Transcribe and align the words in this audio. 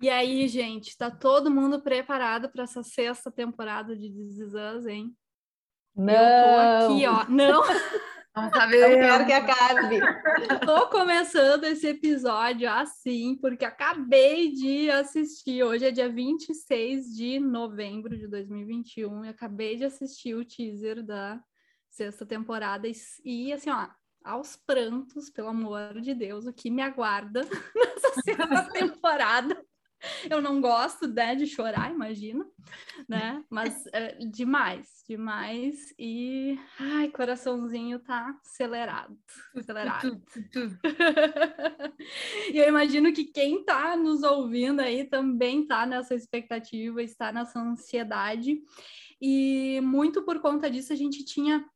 E 0.00 0.08
aí, 0.08 0.46
gente, 0.46 0.96
tá 0.96 1.10
todo 1.10 1.50
mundo 1.50 1.82
preparado 1.82 2.48
para 2.48 2.62
essa 2.62 2.84
sexta 2.84 3.32
temporada 3.32 3.96
de 3.96 4.08
This 4.08 4.38
Is 4.38 4.54
Us, 4.54 4.86
hein? 4.86 5.12
Não. 5.94 6.14
Eu 6.14 6.86
tô 6.86 6.92
aqui, 6.92 7.06
ó. 7.06 7.28
Não. 7.28 7.62
Não 8.36 8.72
eu 8.72 8.98
quero 9.00 9.26
que 9.26 9.32
acabe. 9.32 9.98
Tô 10.64 10.88
começando 10.88 11.64
esse 11.64 11.88
episódio 11.88 12.70
assim, 12.70 13.36
porque 13.40 13.64
acabei 13.64 14.52
de 14.52 14.88
assistir. 14.90 15.64
Hoje 15.64 15.86
é 15.86 15.90
dia 15.90 16.08
26 16.08 17.16
de 17.16 17.40
novembro 17.40 18.16
de 18.16 18.28
2021 18.28 19.24
e 19.24 19.28
acabei 19.28 19.76
de 19.76 19.84
assistir 19.84 20.34
o 20.36 20.44
teaser 20.44 21.04
da 21.04 21.40
sexta 21.90 22.24
temporada 22.24 22.86
e, 22.86 22.92
e 23.24 23.52
assim, 23.52 23.70
ó, 23.70 23.88
aos 24.22 24.54
prantos, 24.54 25.30
pelo 25.30 25.48
amor 25.48 26.00
de 26.00 26.14
Deus, 26.14 26.46
o 26.46 26.52
que 26.52 26.70
me 26.70 26.82
aguarda 26.82 27.40
nessa 27.74 28.20
sexta 28.22 28.70
temporada. 28.70 29.60
Eu 30.30 30.40
não 30.40 30.60
gosto 30.60 31.08
né, 31.08 31.34
de 31.34 31.44
chorar, 31.46 31.90
imagina, 31.90 32.46
né? 33.08 33.42
Mas 33.50 33.84
é, 33.92 34.14
demais, 34.24 35.02
demais. 35.08 35.92
E 35.98 36.56
ai, 36.78 37.08
coraçãozinho 37.08 37.98
tá 37.98 38.38
acelerado, 38.44 39.18
acelerado. 39.56 40.22
e 42.52 42.58
eu 42.58 42.68
imagino 42.68 43.12
que 43.12 43.24
quem 43.24 43.64
tá 43.64 43.96
nos 43.96 44.22
ouvindo 44.22 44.80
aí 44.80 45.04
também 45.04 45.66
tá 45.66 45.86
nessa 45.86 46.14
expectativa, 46.14 47.02
está 47.02 47.32
nessa 47.32 47.60
ansiedade. 47.60 48.60
E 49.20 49.80
muito 49.82 50.22
por 50.22 50.40
conta 50.40 50.70
disso 50.70 50.92
a 50.92 50.96
gente 50.96 51.24
tinha 51.24 51.68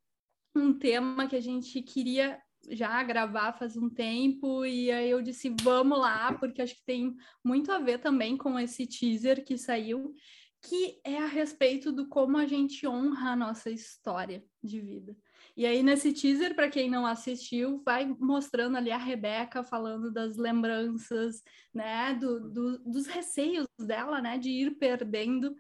um 0.55 0.73
tema 0.73 1.27
que 1.27 1.35
a 1.35 1.41
gente 1.41 1.83
queria 1.83 2.41
já 2.71 3.03
gravar 3.03 3.53
faz 3.53 3.77
um 3.77 3.89
tempo, 3.89 4.65
e 4.65 4.91
aí 4.91 5.11
eu 5.11 5.23
disse, 5.23 5.55
vamos 5.63 5.99
lá, 5.99 6.33
porque 6.35 6.63
acho 6.63 6.75
que 6.77 6.85
tem 6.85 7.15
muito 7.45 7.71
a 7.73 7.79
ver 7.79 7.99
também 7.99 8.37
com 8.37 8.59
esse 8.59 8.87
teaser 8.87 9.45
que 9.45 9.59
saiu, 9.59 10.15
que 10.63 11.01
é 11.05 11.19
a 11.19 11.27
respeito 11.27 11.91
do 11.91 12.09
como 12.09 12.37
a 12.37 12.47
gente 12.47 12.87
honra 12.87 13.31
a 13.31 13.37
nossa 13.37 13.69
história 13.69 14.45
de 14.63 14.81
vida. 14.81 15.17
E 15.57 15.67
aí, 15.67 15.83
nesse 15.83 16.13
teaser, 16.13 16.55
para 16.55 16.71
quem 16.71 16.89
não 16.89 17.05
assistiu, 17.05 17.83
vai 17.85 18.07
mostrando 18.07 18.77
ali 18.77 18.91
a 18.91 18.97
Rebeca 18.97 19.63
falando 19.63 20.11
das 20.11 20.37
lembranças, 20.37 21.43
né, 21.75 22.15
do, 22.15 22.49
do, 22.49 22.79
dos 22.79 23.07
receios 23.07 23.67
dela, 23.79 24.21
né, 24.23 24.39
de 24.39 24.51
ir 24.51 24.79
perdendo 24.79 25.55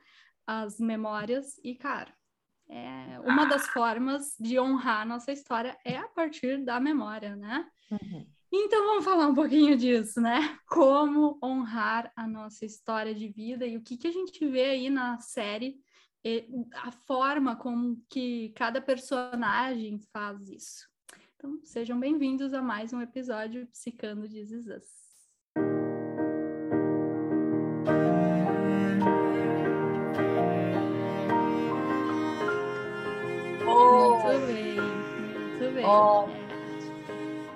as 0.47 0.79
memórias. 0.79 1.61
E, 1.63 1.75
cara, 1.75 2.15
é, 2.73 3.20
uma 3.20 3.45
das 3.45 3.69
formas 3.69 4.34
de 4.41 4.59
honrar 4.59 5.03
a 5.03 5.05
nossa 5.05 5.31
história 5.31 5.77
é 5.84 5.98
a 5.98 6.09
partir 6.09 6.65
da 6.65 6.81
memória, 6.81 7.37
né? 7.37 7.69
Uhum. 7.91 8.27
Então 8.51 8.87
vamos 8.87 9.05
falar 9.05 9.27
um 9.27 9.34
pouquinho 9.34 9.77
disso, 9.77 10.23
né? 10.23 10.59
Como 10.67 11.39
honrar 11.42 12.11
a 12.17 12.27
nossa 12.27 12.64
história 12.64 13.14
de 13.14 13.29
vida 13.29 13.67
e 13.67 13.77
o 13.77 13.83
que, 13.83 13.98
que 13.98 14.09
a 14.09 14.11
gente 14.11 14.47
vê 14.48 14.64
aí 14.64 14.89
na 14.89 15.19
série, 15.19 15.77
a 16.77 16.91
forma 17.06 17.56
como 17.56 18.03
que 18.09 18.55
cada 18.56 18.81
personagem 18.81 19.98
faz 20.11 20.48
isso. 20.48 20.89
Então 21.36 21.61
sejam 21.64 22.01
bem-vindos 22.01 22.55
a 22.55 22.62
mais 22.62 22.92
um 22.95 23.03
episódio 23.03 23.67
Psicando 23.67 24.27
de 24.27 24.42
Zizas. 24.45 25.02
Bem. 35.83 35.91
Oh. 35.91 36.29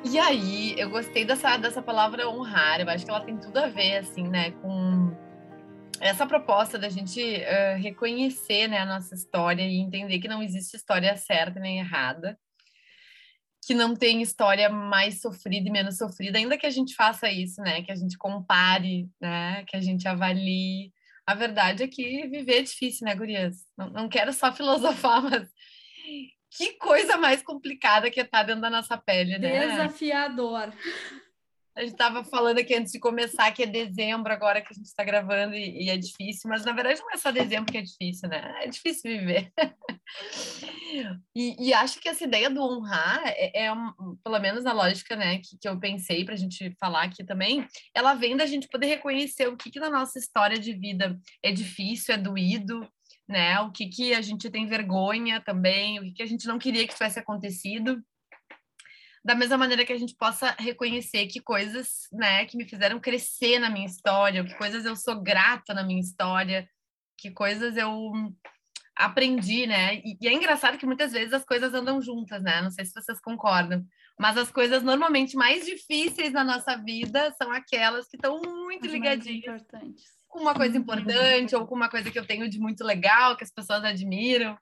E 0.05 0.19
aí, 0.19 0.79
eu 0.79 0.91
gostei 0.91 1.25
dessa, 1.25 1.57
dessa 1.57 1.83
palavra 1.83 2.29
honrar, 2.29 2.81
eu 2.81 2.89
acho 2.89 3.05
que 3.05 3.11
ela 3.11 3.25
tem 3.25 3.37
tudo 3.39 3.57
a 3.59 3.67
ver, 3.67 3.99
assim, 3.99 4.29
né, 4.29 4.53
com 4.53 5.13
essa 6.01 6.27
proposta 6.27 6.79
da 6.79 6.89
gente 6.89 7.21
uh, 7.21 7.81
reconhecer, 7.81 8.69
né, 8.69 8.79
a 8.79 8.87
nossa 8.87 9.15
história 9.15 9.63
e 9.63 9.79
entender 9.79 10.21
que 10.21 10.29
não 10.29 10.43
existe 10.43 10.77
história 10.77 11.17
certa 11.17 11.59
nem 11.59 11.81
errada, 11.81 12.39
que 13.67 13.75
não 13.75 13.97
tem 13.97 14.23
história 14.23 14.69
mais 14.69 15.21
sofrida 15.21 15.69
e 15.69 15.73
menos 15.73 15.97
sofrida, 15.97 16.39
ainda 16.39 16.57
que 16.57 16.67
a 16.67 16.71
gente 16.71 16.95
faça 16.95 17.29
isso, 17.29 17.61
né, 17.61 17.83
que 17.83 17.91
a 17.91 17.97
gente 17.97 18.17
compare, 18.17 19.09
né, 19.21 19.65
que 19.67 19.77
a 19.77 19.81
gente 19.81 20.07
avalie. 20.07 20.93
A 21.27 21.35
verdade 21.35 21.83
é 21.83 21.89
que 21.89 22.29
viver 22.29 22.59
é 22.59 22.63
difícil, 22.63 23.07
né, 23.07 23.15
gurias? 23.17 23.57
Não, 23.77 23.91
não 23.91 24.09
quero 24.09 24.33
só 24.33 24.53
filosofar, 24.55 25.21
mas 25.21 25.49
que 26.57 26.73
coisa 26.79 27.17
mais 27.17 27.43
complicada 27.43 28.11
que 28.11 28.19
é 28.19 28.23
estar 28.23 28.39
tá 28.39 28.45
dentro 28.45 28.63
da 28.63 28.71
nossa 28.71 28.97
pele, 28.97 29.39
né? 29.39 29.69
Desafiador. 29.69 30.73
A 31.77 31.83
gente 31.83 31.93
estava 31.93 32.25
falando 32.25 32.59
aqui 32.59 32.75
antes 32.75 32.91
de 32.91 32.99
começar 32.99 33.53
que 33.53 33.63
é 33.63 33.67
dezembro 33.67 34.33
agora 34.33 34.63
que 34.63 34.73
a 34.73 34.75
gente 34.75 34.87
está 34.87 35.05
gravando 35.05 35.55
e, 35.55 35.85
e, 35.85 35.91
é 35.91 35.97
difícil, 35.99 36.49
mas 36.49 36.65
na 36.65 36.73
verdade 36.73 37.01
não 37.01 37.13
é 37.13 37.19
só 37.19 37.31
dezembro 37.31 37.71
que 37.71 37.77
é 37.77 37.83
difícil, 37.83 38.31
né? 38.31 38.55
É 38.63 38.67
difícil 38.67 39.11
viver. 39.11 39.53
e, 41.37 41.69
e, 41.69 41.75
acho 41.75 42.01
que 42.01 42.09
essa 42.09 42.25
ideia 42.25 42.49
do 42.49 42.63
honrar 42.63 43.21
é, 43.27 43.67
é 43.67 43.73
um, 43.73 44.17
pelo 44.25 44.39
menos 44.39 44.65
na 44.65 44.73
lógica, 44.73 45.15
né, 45.15 45.39
que, 45.39 45.59
que 45.61 45.69
eu 45.69 45.79
pensei 45.79 46.25
para 46.25 46.33
a 46.33 46.39
gente 46.39 46.75
falar 46.81 47.03
aqui 47.03 47.23
também, 47.23 47.69
ela 47.95 48.15
vem 48.15 48.35
da 48.35 48.47
gente 48.47 48.69
poder 48.69 48.87
reconhecer 48.87 49.47
o 49.47 49.57
que, 49.57 49.71
que 49.71 49.79
na 49.79 49.91
nossa 49.91 50.19
história 50.19 50.59
de 50.59 50.73
vida 50.73 51.19
é 51.43 51.53
difícil, 51.53 52.15
é 52.15 52.17
doído, 52.17 52.89
né? 53.29 53.61
O 53.61 53.71
que, 53.71 53.87
que 53.89 54.15
a 54.15 54.23
gente 54.23 54.51
tem 54.51 54.67
vergonha 54.67 55.41
também, 55.41 55.99
o 55.99 56.03
que, 56.03 56.13
que 56.13 56.23
a 56.23 56.27
gente 56.27 56.47
não 56.47 56.59
queria 56.59 56.87
que 56.87 56.95
tivesse 56.95 57.19
acontecido. 57.19 58.03
Da 59.25 59.35
mesma 59.35 59.59
maneira 59.59 59.85
que 59.85 59.93
a 59.93 59.99
gente 59.99 60.15
possa 60.15 60.55
reconhecer 60.59 61.27
que 61.27 61.41
coisas, 61.41 62.09
né, 62.13 62.45
que 62.45 62.57
me 62.57 62.69
fizeram 62.69 63.01
crescer 63.01 63.59
na 63.59 63.69
minha 63.69 63.87
história, 63.87 64.45
que 64.45 64.55
coisas 64.55 64.85
eu 64.85 64.95
sou 64.95 65.21
grata 65.21 65.75
na 65.75 65.83
minha 65.83 66.01
história, 66.01 66.69
que 67.19 67.33
coisas 67.33 67.77
eu 67.77 68.13
aprendi, 68.95 69.67
né? 69.67 69.97
E, 69.97 70.17
e, 70.21 70.29
é 70.29 70.33
engraçado 70.33 70.79
que 70.79 70.87
muitas 70.87 71.13
vezes 71.13 71.33
as 71.33 71.45
coisas 71.45 71.75
andam 71.75 72.01
juntas, 72.01 72.43
né? 72.43 72.63
Não 72.63 72.71
sei 72.71 72.85
se 72.85 72.93
vocês 72.93 73.21
concordam, 73.21 73.85
mas 74.19 74.39
as 74.39 74.51
coisas 74.51 74.83
normalmente 74.83 75.37
mais 75.37 75.67
difíceis 75.67 76.33
na 76.33 76.45
nossa 76.45 76.77
vida 76.77 77.31
são 77.33 77.51
aquelas 77.53 78.09
que 78.09 78.17
estão 78.17 78.41
muito 78.41 78.87
As 78.87 78.93
ligadinhas 78.93 79.63
com 80.37 80.43
uma 80.43 80.55
coisa 80.55 80.77
importante 80.77 81.57
ou 81.57 81.67
com 81.67 81.75
uma 81.75 81.89
coisa 81.89 82.11
que 82.11 82.19
eu 82.19 82.27
tenho 82.27 82.49
de 82.49 82.59
muito 82.59 82.85
legal, 82.85 83.37
que 83.37 83.45
as 83.45 83.51
pessoas 83.51 83.83
admiram. 83.83 84.57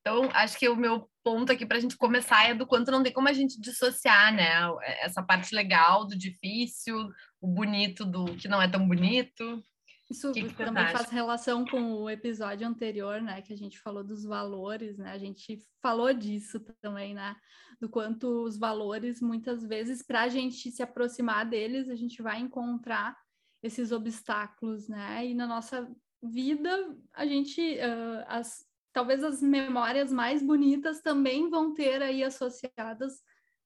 Então, 0.00 0.28
acho 0.32 0.56
que 0.58 0.68
o 0.68 0.76
meu 0.76 1.10
ponto 1.24 1.50
aqui 1.50 1.66
para 1.66 1.78
a 1.78 1.80
gente 1.80 1.96
começar 1.96 2.48
é 2.48 2.54
do 2.54 2.66
quanto 2.66 2.90
não 2.90 3.02
tem 3.02 3.12
como 3.12 3.28
a 3.28 3.32
gente 3.32 3.60
dissociar, 3.60 4.32
né? 4.32 4.52
Essa 5.00 5.22
parte 5.22 5.54
legal 5.54 6.06
do 6.06 6.16
difícil, 6.16 7.10
o 7.40 7.48
bonito 7.48 8.04
do 8.04 8.26
que 8.36 8.46
não 8.46 8.62
é 8.62 8.68
tão 8.68 8.86
bonito. 8.86 9.62
Isso 10.10 10.32
que 10.32 10.44
que 10.44 10.54
também 10.54 10.86
faz 10.88 11.10
relação 11.10 11.66
com 11.66 11.94
o 11.94 12.08
episódio 12.08 12.66
anterior, 12.66 13.20
né? 13.20 13.42
Que 13.42 13.52
a 13.52 13.56
gente 13.56 13.78
falou 13.78 14.04
dos 14.04 14.24
valores, 14.24 14.96
né? 14.96 15.10
A 15.10 15.18
gente 15.18 15.58
falou 15.82 16.12
disso 16.12 16.60
também, 16.80 17.12
né? 17.12 17.34
Do 17.80 17.88
quanto 17.88 18.44
os 18.44 18.58
valores, 18.58 19.20
muitas 19.20 19.62
vezes, 19.66 20.02
para 20.02 20.22
a 20.22 20.28
gente 20.28 20.70
se 20.70 20.82
aproximar 20.82 21.44
deles, 21.44 21.88
a 21.88 21.96
gente 21.96 22.22
vai 22.22 22.38
encontrar 22.38 23.16
esses 23.62 23.92
obstáculos, 23.92 24.88
né? 24.88 25.26
E 25.26 25.34
na 25.34 25.46
nossa 25.46 25.90
vida, 26.22 26.96
a 27.12 27.26
gente, 27.26 27.60
uh, 27.60 28.24
as, 28.26 28.66
talvez 28.92 29.22
as 29.22 29.42
memórias 29.42 30.12
mais 30.12 30.42
bonitas 30.42 31.00
também 31.00 31.48
vão 31.48 31.74
ter 31.74 32.02
aí 32.02 32.22
associadas 32.22 33.22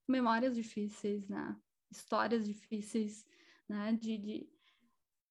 memórias 0.09 0.55
difíceis, 0.55 1.29
né? 1.29 1.57
Histórias 1.91 2.47
difíceis, 2.47 3.25
né? 3.69 3.97
De, 4.01 4.19
de... 4.19 4.49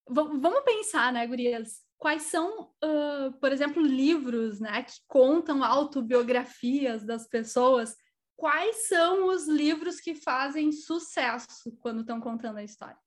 vamos 0.07 0.63
pensar, 0.63 1.11
né, 1.11 1.25
gurias? 1.25 1.83
Quais 1.97 2.23
são, 2.23 2.71
uh, 2.83 3.31
por 3.39 3.51
exemplo, 3.51 3.81
livros, 3.81 4.59
né, 4.59 4.81
que 4.81 4.93
contam 5.07 5.63
autobiografias 5.63 7.05
das 7.05 7.27
pessoas? 7.27 7.95
Quais 8.35 8.87
são 8.87 9.27
os 9.27 9.47
livros 9.47 9.99
que 9.99 10.15
fazem 10.15 10.71
sucesso 10.71 11.71
quando 11.79 12.01
estão 12.01 12.19
contando 12.19 12.57
a 12.57 12.63
história? 12.63 12.97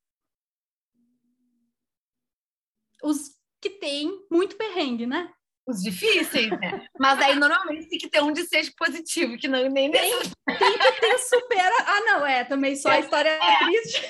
Os 3.04 3.37
que 3.60 3.70
tem 3.70 4.11
muito 4.31 4.56
perrengue, 4.56 5.06
né? 5.06 5.31
Os 5.67 5.82
difíceis, 5.82 6.50
né? 6.50 6.87
Mas 6.99 7.19
aí 7.20 7.37
normalmente 7.37 7.88
tem 7.88 7.99
que 7.99 8.08
ter 8.08 8.23
um 8.23 8.32
de 8.32 8.44
seja 8.44 8.73
positivo, 8.76 9.38
que 9.38 9.49
não 9.49 9.69
nem 9.69 9.90
tem, 9.90 10.12
tem 10.20 10.78
que 10.78 11.00
ter 11.00 11.19
supera. 11.19 11.75
Ah, 11.87 12.00
não, 12.00 12.26
é, 12.26 12.44
também 12.44 12.76
só 12.76 12.90
a 12.90 13.00
história 13.00 13.28
é, 13.31 13.38
é 13.38 13.58
triste. 13.58 14.02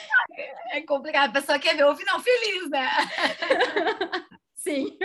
É 0.71 0.81
complicado, 0.83 1.31
a 1.31 1.41
pessoa 1.41 1.59
quer 1.59 1.77
ver 1.77 1.85
o 1.85 1.95
final 1.95 2.21
feliz, 2.21 2.71
né? 2.71 2.89
Sim. 4.57 4.97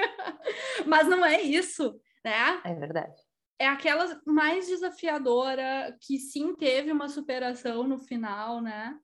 Mas 0.86 1.08
não 1.08 1.24
é 1.26 1.42
isso, 1.42 2.00
né? 2.24 2.62
É 2.64 2.74
verdade. 2.74 3.22
É 3.60 3.68
aquela 3.68 4.20
mais 4.26 4.68
desafiadora 4.68 5.96
que 6.02 6.18
sim 6.18 6.56
teve 6.56 6.92
uma 6.94 7.10
superação 7.10 7.84
no 7.84 8.00
final, 8.00 8.62
né? 8.62 8.98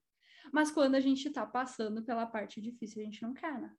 Mas 0.54 0.72
quando 0.72 0.96
a 0.96 1.02
gente 1.02 1.30
tá 1.30 1.46
passando 1.46 2.04
pela 2.04 2.26
parte 2.26 2.62
difícil, 2.62 3.02
a 3.02 3.06
gente 3.06 3.22
não 3.22 3.34
quer, 3.34 3.60
né? 3.60 3.70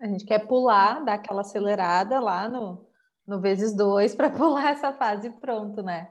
A 0.00 0.06
gente 0.06 0.24
quer 0.24 0.46
pular, 0.46 1.04
dar 1.04 1.14
aquela 1.14 1.40
acelerada 1.40 2.20
lá 2.20 2.48
no, 2.48 2.86
no 3.26 3.40
vezes 3.40 3.74
dois 3.74 4.14
para 4.16 4.30
pular 4.30 4.70
essa 4.70 4.92
fase 4.92 5.30
pronto, 5.30 5.82
né? 5.82 6.08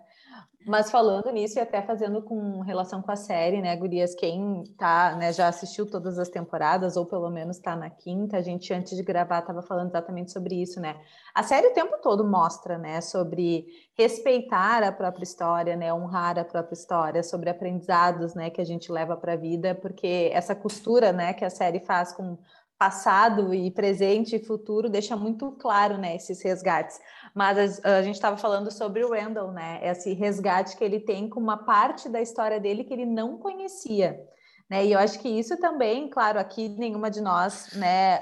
Mas 0.68 0.92
falando 0.92 1.32
nisso 1.32 1.58
e 1.58 1.62
até 1.62 1.82
fazendo 1.82 2.22
com 2.22 2.60
relação 2.60 3.02
com 3.02 3.10
a 3.10 3.16
série, 3.16 3.62
né, 3.62 3.74
Gurias, 3.78 4.14
quem 4.14 4.64
tá, 4.78 5.16
né, 5.16 5.32
já 5.32 5.48
assistiu 5.48 5.90
todas 5.90 6.20
as 6.20 6.28
temporadas, 6.28 6.98
ou 6.98 7.06
pelo 7.06 7.30
menos 7.30 7.56
está 7.56 7.74
na 7.74 7.90
quinta, 7.90 8.36
a 8.36 8.42
gente 8.42 8.74
antes 8.74 8.98
de 8.98 9.02
gravar 9.02 9.40
estava 9.40 9.62
falando 9.62 9.88
exatamente 9.88 10.30
sobre 10.30 10.62
isso, 10.62 10.82
né? 10.82 11.00
A 11.34 11.42
série 11.42 11.68
o 11.68 11.74
tempo 11.74 11.98
todo 12.02 12.28
mostra, 12.28 12.78
né, 12.78 13.00
sobre 13.00 13.66
respeitar 13.98 14.84
a 14.84 14.92
própria 14.92 15.24
história, 15.24 15.78
né, 15.78 15.94
honrar 15.94 16.38
a 16.38 16.44
própria 16.44 16.74
história, 16.74 17.24
sobre 17.24 17.50
aprendizados, 17.50 18.36
né, 18.36 18.50
que 18.50 18.60
a 18.60 18.66
gente 18.66 18.92
leva 18.92 19.16
para 19.16 19.34
a 19.34 19.38
vida, 19.38 19.74
porque 19.74 20.30
essa 20.34 20.54
costura, 20.54 21.14
né, 21.14 21.34
que 21.34 21.46
a 21.46 21.50
série 21.50 21.80
faz 21.80 22.12
com 22.12 22.38
passado 22.78 23.54
e 23.54 23.72
presente 23.72 24.36
e 24.36 24.44
futuro 24.44 24.90
deixa 24.90 25.16
muito 25.16 25.52
claro, 25.54 25.98
né, 25.98 26.16
esses 26.16 26.42
resgates. 26.42 27.00
Mas 27.34 27.84
a, 27.84 28.02
gente 28.02 28.16
estava 28.16 28.38
falando 28.38 28.72
sobre 28.72 29.04
o 29.04 29.12
Randall, 29.12 29.52
né, 29.52 29.80
esse 29.82 30.14
resgate 30.14 30.78
que 30.78 30.84
ele 30.84 31.00
tem 31.00 31.28
com 31.28 31.40
uma 31.40 31.58
parte 31.58 32.08
da 32.08 32.22
história 32.22 32.60
dele 32.60 32.84
que 32.84 32.94
ele 32.94 33.06
não 33.06 33.38
conhecia. 33.38 34.24
Né? 34.70 34.86
E 34.86 34.92
eu 34.92 35.00
acho 35.00 35.20
que 35.20 35.30
isso 35.30 35.58
também, 35.58 36.10
claro, 36.10 36.40
aqui 36.40 36.68
nenhuma 36.68 37.10
de 37.10 37.22
nós 37.22 37.70
né, 37.74 38.20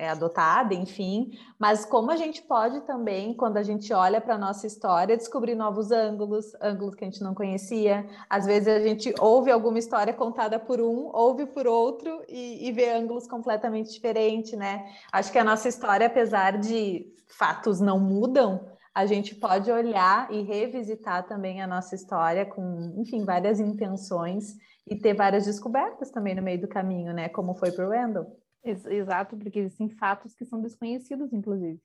é 0.00 0.08
adotada, 0.08 0.72
enfim, 0.72 1.32
mas 1.58 1.84
como 1.84 2.10
a 2.10 2.16
gente 2.16 2.40
pode 2.42 2.80
também, 2.82 3.34
quando 3.34 3.58
a 3.58 3.62
gente 3.62 3.92
olha 3.92 4.18
para 4.18 4.36
a 4.36 4.38
nossa 4.38 4.66
história, 4.66 5.16
descobrir 5.16 5.54
novos 5.54 5.90
ângulos, 5.90 6.54
ângulos 6.60 6.94
que 6.94 7.04
a 7.04 7.06
gente 7.06 7.22
não 7.22 7.34
conhecia. 7.34 8.08
Às 8.28 8.46
vezes 8.46 8.68
a 8.68 8.80
gente 8.80 9.12
ouve 9.20 9.50
alguma 9.50 9.78
história 9.78 10.14
contada 10.14 10.58
por 10.58 10.80
um, 10.80 11.10
ouve 11.12 11.44
por 11.44 11.66
outro 11.66 12.22
e, 12.28 12.66
e 12.66 12.72
vê 12.72 12.90
ângulos 12.92 13.26
completamente 13.26 13.92
diferentes, 13.92 14.52
né? 14.52 14.90
Acho 15.12 15.30
que 15.30 15.38
a 15.38 15.44
nossa 15.44 15.68
história, 15.68 16.06
apesar 16.06 16.58
de 16.58 17.04
fatos 17.26 17.78
não 17.78 17.98
mudam, 17.98 18.70
a 18.94 19.06
gente 19.06 19.34
pode 19.34 19.70
olhar 19.70 20.32
e 20.32 20.42
revisitar 20.42 21.26
também 21.26 21.62
a 21.62 21.66
nossa 21.66 21.94
história 21.94 22.46
com, 22.46 22.94
enfim, 22.96 23.24
várias 23.24 23.60
intenções 23.60 24.56
e 24.86 24.96
ter 24.96 25.14
várias 25.14 25.46
descobertas 25.46 26.10
também 26.10 26.34
no 26.34 26.42
meio 26.42 26.60
do 26.60 26.68
caminho, 26.68 27.12
né? 27.12 27.28
Como 27.28 27.54
foi 27.54 27.70
para 27.72 27.86
o 27.86 27.90
Randall. 27.90 28.38
Exato, 28.62 29.36
porque 29.36 29.58
existem 29.58 29.88
fatos 29.88 30.34
que 30.34 30.44
são 30.44 30.60
desconhecidos, 30.60 31.32
inclusive. 31.32 31.80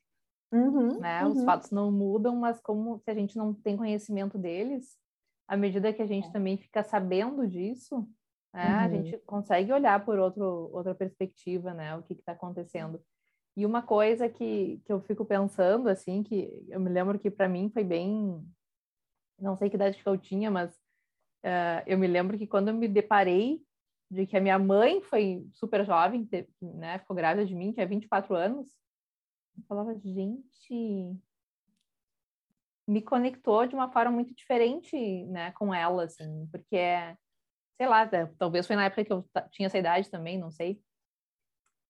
Uhum, 0.52 1.00
né? 1.00 1.24
uhum. 1.24 1.32
Os 1.32 1.44
fatos 1.44 1.70
não 1.70 1.90
mudam, 1.90 2.36
mas 2.36 2.60
como 2.60 2.98
se 2.98 3.10
a 3.10 3.14
gente 3.14 3.36
não 3.36 3.52
tem 3.52 3.76
conhecimento 3.76 4.38
deles, 4.38 4.96
à 5.48 5.56
medida 5.56 5.92
que 5.92 6.02
a 6.02 6.06
gente 6.06 6.28
é. 6.28 6.32
também 6.32 6.56
fica 6.56 6.82
sabendo 6.82 7.46
disso, 7.46 8.06
né? 8.52 8.68
Uhum. 8.68 8.78
a 8.78 8.88
gente 8.88 9.18
consegue 9.18 9.72
olhar 9.72 10.04
por 10.04 10.18
outro, 10.18 10.70
outra 10.72 10.94
perspectiva, 10.94 11.74
né? 11.74 11.96
O 11.96 12.02
que 12.02 12.14
está 12.14 12.32
acontecendo. 12.32 13.00
E 13.56 13.64
uma 13.64 13.82
coisa 13.82 14.28
que, 14.28 14.82
que 14.84 14.92
eu 14.92 15.00
fico 15.00 15.24
pensando, 15.24 15.88
assim, 15.88 16.22
que 16.22 16.64
eu 16.68 16.78
me 16.78 16.90
lembro 16.90 17.18
que 17.18 17.30
para 17.30 17.48
mim 17.48 17.70
foi 17.70 17.84
bem. 17.84 18.42
Não 19.38 19.56
sei 19.56 19.70
que 19.70 19.76
idade 19.76 20.02
que 20.02 20.08
eu 20.08 20.18
tinha, 20.18 20.50
mas 20.50 20.74
Uh, 21.46 21.78
eu 21.86 21.96
me 21.96 22.08
lembro 22.08 22.36
que 22.36 22.44
quando 22.44 22.68
eu 22.68 22.74
me 22.74 22.88
deparei 22.88 23.62
de 24.10 24.26
que 24.26 24.36
a 24.36 24.40
minha 24.40 24.58
mãe 24.58 25.00
foi 25.00 25.46
super 25.52 25.86
jovem, 25.86 26.28
né, 26.60 26.98
ficou 26.98 27.14
grávida 27.14 27.46
de 27.46 27.54
mim, 27.54 27.72
tinha 27.72 27.86
24 27.86 28.34
anos, 28.34 28.68
eu 29.56 29.62
falava, 29.68 29.94
gente, 29.94 31.16
me 32.86 33.00
conectou 33.00 33.64
de 33.64 33.76
uma 33.76 33.88
forma 33.92 34.10
muito 34.10 34.34
diferente, 34.34 35.24
né, 35.26 35.52
com 35.52 35.72
ela, 35.72 36.04
assim, 36.04 36.48
porque, 36.50 36.78
sei 37.76 37.86
lá, 37.86 38.08
talvez 38.36 38.66
foi 38.66 38.74
na 38.74 38.86
época 38.86 39.04
que 39.04 39.12
eu 39.12 39.24
tinha 39.52 39.66
essa 39.66 39.78
idade 39.78 40.10
também, 40.10 40.36
não 40.36 40.50
sei, 40.50 40.80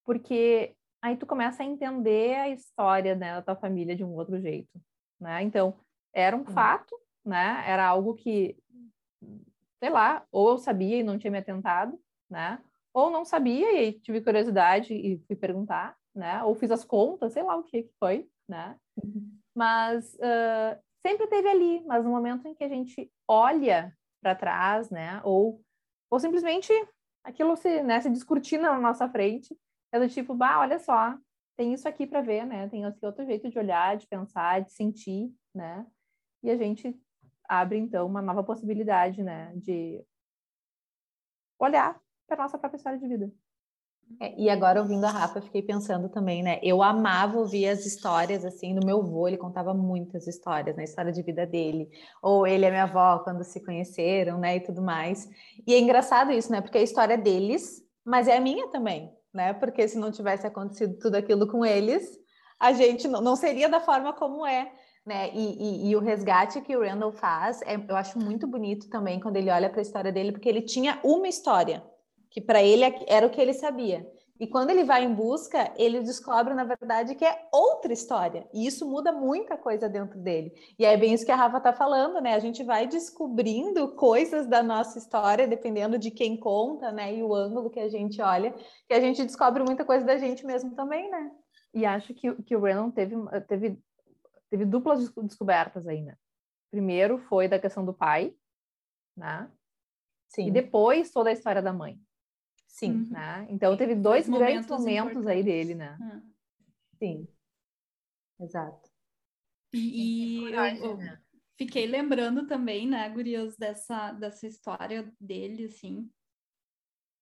porque 0.04 0.76
aí 1.00 1.16
tu 1.16 1.24
começa 1.26 1.62
a 1.62 1.66
entender 1.66 2.34
a 2.36 2.50
história 2.50 3.14
né, 3.14 3.34
da 3.34 3.42
tua 3.42 3.56
família 3.56 3.96
de 3.96 4.04
um 4.04 4.14
outro 4.14 4.38
jeito, 4.38 4.78
né, 5.18 5.42
então, 5.42 5.78
era 6.12 6.36
um 6.36 6.44
fato, 6.44 6.94
né, 7.24 7.62
era 7.66 7.86
algo 7.86 8.14
que 8.14 8.56
sei 9.78 9.90
lá, 9.90 10.24
ou 10.30 10.50
eu 10.50 10.58
sabia 10.58 10.98
e 10.98 11.02
não 11.02 11.18
tinha 11.18 11.30
me 11.30 11.38
atentado, 11.38 11.98
né? 12.30 12.58
Ou 12.92 13.10
não 13.10 13.24
sabia 13.24 13.82
e 13.82 13.92
tive 13.92 14.20
curiosidade 14.20 14.94
e 14.94 15.18
fui 15.26 15.36
perguntar, 15.36 15.96
né? 16.14 16.42
Ou 16.44 16.54
fiz 16.54 16.70
as 16.70 16.84
contas, 16.84 17.32
sei 17.32 17.42
lá 17.42 17.56
o 17.56 17.62
que 17.62 17.82
que 17.82 17.92
foi, 17.98 18.28
né? 18.48 18.76
Uhum. 19.02 19.38
Mas 19.54 20.14
uh, 20.14 20.80
sempre 21.06 21.26
teve 21.26 21.48
ali, 21.48 21.82
mas 21.86 22.04
no 22.04 22.10
momento 22.10 22.46
em 22.48 22.54
que 22.54 22.64
a 22.64 22.68
gente 22.68 23.10
olha 23.28 23.92
para 24.22 24.34
trás, 24.34 24.90
né? 24.90 25.20
Ou, 25.24 25.60
ou 26.10 26.18
simplesmente 26.18 26.72
aquilo 27.22 27.56
se, 27.56 27.82
né, 27.82 28.00
se 28.00 28.08
descortina 28.08 28.70
na 28.72 28.78
nossa 28.78 29.08
frente, 29.08 29.56
é 29.92 29.98
do 29.98 30.08
tipo, 30.08 30.34
bah, 30.34 30.60
olha 30.60 30.78
só, 30.78 31.16
tem 31.56 31.72
isso 31.72 31.88
aqui 31.88 32.06
para 32.06 32.22
ver, 32.22 32.46
né? 32.46 32.68
Tem 32.68 32.84
esse 32.84 33.04
outro 33.04 33.24
jeito 33.24 33.48
de 33.48 33.58
olhar, 33.58 33.96
de 33.96 34.06
pensar, 34.06 34.62
de 34.62 34.72
sentir, 34.72 35.32
né? 35.54 35.86
E 36.42 36.50
a 36.50 36.56
gente 36.56 36.96
abre 37.48 37.78
então 37.78 38.06
uma 38.06 38.22
nova 38.22 38.42
possibilidade, 38.42 39.22
né, 39.22 39.52
de 39.56 40.04
olhar 41.58 42.00
para 42.26 42.42
nossa 42.42 42.58
própria 42.58 42.76
história 42.76 42.98
de 42.98 43.08
vida. 43.08 43.32
É, 44.20 44.40
e 44.40 44.48
agora 44.48 44.80
ouvindo 44.80 45.04
a 45.04 45.10
Rafa, 45.10 45.40
fiquei 45.40 45.62
pensando 45.62 46.08
também, 46.08 46.42
né? 46.42 46.60
Eu 46.62 46.80
amava 46.82 47.38
ouvir 47.38 47.68
as 47.68 47.84
histórias 47.84 48.44
assim 48.44 48.74
do 48.74 48.86
meu 48.86 49.00
avô, 49.00 49.26
ele 49.26 49.36
contava 49.36 49.74
muitas 49.74 50.28
histórias, 50.28 50.76
né? 50.76 50.84
História 50.84 51.12
de 51.12 51.22
vida 51.22 51.44
dele, 51.44 51.90
ou 52.22 52.46
ele 52.46 52.64
e 52.64 52.68
a 52.68 52.70
minha 52.70 52.84
avó 52.84 53.18
quando 53.18 53.42
se 53.42 53.64
conheceram, 53.64 54.38
né? 54.38 54.56
E 54.56 54.60
tudo 54.60 54.80
mais. 54.80 55.28
E 55.66 55.74
é 55.74 55.78
engraçado 55.80 56.30
isso, 56.30 56.52
né? 56.52 56.60
Porque 56.60 56.78
é 56.78 56.82
a 56.82 56.84
história 56.84 57.18
deles, 57.18 57.82
mas 58.04 58.28
é 58.28 58.36
a 58.36 58.40
minha 58.40 58.68
também, 58.68 59.12
né? 59.34 59.52
Porque 59.52 59.86
se 59.88 59.98
não 59.98 60.12
tivesse 60.12 60.46
acontecido 60.46 60.96
tudo 60.98 61.16
aquilo 61.16 61.48
com 61.48 61.64
eles, 61.64 62.16
a 62.60 62.72
gente 62.72 63.08
não, 63.08 63.20
não 63.20 63.34
seria 63.34 63.68
da 63.68 63.80
forma 63.80 64.12
como 64.12 64.46
é 64.46 64.72
né? 65.06 65.30
E, 65.32 65.86
e, 65.86 65.90
e, 65.90 65.96
o 65.96 66.00
resgate 66.00 66.60
que 66.60 66.76
o 66.76 66.80
Randall 66.80 67.12
faz, 67.12 67.62
é, 67.62 67.76
eu 67.76 67.96
acho 67.96 68.18
muito 68.18 68.46
bonito 68.46 68.90
também 68.90 69.20
quando 69.20 69.36
ele 69.36 69.50
olha 69.50 69.70
para 69.70 69.80
a 69.80 69.82
história 69.82 70.10
dele, 70.10 70.32
porque 70.32 70.48
ele 70.48 70.62
tinha 70.62 70.98
uma 71.04 71.28
história, 71.28 71.82
que 72.28 72.40
para 72.40 72.60
ele 72.62 72.84
era 73.06 73.26
o 73.26 73.30
que 73.30 73.40
ele 73.40 73.52
sabia. 73.52 74.04
E 74.38 74.46
quando 74.46 74.70
ele 74.70 74.84
vai 74.84 75.02
em 75.02 75.14
busca, 75.14 75.72
ele 75.76 76.00
descobre, 76.00 76.52
na 76.52 76.64
verdade, 76.64 77.14
que 77.14 77.24
é 77.24 77.48
outra 77.50 77.92
história. 77.92 78.46
E 78.52 78.66
isso 78.66 78.86
muda 78.86 79.10
muita 79.10 79.56
coisa 79.56 79.88
dentro 79.88 80.18
dele. 80.18 80.52
E 80.78 80.84
é 80.84 80.94
bem 80.94 81.14
isso 81.14 81.24
que 81.24 81.32
a 81.32 81.36
Rafa 81.36 81.56
está 81.56 81.72
falando, 81.72 82.20
né? 82.20 82.34
A 82.34 82.38
gente 82.38 82.62
vai 82.62 82.86
descobrindo 82.86 83.88
coisas 83.94 84.46
da 84.46 84.62
nossa 84.62 84.98
história, 84.98 85.48
dependendo 85.48 85.98
de 85.98 86.10
quem 86.10 86.36
conta, 86.36 86.92
né? 86.92 87.14
E 87.14 87.22
o 87.22 87.34
ângulo 87.34 87.70
que 87.70 87.80
a 87.80 87.88
gente 87.88 88.20
olha, 88.20 88.54
que 88.86 88.92
a 88.92 89.00
gente 89.00 89.24
descobre 89.24 89.62
muita 89.62 89.86
coisa 89.86 90.04
da 90.04 90.18
gente 90.18 90.44
mesmo 90.44 90.74
também, 90.74 91.10
né? 91.10 91.30
E 91.72 91.86
acho 91.86 92.12
que, 92.12 92.34
que 92.42 92.56
o 92.56 92.60
Renan 92.60 92.90
teve, 92.90 93.16
teve 93.48 93.78
teve 94.50 94.64
duplas 94.64 95.12
descobertas 95.22 95.86
aí, 95.86 96.02
né? 96.02 96.16
Primeiro 96.70 97.18
foi 97.18 97.48
da 97.48 97.58
questão 97.58 97.84
do 97.84 97.94
pai, 97.94 98.34
né? 99.16 99.50
Sim. 100.28 100.48
E 100.48 100.50
depois 100.50 101.10
toda 101.10 101.30
a 101.30 101.32
história 101.32 101.62
da 101.62 101.72
mãe. 101.72 102.00
Sim. 102.66 102.92
Uhum. 102.92 103.10
Né? 103.10 103.46
Então 103.48 103.76
teve 103.76 103.94
dois 103.94 104.28
grandes 104.28 104.68
momentos 104.68 105.26
aí 105.26 105.42
dele, 105.42 105.74
né? 105.74 105.96
Ah. 106.00 106.22
Sim. 106.98 107.26
Exato. 108.38 108.90
E, 109.72 110.48
e 110.48 110.52
eu, 110.52 110.64
eu 110.64 110.96
né? 110.96 111.20
fiquei 111.56 111.86
lembrando 111.86 112.46
também, 112.46 112.86
né, 112.86 113.08
Gurias, 113.08 113.56
dessa, 113.56 114.12
dessa 114.12 114.46
história 114.46 115.10
dele, 115.20 115.64
assim, 115.64 116.10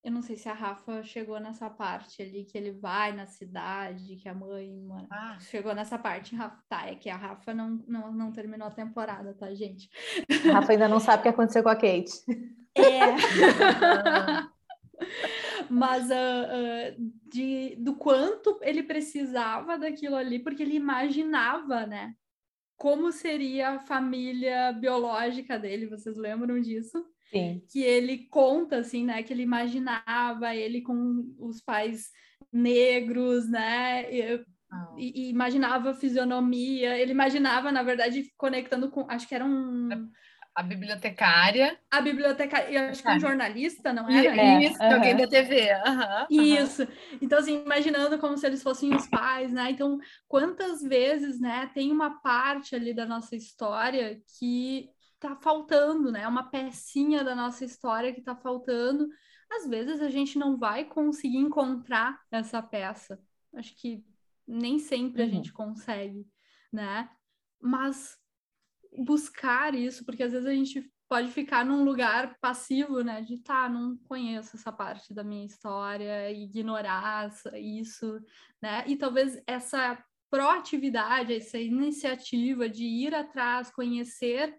eu 0.05 0.13
não 0.13 0.21
sei 0.21 0.37
se 0.37 0.51
a 0.51 0.53
Rafa 0.53 1.03
chegou 1.03 1.41
nessa 1.41 1.71
parte 1.71 2.21
ali, 2.21 2.45
que 2.45 2.59
ele 2.59 2.73
vai 2.73 3.13
na 3.13 3.27
cidade, 3.27 4.17
que 4.17 4.29
a 4.29 4.35
mãe 4.35 4.71
mora. 4.83 5.07
Ah. 5.11 5.39
Chegou 5.41 5.75
nessa 5.75 5.99
parte, 5.99 6.37
Rafa. 6.37 6.63
Tá, 6.69 6.87
é 6.87 6.95
que 6.95 7.09
a 7.09 7.17
Rafa 7.17 7.55
não, 7.55 7.83
não, 7.89 8.13
não 8.13 8.31
terminou 8.31 8.69
a 8.69 8.71
temporada, 8.71 9.33
tá, 9.33 9.55
gente? 9.55 9.89
A 10.51 10.53
Rafa 10.53 10.73
ainda 10.73 10.87
não 10.89 11.01
sabe 11.01 11.21
o 11.21 11.23
que 11.23 11.31
aconteceu 11.31 11.63
com 11.63 11.71
a 11.71 11.75
Kate. 11.75 12.13
É. 12.75 13.15
Mas 15.71 16.11
uh, 16.11 16.13
uh, 16.13 16.95
de, 17.27 17.75
do 17.77 17.97
quanto 17.97 18.59
ele 18.61 18.83
precisava 18.83 19.79
daquilo 19.79 20.17
ali, 20.17 20.39
porque 20.39 20.63
ele 20.63 20.77
imaginava, 20.77 21.87
né? 21.87 22.15
Como 22.77 23.11
seria 23.11 23.71
a 23.71 23.79
família 23.79 24.71
biológica 24.73 25.59
dele, 25.59 25.87
vocês 25.87 26.19
lembram 26.19 26.61
disso? 26.61 27.03
Sim. 27.35 27.63
que 27.71 27.83
ele 27.83 28.27
conta 28.31 28.79
assim, 28.79 29.05
né, 29.05 29.23
que 29.23 29.33
ele 29.33 29.43
imaginava 29.43 30.55
ele 30.55 30.81
com 30.83 31.35
os 31.39 31.61
pais 31.61 32.11
negros, 32.53 33.49
né, 33.49 34.13
e, 34.13 34.35
oh. 34.37 34.99
e, 34.99 35.27
e 35.27 35.31
imaginava 35.31 35.91
a 35.91 35.95
fisionomia, 35.95 36.97
ele 36.97 37.11
imaginava, 37.11 37.73
na 37.73 37.83
verdade, 37.83 38.33
conectando 38.37 38.91
com, 38.91 39.07
acho 39.11 39.27
que 39.27 39.35
era 39.35 39.45
um 39.45 40.09
a 40.55 40.63
bibliotecária. 40.63 41.77
A 41.91 42.01
bibliotecária, 42.01 42.71
e 42.71 42.77
acho 42.77 43.03
que 43.03 43.11
um 43.11 43.19
jornalista, 43.19 43.93
não 43.93 44.09
era? 44.09 44.63
Isso, 44.63 44.81
é, 44.81 44.95
alguém 44.95 45.17
da 45.17 45.27
TV. 45.27 45.69
Uhum, 45.75 46.27
Isso. 46.31 46.87
Então, 47.21 47.41
assim, 47.41 47.65
imaginando 47.65 48.19
como 48.19 48.39
se 48.39 48.47
eles 48.47 48.63
fossem 48.63 48.95
os 48.95 49.09
pais, 49.09 49.53
né? 49.53 49.73
Então, 49.73 49.99
quantas 50.29 50.81
vezes, 50.81 51.41
né, 51.41 51.69
tem 51.75 51.91
uma 51.91 52.23
parte 52.23 52.77
ali 52.77 52.95
da 52.95 53.05
nossa 53.05 53.35
história 53.35 54.21
que 54.39 54.91
tá 55.25 55.35
faltando, 55.37 56.13
né? 56.13 56.23
É 56.23 56.29
uma 56.29 56.51
pecinha 56.51 57.25
da 57.25 57.35
nossa 57.35 57.65
história 57.65 58.13
que 58.13 58.21
tá 58.21 58.37
faltando. 58.37 59.09
Às 59.51 59.67
vezes 59.67 60.03
a 60.03 60.11
gente 60.11 60.39
não 60.39 60.59
vai 60.59 60.85
conseguir 60.85 61.39
encontrar 61.39 62.21
essa 62.31 62.63
peça. 62.63 63.19
Acho 63.55 63.75
que 63.75 64.05
nem 64.47 64.79
sempre 64.79 65.23
uhum. 65.23 65.29
a 65.29 65.31
gente 65.31 65.51
consegue, 65.51 66.27
né? 66.71 67.09
Mas 67.59 68.19
buscar 68.99 69.75
isso, 69.75 70.05
porque 70.05 70.23
às 70.23 70.33
vezes 70.33 70.47
a 70.47 70.53
gente 70.53 70.93
pode 71.09 71.31
ficar 71.31 71.65
num 71.65 71.85
lugar 71.85 72.37
passivo, 72.39 73.01
né? 73.03 73.23
De 73.23 73.39
tá, 73.39 73.67
não 73.67 73.97
conheço 73.97 74.57
essa 74.57 74.71
parte 74.71 75.15
da 75.15 75.25
minha 75.25 75.47
história, 75.47 76.31
ignorar 76.31 77.33
isso, 77.55 78.21
né? 78.61 78.85
E 78.87 78.95
talvez 78.95 79.43
essa 79.47 79.99
proatividade, 80.29 81.33
essa 81.33 81.59
iniciativa 81.59 82.69
de 82.69 82.85
ir 82.85 83.15
atrás, 83.15 83.71
conhecer 83.71 84.55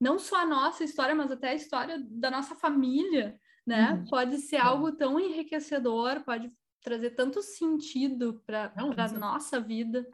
não 0.00 0.18
só 0.18 0.42
a 0.42 0.46
nossa 0.46 0.84
história, 0.84 1.14
mas 1.14 1.30
até 1.30 1.50
a 1.50 1.54
história 1.54 1.98
da 2.08 2.30
nossa 2.30 2.54
família, 2.54 3.38
né? 3.66 3.92
Uhum. 3.92 4.04
Pode 4.06 4.38
ser 4.38 4.56
algo 4.56 4.92
tão 4.92 5.18
enriquecedor, 5.18 6.22
pode 6.24 6.50
trazer 6.82 7.10
tanto 7.10 7.42
sentido 7.42 8.42
para 8.46 8.72
a 8.76 9.08
nossa 9.12 9.60
vida. 9.60 10.06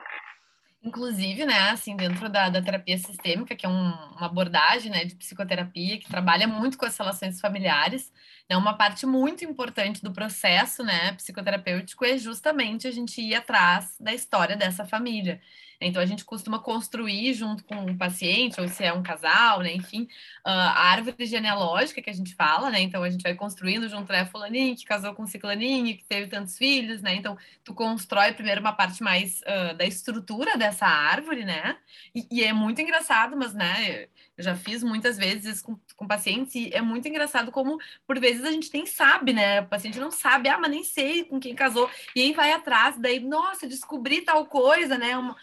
Inclusive, 0.85 1.47
né, 1.47 1.71
assim, 1.71 1.95
dentro 1.95 2.29
da, 2.29 2.49
da 2.49 2.61
terapia 2.61 2.99
sistêmica, 2.99 3.55
que 3.55 3.65
é 3.65 3.69
um, 3.69 3.93
uma 3.93 4.27
abordagem, 4.27 4.91
né, 4.91 5.05
de 5.05 5.15
psicoterapia, 5.15 5.99
que 5.99 6.09
trabalha 6.09 6.49
muito 6.49 6.77
com 6.77 6.85
as 6.85 6.97
relações 6.97 7.41
familiares, 7.41 8.13
né, 8.51 8.57
uma 8.57 8.75
parte 8.75 9.07
muito 9.07 9.45
importante 9.45 10.03
do 10.03 10.13
processo, 10.13 10.83
né, 10.83 11.13
psicoterapêutico 11.13 12.05
é 12.05 12.19
justamente 12.19 12.89
a 12.89 12.91
gente 12.91 13.21
ir 13.21 13.37
atrás 13.37 13.97
da 14.01 14.13
história 14.13 14.57
dessa 14.57 14.85
família. 14.85 15.41
Então, 15.87 16.03
a 16.03 16.07
gente 16.07 16.25
costuma 16.25 16.59
construir 16.59 17.35
junto 17.35 17.65
com 17.65 17.85
o 17.85 17.97
paciente, 17.97 18.61
ou 18.61 18.69
se 18.69 18.85
é 18.85 18.93
um 18.93 19.03
casal, 19.03 19.61
né? 19.61 19.73
Enfim, 19.75 20.09
a 20.45 20.91
árvore 20.91 21.27
genealógica 21.27 22.03
que 22.03 22.11
a 22.11 22.13
gente 22.13 22.35
fala, 22.35 22.71
né? 22.71 22.81
Então, 22.81 23.03
a 23.03 23.11
gente 23.11 23.23
vai 23.23 23.35
construindo 23.35 23.89
junto, 23.89 24.11
né? 24.13 24.25
Fulaninho 24.27 24.77
que 24.77 24.85
casou 24.85 25.15
com 25.15 25.27
ciclaninho, 25.27 25.97
que 25.97 26.05
teve 26.05 26.27
tantos 26.27 26.57
filhos, 26.57 27.03
né? 27.03 27.15
Então, 27.15 27.37
tu 27.65 27.75
constrói 27.75 28.33
primeiro 28.33 28.61
uma 28.61 28.73
parte 28.73 29.03
mais 29.03 29.41
uh, 29.43 29.77
da 29.77 29.85
estrutura 29.85 30.57
dessa 30.57 30.87
árvore, 30.87 31.45
né? 31.45 31.77
E, 32.15 32.27
e, 32.31 32.45
é 32.45 32.53
muito 32.53 32.81
engraçado, 32.81 33.37
mas, 33.37 33.55
né? 33.55 34.07
Eu 34.37 34.45
já 34.45 34.55
fiz 34.57 34.83
muitas 34.83 35.17
vezes 35.17 35.61
com, 35.61 35.79
com 35.97 36.07
pacientes 36.07 36.55
e 36.55 36.71
é 36.73 36.81
muito 36.81 37.07
engraçado 37.07 37.53
como, 37.53 37.79
por 38.07 38.19
vezes, 38.19 38.45
a 38.45 38.51
gente 38.51 38.71
nem 38.73 38.87
sabe, 38.87 39.33
né? 39.33 39.61
O 39.61 39.67
paciente 39.67 39.99
não 39.99 40.11
sabe, 40.11 40.49
ah, 40.49 40.59
mas 40.59 40.71
nem 40.71 40.85
sei 40.85 41.25
com 41.25 41.39
quem 41.39 41.55
casou. 41.55 41.91
E 42.15 42.23
aí 42.23 42.33
vai 42.33 42.53
atrás, 42.53 42.97
daí, 42.99 43.21
nossa, 43.21 43.67
descobri 43.67 44.23
tal 44.23 44.47
coisa, 44.47 44.97
né? 44.99 45.17
Uma, 45.17 45.37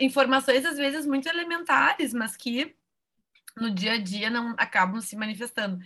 informações 0.00 0.64
às 0.64 0.76
vezes 0.76 1.06
muito 1.06 1.28
elementares, 1.28 2.12
mas 2.12 2.36
que 2.36 2.74
no 3.56 3.70
dia 3.70 3.92
a 3.92 3.98
dia 3.98 4.30
não 4.30 4.54
acabam 4.58 5.00
se 5.00 5.16
manifestando. 5.16 5.82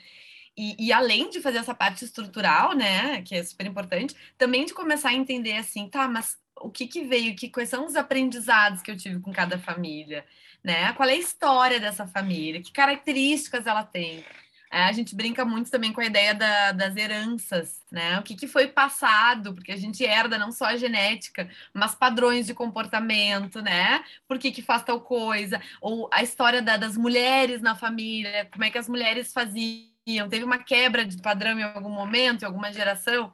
E, 0.57 0.75
e, 0.87 0.93
além 0.93 1.29
de 1.29 1.41
fazer 1.41 1.59
essa 1.59 1.75
parte 1.75 2.05
estrutural, 2.05 2.75
né, 2.75 3.21
que 3.23 3.35
é 3.35 3.45
super 3.45 3.67
importante, 3.67 4.17
também 4.39 4.65
de 4.65 4.73
começar 4.73 5.11
a 5.11 5.15
entender 5.15 5.53
assim, 5.59 5.89
tá, 5.89 6.09
mas 6.09 6.39
o 6.59 6.71
que 6.71 6.87
que 6.87 7.05
veio, 7.05 7.37
que 7.37 7.51
quais 7.51 7.69
são 7.69 7.85
os 7.85 7.95
aprendizados 7.95 8.81
que 8.81 8.91
eu 8.91 8.97
tive 8.97 9.21
com 9.21 9.33
cada 9.33 9.59
família, 9.59 10.25
né? 10.65 10.93
Qual 10.95 11.09
é 11.09 11.13
a 11.13 11.17
história 11.17 11.79
dessa 11.79 12.07
família? 12.07 12.63
Que 12.63 12.73
características 12.73 13.67
ela 13.67 13.85
tem? 13.85 14.25
É, 14.71 14.83
a 14.83 14.93
gente 14.93 15.15
brinca 15.15 15.45
muito 15.45 15.71
também 15.71 15.93
com 15.93 16.01
a 16.01 16.07
ideia 16.07 16.35
da, 16.35 16.73
das 16.73 16.97
heranças, 16.97 17.81
né? 17.91 18.19
O 18.19 18.23
que, 18.23 18.35
que 18.35 18.49
foi 18.49 18.67
passado, 18.67 19.55
porque 19.55 19.71
a 19.73 19.77
gente 19.77 20.05
herda 20.05 20.39
não 20.39 20.51
só 20.51 20.67
a 20.67 20.77
genética, 20.77 21.49
mas 21.73 21.95
padrões 21.95 22.47
de 22.47 22.55
comportamento, 22.55 23.63
né? 23.63 24.05
Por 24.27 24.39
que, 24.39 24.51
que 24.51 24.63
faz 24.63 24.83
tal 24.83 25.01
coisa? 25.01 25.61
Ou 25.81 26.09
a 26.13 26.23
história 26.23 26.61
da, 26.61 26.77
das 26.77 26.97
mulheres 26.97 27.63
na 27.63 27.77
família, 27.77 28.49
como 28.53 28.65
é 28.65 28.71
que 28.71 28.79
as 28.79 28.89
mulheres 28.89 29.33
faziam? 29.33 30.29
Teve 30.29 30.45
uma 30.45 30.59
quebra 30.59 31.05
de 31.05 31.21
padrão 31.21 31.59
em 31.59 31.63
algum 31.63 31.91
momento, 31.91 32.43
em 32.43 32.47
alguma 32.47 32.73
geração? 32.73 33.33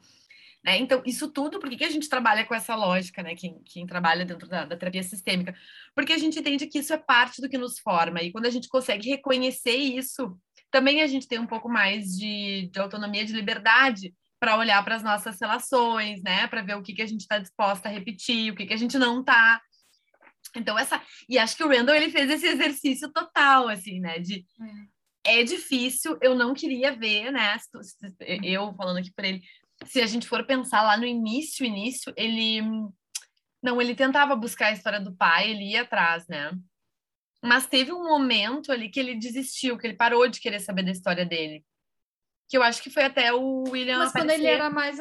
Né? 0.64 0.78
Então, 0.78 1.02
isso 1.04 1.28
tudo, 1.28 1.58
por 1.58 1.68
que, 1.68 1.76
que 1.76 1.84
a 1.84 1.90
gente 1.90 2.08
trabalha 2.08 2.44
com 2.44 2.54
essa 2.54 2.74
lógica, 2.76 3.22
né? 3.22 3.34
Quem, 3.34 3.60
quem 3.64 3.86
trabalha 3.86 4.24
dentro 4.24 4.48
da, 4.48 4.64
da, 4.64 4.76
terapia 4.76 5.02
sistêmica? 5.02 5.54
Porque 5.94 6.12
a 6.12 6.18
gente 6.18 6.38
entende 6.38 6.66
que 6.66 6.78
isso 6.78 6.92
é 6.92 6.98
parte 6.98 7.40
do 7.40 7.48
que 7.48 7.58
nos 7.58 7.78
forma, 7.78 8.22
e 8.22 8.30
quando 8.30 8.46
a 8.46 8.50
gente 8.50 8.68
consegue 8.68 9.08
reconhecer 9.08 9.74
isso, 9.74 10.38
também 10.72 11.02
a 11.02 11.06
gente 11.06 11.28
tem 11.28 11.38
um 11.38 11.46
pouco 11.46 11.68
mais 11.68 12.16
de, 12.16 12.68
de 12.72 12.80
autonomia, 12.80 13.24
de 13.24 13.32
liberdade 13.34 14.12
para 14.40 14.56
olhar 14.56 14.82
para 14.82 14.96
as 14.96 15.02
nossas 15.02 15.38
relações, 15.40 16.20
né? 16.22 16.48
Para 16.48 16.62
ver 16.62 16.76
o 16.76 16.82
que, 16.82 16.94
que 16.94 17.02
a 17.02 17.06
gente 17.06 17.20
está 17.20 17.38
disposta 17.38 17.88
a 17.88 17.92
repetir, 17.92 18.50
o 18.50 18.56
que, 18.56 18.66
que 18.66 18.72
a 18.72 18.78
gente 18.78 18.98
não 18.98 19.20
está. 19.20 19.60
Então, 20.56 20.76
essa. 20.78 21.00
E 21.28 21.38
acho 21.38 21.56
que 21.56 21.62
o 21.62 21.68
Randall 21.68 21.94
ele 21.94 22.10
fez 22.10 22.28
esse 22.28 22.46
exercício 22.46 23.12
total, 23.12 23.68
assim, 23.68 24.00
né? 24.00 24.18
De. 24.18 24.44
É. 25.24 25.40
é 25.40 25.44
difícil, 25.44 26.18
eu 26.22 26.34
não 26.34 26.54
queria 26.54 26.96
ver, 26.96 27.30
né? 27.30 27.56
Eu 28.42 28.74
falando 28.74 28.96
aqui 28.96 29.12
para 29.14 29.28
ele, 29.28 29.42
se 29.84 30.00
a 30.00 30.06
gente 30.06 30.26
for 30.26 30.44
pensar 30.44 30.82
lá 30.82 30.96
no 30.96 31.04
início, 31.04 31.66
início, 31.66 32.12
ele. 32.16 32.62
Não, 33.62 33.80
ele 33.80 33.94
tentava 33.94 34.34
buscar 34.34 34.68
a 34.68 34.72
história 34.72 35.00
do 35.00 35.14
pai, 35.14 35.50
ele 35.50 35.70
ia 35.70 35.82
atrás, 35.82 36.26
né? 36.26 36.50
Mas 37.42 37.66
teve 37.66 37.92
um 37.92 38.04
momento 38.04 38.70
ali 38.70 38.88
que 38.88 39.00
ele 39.00 39.16
desistiu, 39.16 39.76
que 39.76 39.86
ele 39.86 39.96
parou 39.96 40.28
de 40.28 40.40
querer 40.40 40.60
saber 40.60 40.84
da 40.84 40.92
história 40.92 41.26
dele. 41.26 41.64
Que 42.48 42.56
eu 42.56 42.62
acho 42.62 42.82
que 42.82 42.90
foi 42.90 43.04
até 43.04 43.32
o 43.32 43.64
William. 43.68 43.98
Mas 43.98 44.10
aparecer. 44.10 44.36
quando 44.36 44.40
ele 44.40 44.46
era 44.46 44.70
mais. 44.70 44.98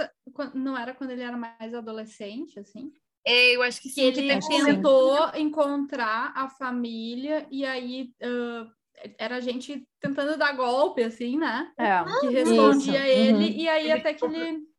Não 0.56 0.78
era 0.78 0.94
quando 0.94 1.12
ele 1.12 1.22
era 1.22 1.38
mais 1.38 1.74
adolescente, 1.74 2.60
assim? 2.60 2.92
É, 3.26 3.56
eu 3.56 3.62
acho 3.62 3.82
que 3.82 3.90
sim. 3.90 4.12
Que 4.12 4.20
ele 4.20 4.40
tentou 4.40 5.32
sim. 5.32 5.42
encontrar 5.42 6.32
a 6.36 6.50
família 6.50 7.46
e 7.52 7.64
aí 7.66 8.12
uh, 8.24 8.72
era 9.18 9.36
a 9.36 9.40
gente 9.40 9.88
tentando 10.00 10.38
dar 10.38 10.54
golpe, 10.54 11.04
assim, 11.04 11.38
né? 11.38 11.72
É. 11.78 12.04
Que 12.22 12.30
respondia 12.30 13.08
Isso. 13.08 13.20
ele, 13.20 13.34
uhum. 13.34 13.60
e 13.60 13.70
aí 13.70 13.92
até 13.92 14.14
que 14.14 14.26
ele 14.26 14.71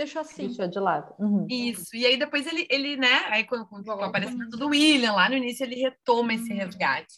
deixou 0.00 0.22
assim. 0.22 0.46
Deixou 0.46 0.66
de 0.66 0.78
lado. 0.78 1.14
Uhum. 1.18 1.46
Isso. 1.48 1.94
E 1.94 2.06
aí 2.06 2.16
depois 2.16 2.46
ele, 2.46 2.66
ele 2.70 2.96
né? 2.96 3.24
Aí 3.28 3.44
quando, 3.44 3.66
quando 3.66 3.90
apareceu 3.90 4.48
do 4.50 4.68
William 4.68 5.12
lá 5.12 5.28
no 5.28 5.36
início, 5.36 5.64
ele 5.64 5.76
retoma 5.76 6.34
esse 6.34 6.50
uhum. 6.50 6.58
resgate. 6.58 7.14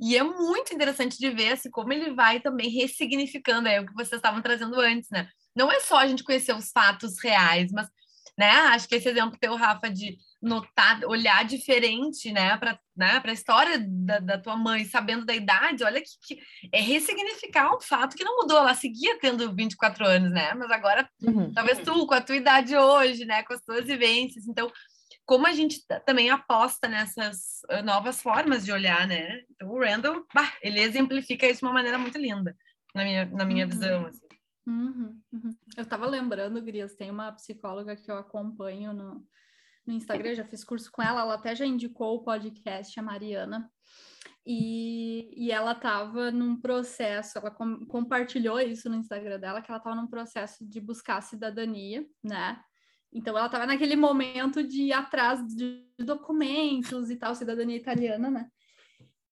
E 0.00 0.16
é 0.16 0.22
muito 0.22 0.74
interessante 0.74 1.18
de 1.18 1.30
ver 1.30 1.52
assim, 1.52 1.70
como 1.70 1.92
ele 1.92 2.14
vai 2.14 2.40
também 2.40 2.68
ressignificando 2.68 3.68
é 3.68 3.80
o 3.80 3.86
que 3.86 3.94
vocês 3.94 4.18
estavam 4.18 4.42
trazendo 4.42 4.78
antes, 4.80 5.08
né? 5.10 5.28
Não 5.54 5.70
é 5.70 5.78
só 5.80 5.98
a 5.98 6.06
gente 6.06 6.24
conhecer 6.24 6.54
os 6.54 6.70
fatos 6.70 7.22
reais, 7.22 7.70
mas 7.72 7.88
né? 8.36 8.50
Acho 8.50 8.88
que 8.88 8.96
esse 8.96 9.08
exemplo 9.08 9.38
teu, 9.38 9.54
Rafa, 9.54 9.88
de 9.90 10.18
notar, 10.44 11.02
olhar 11.06 11.44
diferente, 11.44 12.30
né, 12.30 12.56
para 12.58 12.78
né, 12.94 13.20
a 13.24 13.32
história 13.32 13.78
da, 13.80 14.18
da, 14.18 14.38
tua 14.38 14.56
mãe, 14.56 14.84
sabendo 14.84 15.24
da 15.24 15.34
idade, 15.34 15.82
olha 15.82 16.00
que, 16.00 16.10
que, 16.22 16.42
é 16.70 16.80
ressignificar 16.80 17.74
um 17.74 17.80
fato 17.80 18.14
que 18.14 18.22
não 18.22 18.36
mudou, 18.36 18.58
ela 18.58 18.74
seguia 18.74 19.18
tendo 19.18 19.54
24 19.54 20.06
anos, 20.06 20.30
né, 20.30 20.52
mas 20.54 20.70
agora, 20.70 21.08
uhum. 21.22 21.52
talvez 21.52 21.78
tu, 21.78 22.06
com 22.06 22.14
a 22.14 22.20
tua 22.20 22.36
idade 22.36 22.76
hoje, 22.76 23.24
né, 23.24 23.42
com 23.42 23.54
as 23.54 23.62
tuas 23.62 23.86
vivências, 23.86 24.46
então, 24.46 24.70
como 25.24 25.46
a 25.46 25.52
gente 25.52 25.80
também 26.04 26.28
aposta 26.28 26.86
nessas 26.86 27.62
uh, 27.70 27.82
novas 27.82 28.20
formas 28.20 28.64
de 28.64 28.70
olhar, 28.70 29.06
né, 29.06 29.40
então 29.50 29.70
o 29.70 29.80
Randall, 29.80 30.26
bah, 30.34 30.52
ele 30.62 30.80
exemplifica 30.80 31.46
isso 31.46 31.60
de 31.60 31.66
uma 31.66 31.72
maneira 31.72 31.96
muito 31.96 32.18
linda, 32.18 32.54
na 32.94 33.02
minha, 33.02 33.24
na 33.24 33.44
minha 33.46 33.64
uhum. 33.64 33.70
visão, 33.70 34.06
assim. 34.06 34.23
Uhum, 34.66 35.20
uhum. 35.32 35.50
Eu 35.76 35.82
estava 35.82 36.06
lembrando, 36.06 36.62
Grias, 36.62 36.94
tem 36.94 37.10
uma 37.10 37.32
psicóloga 37.32 37.94
que 37.96 38.10
eu 38.10 38.16
acompanho 38.16 38.92
no, 38.92 39.26
no 39.86 39.92
Instagram, 39.92 40.34
já 40.34 40.44
fiz 40.44 40.64
curso 40.64 40.90
com 40.90 41.02
ela, 41.02 41.20
ela 41.20 41.34
até 41.34 41.54
já 41.54 41.66
indicou 41.66 42.16
o 42.16 42.22
podcast, 42.22 42.98
a 42.98 43.02
Mariana, 43.02 43.70
e, 44.46 45.30
e 45.36 45.50
ela 45.50 45.72
estava 45.72 46.30
num 46.30 46.60
processo, 46.60 47.38
ela 47.38 47.50
com, 47.50 47.84
compartilhou 47.86 48.60
isso 48.60 48.88
no 48.88 48.96
Instagram 48.96 49.38
dela, 49.38 49.60
que 49.60 49.70
ela 49.70 49.78
estava 49.78 49.96
num 49.96 50.06
processo 50.06 50.66
de 50.66 50.80
buscar 50.80 51.22
cidadania, 51.22 52.06
né? 52.22 52.60
Então 53.12 53.36
ela 53.36 53.46
estava 53.46 53.66
naquele 53.66 53.96
momento 53.96 54.62
de 54.62 54.84
ir 54.84 54.92
atrás 54.92 55.40
de 55.46 55.86
documentos 55.98 57.10
e 57.10 57.16
tal, 57.16 57.34
cidadania 57.34 57.76
italiana, 57.76 58.30
né? 58.30 58.48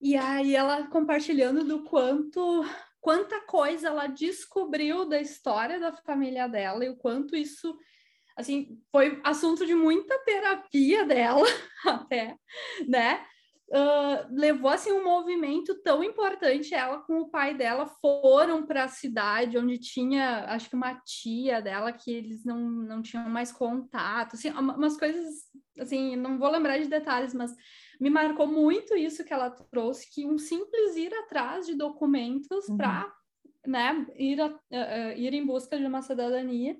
E 0.01 0.17
aí 0.17 0.55
ela 0.55 0.87
compartilhando 0.89 1.65
do 1.65 1.85
quanto 1.85 2.65
quanta 3.03 3.41
coisa 3.41 3.89
ela 3.89 4.07
descobriu 4.07 5.05
da 5.05 5.21
história 5.21 5.79
da 5.79 5.93
família 5.93 6.49
dela 6.49 6.85
e 6.85 6.89
o 6.89 6.97
quanto 6.97 7.37
isso 7.37 7.77
assim 8.37 8.81
foi 8.91 9.21
assunto 9.23 9.67
de 9.67 9.75
muita 9.75 10.19
terapia 10.25 11.05
dela 11.05 11.47
até 11.85 12.37
né 12.89 13.27
Uh, 13.75 14.29
levou 14.31 14.71
assim 14.71 14.93
um 14.93 15.03
movimento 15.03 15.75
tão 15.83 16.05
importante. 16.05 16.75
Ela 16.75 16.99
com 16.99 17.21
o 17.21 17.31
pai 17.31 17.55
dela 17.55 17.87
foram 17.87 18.67
para 18.67 18.85
a 18.85 18.89
cidade 18.89 19.57
onde 19.57 19.79
tinha, 19.79 20.45
acho 20.49 20.69
que 20.69 20.77
uma 20.77 20.95
tia 20.97 21.63
dela 21.63 21.91
que 21.91 22.13
eles 22.13 22.45
não, 22.45 22.59
não 22.59 23.01
tinham 23.01 23.31
mais 23.31 23.51
contato, 23.51 24.35
assim, 24.35 24.51
umas 24.51 24.99
coisas 24.99 25.25
assim, 25.79 26.17
não 26.17 26.39
vou 26.39 26.51
lembrar 26.51 26.77
de 26.77 26.87
detalhes, 26.87 27.33
mas 27.33 27.51
me 28.03 28.11
marcou 28.11 28.49
muito 28.49 28.97
isso 28.97 29.25
que 29.25 29.33
ela 29.33 29.49
trouxe, 29.49 30.13
que 30.13 30.27
um 30.27 30.37
simples 30.37 30.97
ir 30.97 31.15
atrás 31.15 31.67
de 31.67 31.77
documentos 31.77 32.69
uhum. 32.69 32.77
para 32.77 33.15
né, 33.65 34.05
ir, 34.17 34.41
a, 34.41 34.49
uh, 34.49 35.17
ir 35.17 35.33
em 35.33 35.47
busca 35.47 35.79
de 35.79 35.87
uma 35.87 36.03
cidadania 36.03 36.77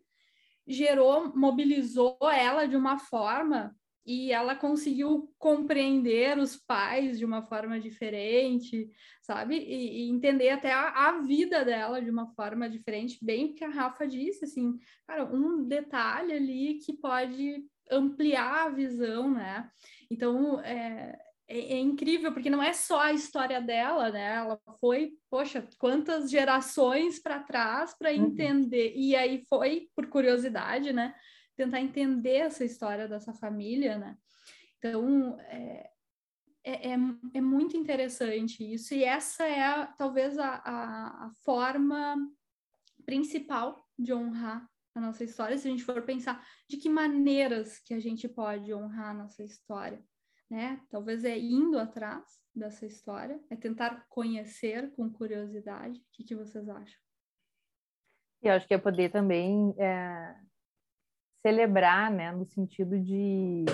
gerou, 0.67 1.33
mobilizou 1.37 2.19
ela 2.23 2.67
de 2.67 2.75
uma 2.75 2.99
forma 2.99 3.73
e 4.05 4.33
ela 4.33 4.57
conseguiu 4.57 5.33
compreender 5.39 6.37
os 6.39 6.57
pais 6.57 7.21
de 7.21 7.25
uma 7.25 7.43
forma 7.43 7.79
diferente, 7.79 8.91
sabe? 9.21 9.59
E, 9.59 10.07
e 10.07 10.11
entender 10.11 10.49
até 10.49 10.73
a, 10.73 10.89
a, 10.89 11.21
vida 11.21 11.65
dela 11.65 12.03
de 12.03 12.11
uma 12.11 12.27
forma 12.35 12.69
diferente, 12.69 13.25
bem 13.25 13.55
que 13.55 13.63
a 13.63 13.69
Rafa 13.71 14.09
disse, 14.09 14.45
assim, 14.45 14.77
cara, 15.07 15.25
um 15.25 15.63
detalhe 15.69 16.33
ali 16.33 16.81
que 16.85 16.95
pode 16.95 17.65
ampliar 17.91 18.67
a 18.67 18.69
visão, 18.71 19.31
né? 19.31 19.71
Então, 20.11 20.61
é, 20.61 21.19
é, 21.49 21.75
é, 21.75 21.79
incrível, 21.79 22.33
porque 22.33 22.49
não 22.49 22.63
é 22.63 22.73
só 22.73 23.01
a 23.01 23.13
história 23.13 23.61
dela, 23.61 24.11
né? 24.11 24.37
Ela 24.37 24.61
foi, 24.81 25.13
poxa, 25.31 25.69
quantas 25.79 26.31
gerações 26.31 27.19
para 27.19 27.43
trás 27.43 27.95
para 27.95 28.11
uhum. 28.11 28.27
entender. 28.27 28.95
E 28.97 29.15
aí 29.15 29.45
foi, 29.49 29.89
por 29.95 30.07
curiosidade, 30.07 30.93
né? 30.93 31.15
Tentar 31.57 31.81
entender 31.81 32.37
essa 32.37 32.65
história 32.65 33.07
dessa 33.07 33.35
família, 33.35 33.99
né? 33.99 34.17
Então, 34.79 35.39
é, 35.41 35.91
é, 36.65 36.93
é, 36.93 36.97
é 37.35 37.41
muito 37.41 37.77
interessante 37.77 38.65
isso. 38.65 38.95
E 38.95 39.05
essa 39.05 39.47
é, 39.47 39.87
talvez, 39.99 40.39
a, 40.39 40.55
a, 40.65 41.27
a 41.27 41.31
forma 41.45 42.17
principal 43.05 43.87
de 43.99 44.15
honrar 44.15 44.72
a 44.95 45.01
nossa 45.01 45.25
história, 45.25 45.57
se 45.57 45.69
a 45.69 45.71
gente 45.71 45.85
for 45.85 46.03
pensar 46.03 46.47
de 46.69 46.77
que 46.77 46.89
maneiras 46.89 47.79
que 47.79 47.95
a 47.95 48.01
gente 48.01 48.29
pode 48.29 48.73
honrar 48.75 49.11
a 49.11 49.15
nossa 49.15 49.43
história 49.43 50.03
né? 50.53 50.79
Talvez 50.91 51.25
é 51.25 51.39
indo 51.39 51.79
atrás 51.79 52.23
dessa 52.55 52.85
história, 52.85 53.41
é 53.49 53.57
tentar 53.57 54.05
conhecer 54.11 54.93
com 54.95 55.11
curiosidade. 55.11 55.99
O 55.99 56.05
que, 56.13 56.25
que 56.25 56.37
vocês 56.37 56.69
acham? 56.69 57.01
Eu 58.43 58.53
acho 58.53 58.69
que 58.69 58.75
é 58.75 58.79
poder 58.79 59.11
também 59.11 59.75
é, 59.79 60.37
celebrar, 61.41 62.11
né, 62.11 62.31
no 62.33 62.45
sentido 62.45 63.01
de 63.01 63.65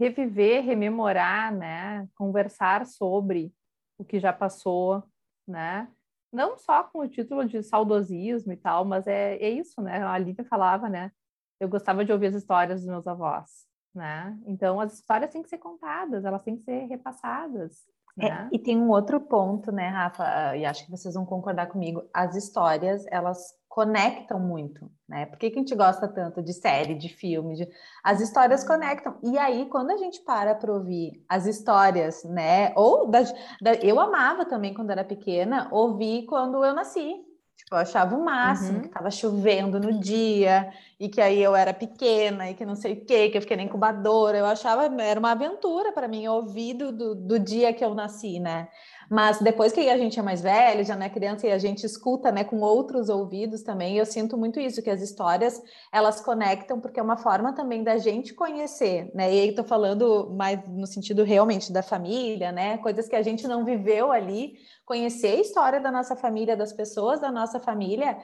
reviver, 0.00 0.64
rememorar, 0.64 1.54
né, 1.54 2.08
conversar 2.14 2.86
sobre 2.86 3.52
o 3.98 4.04
que 4.04 4.18
já 4.18 4.32
passou, 4.32 5.04
né? 5.46 5.92
Não 6.32 6.58
só 6.58 6.84
com 6.84 7.00
o 7.00 7.08
título 7.08 7.44
de 7.44 7.62
saudosismo 7.62 8.52
e 8.52 8.56
tal, 8.56 8.84
mas 8.84 9.06
é, 9.06 9.36
é 9.36 9.50
isso, 9.50 9.80
né? 9.80 10.02
A 10.04 10.18
Lívia 10.18 10.44
falava, 10.44 10.88
né? 10.88 11.10
Eu 11.58 11.68
gostava 11.68 12.04
de 12.04 12.12
ouvir 12.12 12.26
as 12.26 12.34
histórias 12.34 12.80
dos 12.80 12.88
meus 12.88 13.06
avós 13.06 13.68
né? 13.98 14.38
Então 14.46 14.80
as 14.80 14.94
histórias 14.94 15.30
têm 15.30 15.42
que 15.42 15.48
ser 15.48 15.58
contadas, 15.58 16.24
elas 16.24 16.42
têm 16.42 16.56
que 16.56 16.62
ser 16.62 16.86
repassadas. 16.86 17.86
É, 18.20 18.28
né? 18.28 18.48
e 18.50 18.58
tem 18.58 18.76
um 18.76 18.88
outro 18.88 19.20
ponto, 19.20 19.70
né, 19.70 19.88
Rafa? 19.88 20.56
E 20.56 20.64
acho 20.64 20.84
que 20.84 20.90
vocês 20.90 21.14
vão 21.14 21.24
concordar 21.24 21.66
comigo. 21.66 22.08
As 22.12 22.34
histórias 22.34 23.04
elas 23.08 23.54
conectam 23.78 24.40
muito, 24.40 24.90
né? 25.08 25.24
Por 25.26 25.38
que, 25.38 25.50
que 25.50 25.56
a 25.56 25.60
gente 25.60 25.74
gosta 25.76 26.08
tanto 26.08 26.42
de 26.42 26.52
série, 26.52 26.96
de 26.96 27.08
filme? 27.08 27.54
De... 27.54 27.68
As 28.02 28.20
histórias 28.20 28.64
conectam. 28.64 29.16
E 29.22 29.38
aí, 29.38 29.66
quando 29.66 29.92
a 29.92 29.96
gente 29.96 30.20
para 30.22 30.52
para 30.52 30.72
ouvir 30.72 31.24
as 31.28 31.46
histórias, 31.46 32.24
né? 32.24 32.72
Ou 32.74 33.08
da, 33.08 33.20
da... 33.62 33.74
eu 33.74 34.00
amava 34.00 34.44
também 34.44 34.74
quando 34.74 34.90
era 34.90 35.04
pequena 35.04 35.68
ouvir 35.70 36.26
quando 36.26 36.64
eu 36.64 36.74
nasci, 36.74 37.24
Tipo, 37.58 37.74
eu 37.74 37.78
achava 37.78 38.14
o 38.16 38.24
máximo 38.24 38.76
uhum. 38.76 38.80
que 38.82 38.86
estava 38.86 39.10
chovendo 39.10 39.80
no 39.80 39.98
dia 39.98 40.72
e 40.98 41.08
que 41.08 41.20
aí 41.20 41.42
eu 41.42 41.56
era 41.56 41.74
pequena 41.74 42.48
e 42.48 42.54
que 42.54 42.64
não 42.64 42.76
sei 42.76 42.92
o 42.92 43.04
quê, 43.04 43.28
que 43.28 43.36
eu 43.36 43.42
fiquei 43.42 43.56
na 43.56 43.64
incubadora. 43.64 44.38
Eu 44.38 44.46
achava, 44.46 44.84
era 45.02 45.18
uma 45.18 45.32
aventura 45.32 45.92
para 45.92 46.06
mim 46.06 46.26
ouvir 46.28 46.74
do, 46.74 46.92
do, 46.92 47.14
do, 47.16 47.38
dia 47.38 47.72
que 47.72 47.84
eu 47.84 47.94
nasci, 47.94 48.38
né? 48.38 48.68
Mas 49.10 49.38
depois 49.40 49.72
que 49.72 49.88
a 49.88 49.96
gente 49.96 50.18
é 50.18 50.22
mais 50.22 50.42
velho, 50.42 50.84
já 50.84 50.94
não 50.94 51.06
é 51.06 51.08
criança 51.08 51.46
e 51.46 51.52
a 51.52 51.58
gente 51.58 51.84
escuta, 51.84 52.30
né, 52.30 52.44
com 52.44 52.60
outros 52.60 53.08
ouvidos 53.08 53.62
também, 53.62 53.96
eu 53.96 54.04
sinto 54.04 54.36
muito 54.36 54.60
isso, 54.60 54.82
que 54.82 54.90
as 54.90 55.00
histórias, 55.00 55.62
elas 55.90 56.20
conectam 56.20 56.78
porque 56.78 57.00
é 57.00 57.02
uma 57.02 57.16
forma 57.16 57.54
também 57.54 57.82
da 57.82 57.96
gente 57.96 58.34
conhecer, 58.34 59.10
né? 59.14 59.32
E 59.34 59.40
aí 59.40 59.54
tô 59.54 59.64
falando 59.64 60.30
mais 60.36 60.60
no 60.68 60.86
sentido 60.86 61.24
realmente 61.24 61.72
da 61.72 61.82
família, 61.82 62.52
né? 62.52 62.76
Coisas 62.78 63.08
que 63.08 63.16
a 63.16 63.22
gente 63.22 63.48
não 63.48 63.64
viveu 63.64 64.12
ali, 64.12 64.54
conhecer 64.84 65.38
a 65.38 65.40
história 65.40 65.80
da 65.80 65.90
nossa 65.90 66.14
família, 66.14 66.56
das 66.56 66.72
pessoas 66.72 67.20
da 67.20 67.32
nossa 67.32 67.58
família, 67.58 68.18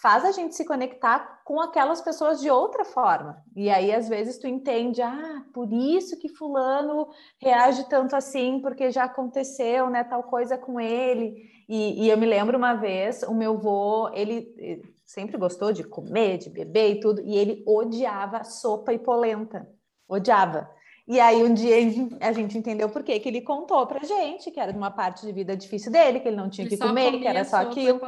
faz 0.00 0.24
a 0.24 0.32
gente 0.32 0.54
se 0.54 0.64
conectar 0.64 1.40
com 1.44 1.60
aquelas 1.60 2.00
pessoas 2.00 2.40
de 2.40 2.50
outra 2.50 2.84
forma. 2.84 3.42
E 3.54 3.70
aí, 3.70 3.92
às 3.92 4.08
vezes, 4.08 4.38
tu 4.38 4.46
entende, 4.46 5.00
ah, 5.00 5.44
por 5.54 5.72
isso 5.72 6.18
que 6.18 6.28
fulano 6.28 7.08
reage 7.40 7.88
tanto 7.88 8.14
assim, 8.14 8.60
porque 8.60 8.90
já 8.90 9.04
aconteceu, 9.04 9.88
né, 9.88 10.04
tal 10.04 10.22
coisa 10.24 10.58
com 10.58 10.80
ele. 10.80 11.34
E, 11.68 12.04
e 12.04 12.10
eu 12.10 12.18
me 12.18 12.26
lembro 12.26 12.58
uma 12.58 12.74
vez, 12.74 13.22
o 13.22 13.34
meu 13.34 13.58
vô, 13.58 14.10
ele 14.12 14.82
sempre 15.04 15.38
gostou 15.38 15.72
de 15.72 15.84
comer, 15.84 16.38
de 16.38 16.50
beber 16.50 16.92
e 16.92 17.00
tudo, 17.00 17.22
e 17.22 17.36
ele 17.36 17.64
odiava 17.66 18.44
sopa 18.44 18.92
e 18.92 18.98
polenta. 18.98 19.68
Odiava. 20.08 20.68
E 21.08 21.20
aí 21.20 21.42
um 21.44 21.54
dia 21.54 21.76
a 22.20 22.32
gente 22.32 22.58
entendeu 22.58 22.88
por 22.88 23.04
quê, 23.04 23.20
que 23.20 23.28
ele 23.28 23.40
contou 23.40 23.86
pra 23.86 24.04
gente 24.04 24.50
que 24.50 24.58
era 24.58 24.72
uma 24.72 24.90
parte 24.90 25.24
de 25.24 25.32
vida 25.32 25.56
difícil 25.56 25.92
dele, 25.92 26.18
que 26.18 26.26
ele 26.26 26.36
não 26.36 26.50
tinha 26.50 26.66
o 26.66 26.70
que 26.70 26.76
comer, 26.76 27.20
que 27.20 27.26
era 27.26 27.44
só 27.44 27.58
aquilo. 27.58 28.00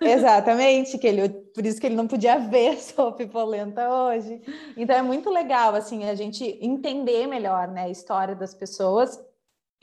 Exatamente, 0.00 0.98
que 0.98 1.06
ele, 1.06 1.28
por 1.28 1.64
isso 1.64 1.80
que 1.80 1.86
ele 1.86 1.96
não 1.96 2.06
podia 2.06 2.38
ver 2.38 2.76
sopa 2.78 3.26
polenta 3.26 3.88
hoje. 3.88 4.42
Então 4.76 4.96
é 4.96 5.02
muito 5.02 5.30
legal 5.30 5.74
assim 5.74 6.04
a 6.08 6.14
gente 6.14 6.58
entender 6.60 7.26
melhor, 7.26 7.68
né, 7.68 7.84
a 7.84 7.88
história 7.88 8.34
das 8.34 8.54
pessoas 8.54 9.18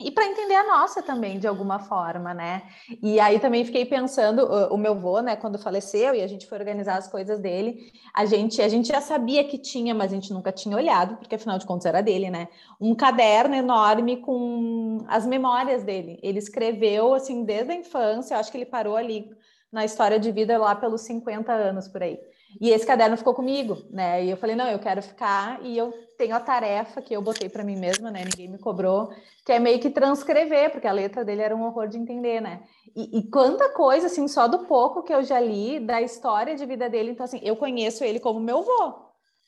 e 0.00 0.10
para 0.10 0.26
entender 0.26 0.56
a 0.56 0.66
nossa 0.66 1.02
também, 1.02 1.38
de 1.38 1.46
alguma 1.46 1.78
forma, 1.78 2.34
né? 2.34 2.64
E 3.00 3.20
aí 3.20 3.38
também 3.38 3.64
fiquei 3.64 3.84
pensando, 3.84 4.44
o 4.72 4.76
meu 4.76 4.92
avô, 4.92 5.20
né, 5.20 5.36
quando 5.36 5.56
faleceu 5.56 6.14
e 6.16 6.20
a 6.20 6.26
gente 6.26 6.48
foi 6.48 6.58
organizar 6.58 6.96
as 6.98 7.06
coisas 7.06 7.38
dele, 7.38 7.92
a 8.12 8.24
gente, 8.26 8.60
a 8.60 8.68
gente 8.68 8.88
já 8.88 9.00
sabia 9.00 9.44
que 9.44 9.56
tinha, 9.56 9.94
mas 9.94 10.10
a 10.10 10.16
gente 10.16 10.32
nunca 10.32 10.50
tinha 10.50 10.76
olhado, 10.76 11.16
porque 11.16 11.36
afinal 11.36 11.58
de 11.58 11.64
contas 11.66 11.86
era 11.86 12.02
dele, 12.02 12.28
né? 12.28 12.48
Um 12.80 12.92
caderno 12.94 13.54
enorme 13.54 14.16
com 14.16 14.98
as 15.06 15.24
memórias 15.24 15.84
dele. 15.84 16.18
Ele 16.24 16.40
escreveu, 16.40 17.14
assim, 17.14 17.44
desde 17.44 17.72
a 17.72 17.76
infância, 17.76 18.36
acho 18.36 18.50
que 18.50 18.58
ele 18.58 18.66
parou 18.66 18.96
ali 18.96 19.30
na 19.74 19.84
história 19.84 20.20
de 20.20 20.30
vida 20.30 20.56
lá 20.56 20.72
pelos 20.76 21.00
50 21.00 21.52
anos 21.52 21.88
por 21.88 22.00
aí. 22.00 22.16
E 22.60 22.70
esse 22.70 22.86
caderno 22.86 23.16
ficou 23.16 23.34
comigo, 23.34 23.76
né? 23.90 24.24
E 24.24 24.30
eu 24.30 24.36
falei, 24.36 24.54
não, 24.54 24.68
eu 24.68 24.78
quero 24.78 25.02
ficar 25.02 25.58
e 25.64 25.76
eu 25.76 25.92
tenho 26.16 26.36
a 26.36 26.38
tarefa 26.38 27.02
que 27.02 27.12
eu 27.12 27.20
botei 27.20 27.48
para 27.48 27.64
mim 27.64 27.74
mesma, 27.74 28.08
né? 28.08 28.22
Ninguém 28.22 28.48
me 28.48 28.56
cobrou, 28.56 29.10
que 29.44 29.50
é 29.50 29.58
meio 29.58 29.80
que 29.80 29.90
transcrever, 29.90 30.70
porque 30.70 30.86
a 30.86 30.92
letra 30.92 31.24
dele 31.24 31.42
era 31.42 31.56
um 31.56 31.64
horror 31.64 31.88
de 31.88 31.98
entender, 31.98 32.40
né? 32.40 32.62
E, 32.94 33.18
e, 33.18 33.22
quanta 33.28 33.70
coisa, 33.70 34.06
assim, 34.06 34.28
só 34.28 34.46
do 34.46 34.60
pouco 34.60 35.02
que 35.02 35.12
eu 35.12 35.24
já 35.24 35.40
li 35.40 35.80
da 35.80 36.00
história 36.00 36.54
de 36.54 36.64
vida 36.64 36.88
dele. 36.88 37.10
Então, 37.10 37.24
assim, 37.24 37.40
eu 37.42 37.56
conheço 37.56 38.04
ele 38.04 38.20
como 38.20 38.38
meu 38.38 38.58
avô, 38.58 38.94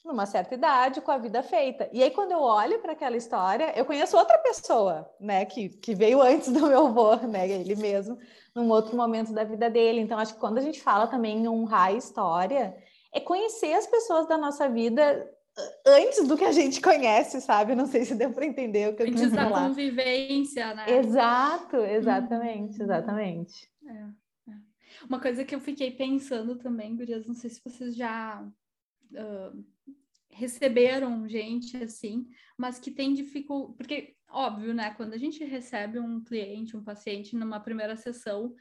numa 0.05 0.27
certa 0.27 0.57
idade, 0.57 1.01
com 1.01 1.13
a 1.13 1.19
vida 1.19 1.41
feita. 1.45 1.89
E 1.93 2.03
aí, 2.03 2.11
quando 2.11 2.33
eu 2.33 2.41
olho 2.41 2.81
para 2.81 2.93
aquela 2.93 3.17
história, 3.17 3.73
eu 3.77 3.85
conheço 3.85 4.17
outra 4.17 4.39
pessoa, 4.39 5.09
né? 5.21 5.45
Que, 5.45 5.69
que 5.69 5.95
veio 5.95 6.21
antes 6.21 6.51
do 6.53 6.67
meu 6.67 6.89
avô, 6.89 7.15
né? 7.29 7.49
Ele 7.49 7.77
mesmo, 7.77 8.19
num 8.57 8.71
outro 8.71 8.97
momento 8.97 9.33
da 9.33 9.45
vida 9.45 9.69
dele. 9.69 10.01
Então, 10.01 10.19
acho 10.19 10.35
que 10.35 10.41
quando 10.41 10.59
a 10.59 10.63
gente 10.63 10.81
fala 10.81 11.07
também 11.07 11.39
em 11.39 11.49
honrar 11.49 11.89
a 11.89 11.93
história 11.93 12.75
é 13.13 13.21
conhecer 13.21 13.75
as 13.75 13.87
pessoas 13.87 14.27
da 14.27 14.39
nossa 14.39 14.69
vida 14.69 15.31
antes 15.87 16.27
do 16.27 16.37
que 16.37 16.45
a 16.45 16.53
gente 16.53 16.81
conhece, 16.81 17.41
sabe? 17.41 17.75
Não 17.75 17.87
sei 17.87 18.05
se 18.05 18.15
deu 18.15 18.33
para 18.33 18.47
entender 18.47 18.89
o 18.89 18.97
que 18.97 19.03
eu 19.03 19.07
quis 19.07 19.31
falar. 19.31 19.43
Antes 19.43 19.53
da 19.53 19.69
convivência, 19.69 20.75
né? 20.75 20.99
Exato, 20.99 21.77
exatamente, 21.77 22.79
uhum. 22.79 22.85
exatamente. 22.85 23.71
É, 23.87 24.51
é. 24.51 24.55
Uma 25.09 25.21
coisa 25.21 25.45
que 25.45 25.55
eu 25.55 25.61
fiquei 25.61 25.91
pensando 25.91 26.57
também, 26.57 26.97
Gurias, 26.97 27.27
não 27.27 27.35
sei 27.35 27.51
se 27.51 27.61
vocês 27.63 27.95
já 27.95 28.43
uh, 29.13 29.65
receberam 30.31 31.29
gente 31.29 31.77
assim, 31.77 32.27
mas 32.57 32.79
que 32.79 32.91
tem 32.91 33.15
dificuldade, 33.15 33.77
porque 33.77 34.16
óbvio, 34.29 34.75
né? 34.75 34.93
Quando 34.95 35.15
a 35.15 35.19
gente 35.19 35.45
recebe 35.45 35.99
um 35.99 36.23
cliente, 36.23 36.77
um 36.77 36.83
paciente 36.83 37.37
numa 37.37 37.61
primeira 37.61 37.97
sessão, 37.97 38.55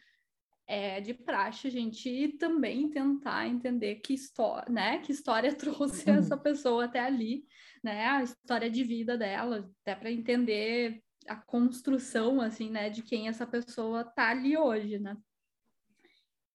é 0.68 1.00
de 1.00 1.14
praxe 1.14 1.68
a 1.68 1.72
gente 1.72 2.36
também 2.40 2.90
tentar 2.90 3.48
entender 3.48 3.96
que 3.96 4.14
história, 4.14 4.72
né, 4.72 5.00
que 5.00 5.12
história 5.12 5.54
trouxe 5.56 6.10
uhum. 6.10 6.18
essa 6.18 6.36
pessoa 6.36 6.86
até 6.86 7.00
ali, 7.00 7.46
né, 7.84 8.06
a 8.08 8.24
história 8.24 8.70
de 8.70 8.84
vida 8.84 9.18
dela, 9.18 9.70
até 9.82 9.96
para 9.96 10.12
entender 10.12 11.04
a 11.28 11.36
construção, 11.36 12.42
assim, 12.42 12.70
né, 12.70 12.90
de 12.90 13.04
quem 13.04 13.28
essa 13.28 13.46
pessoa 13.46 14.04
tá 14.04 14.30
ali 14.30 14.58
hoje, 14.58 15.00
né. 15.00 15.16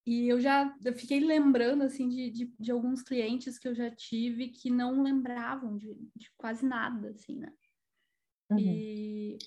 E 0.05 0.27
eu 0.27 0.41
já 0.41 0.75
eu 0.83 0.93
fiquei 0.93 1.19
lembrando, 1.19 1.83
assim, 1.83 2.09
de, 2.09 2.31
de, 2.31 2.53
de, 2.59 2.71
alguns 2.71 3.03
clientes 3.03 3.59
que 3.59 3.67
eu 3.67 3.75
já 3.75 3.89
tive 3.91 4.49
que 4.49 4.71
não 4.71 5.03
lembravam 5.03 5.77
de, 5.77 5.93
de 6.15 6.31
quase 6.35 6.65
nada, 6.65 7.11
assim, 7.11 7.37
né. 7.37 7.53
Uhum. 8.51 8.59
E, 8.59 9.37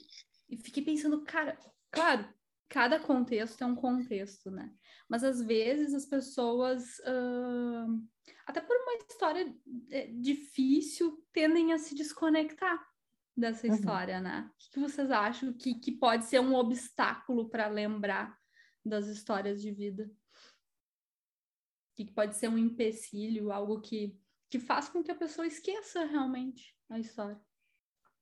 e 0.49 0.57
fiquei 0.57 0.83
pensando, 0.83 1.23
cara, 1.25 1.59
claro, 1.91 2.29
cada 2.69 2.99
contexto 2.99 3.63
é 3.63 3.67
um 3.67 3.75
contexto, 3.75 4.51
né? 4.51 4.73
Mas 5.09 5.23
às 5.23 5.43
vezes 5.43 5.95
as 5.95 6.07
pessoas, 6.07 6.99
uh, 7.01 8.03
até 8.47 8.61
por 8.61 8.75
uma 8.77 8.95
história 9.09 9.55
é, 9.91 10.07
difícil, 10.07 11.25
tendem 11.33 11.73
a 11.73 11.79
se 11.79 11.95
desconectar 11.95 12.85
dessa 13.37 13.67
uhum. 13.67 13.75
história, 13.75 14.21
né? 14.21 14.51
O 14.51 14.71
que 14.73 14.81
vocês 14.81 15.11
acham 15.11 15.53
que, 15.53 15.75
que 15.75 15.93
pode 15.93 16.25
ser 16.25 16.41
um 16.41 16.55
obstáculo 16.55 17.49
para 17.49 17.69
lembrar 17.69 18.37
das 18.85 19.07
histórias 19.07 19.61
de 19.61 19.71
vida? 19.71 20.11
O 21.93 21.97
que 21.97 22.13
pode 22.13 22.37
ser 22.37 22.49
um 22.49 22.59
empecilho, 22.59 23.53
algo 23.53 23.81
que, 23.81 24.19
que 24.51 24.59
faz 24.59 24.89
com 24.89 25.03
que 25.03 25.11
a 25.11 25.17
pessoa 25.17 25.47
esqueça 25.47 26.05
realmente 26.05 26.75
a 26.91 26.99
história? 26.99 27.41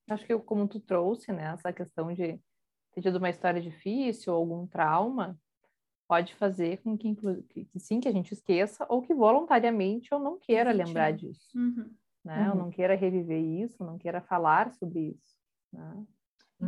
Acho 0.09 0.27
que 0.27 0.39
como 0.41 0.69
tu 0.69 0.81
trouxe, 0.81 1.33
né, 1.33 1.53
essa 1.55 1.73
questão 1.73 2.13
de 2.13 2.39
ter 2.93 3.01
tido 3.01 3.17
uma 3.17 3.31
história 3.31 3.61
difícil 3.61 4.33
ou 4.33 4.41
algum 4.41 4.67
trauma, 4.67 5.39
pode 6.07 6.35
fazer 6.35 6.79
com 6.83 6.97
que, 6.97 7.17
que, 7.49 7.81
sim, 7.81 8.01
que 8.01 8.09
a 8.09 8.13
gente 8.13 8.33
esqueça 8.33 8.85
ou 8.89 9.01
que 9.01 9.15
voluntariamente 9.15 10.13
eu 10.13 10.19
não 10.19 10.39
queira 10.39 10.71
lembrar 10.71 11.13
disso. 11.13 11.49
Uhum. 11.55 11.91
Né? 12.25 12.43
Uhum. 12.43 12.49
Eu 12.49 12.55
não 12.55 12.71
queira 12.71 12.95
reviver 12.95 13.41
isso, 13.41 13.83
não 13.83 13.97
queira 13.97 14.21
falar 14.21 14.73
sobre 14.73 15.01
isso. 15.17 15.37
Né? 15.73 16.05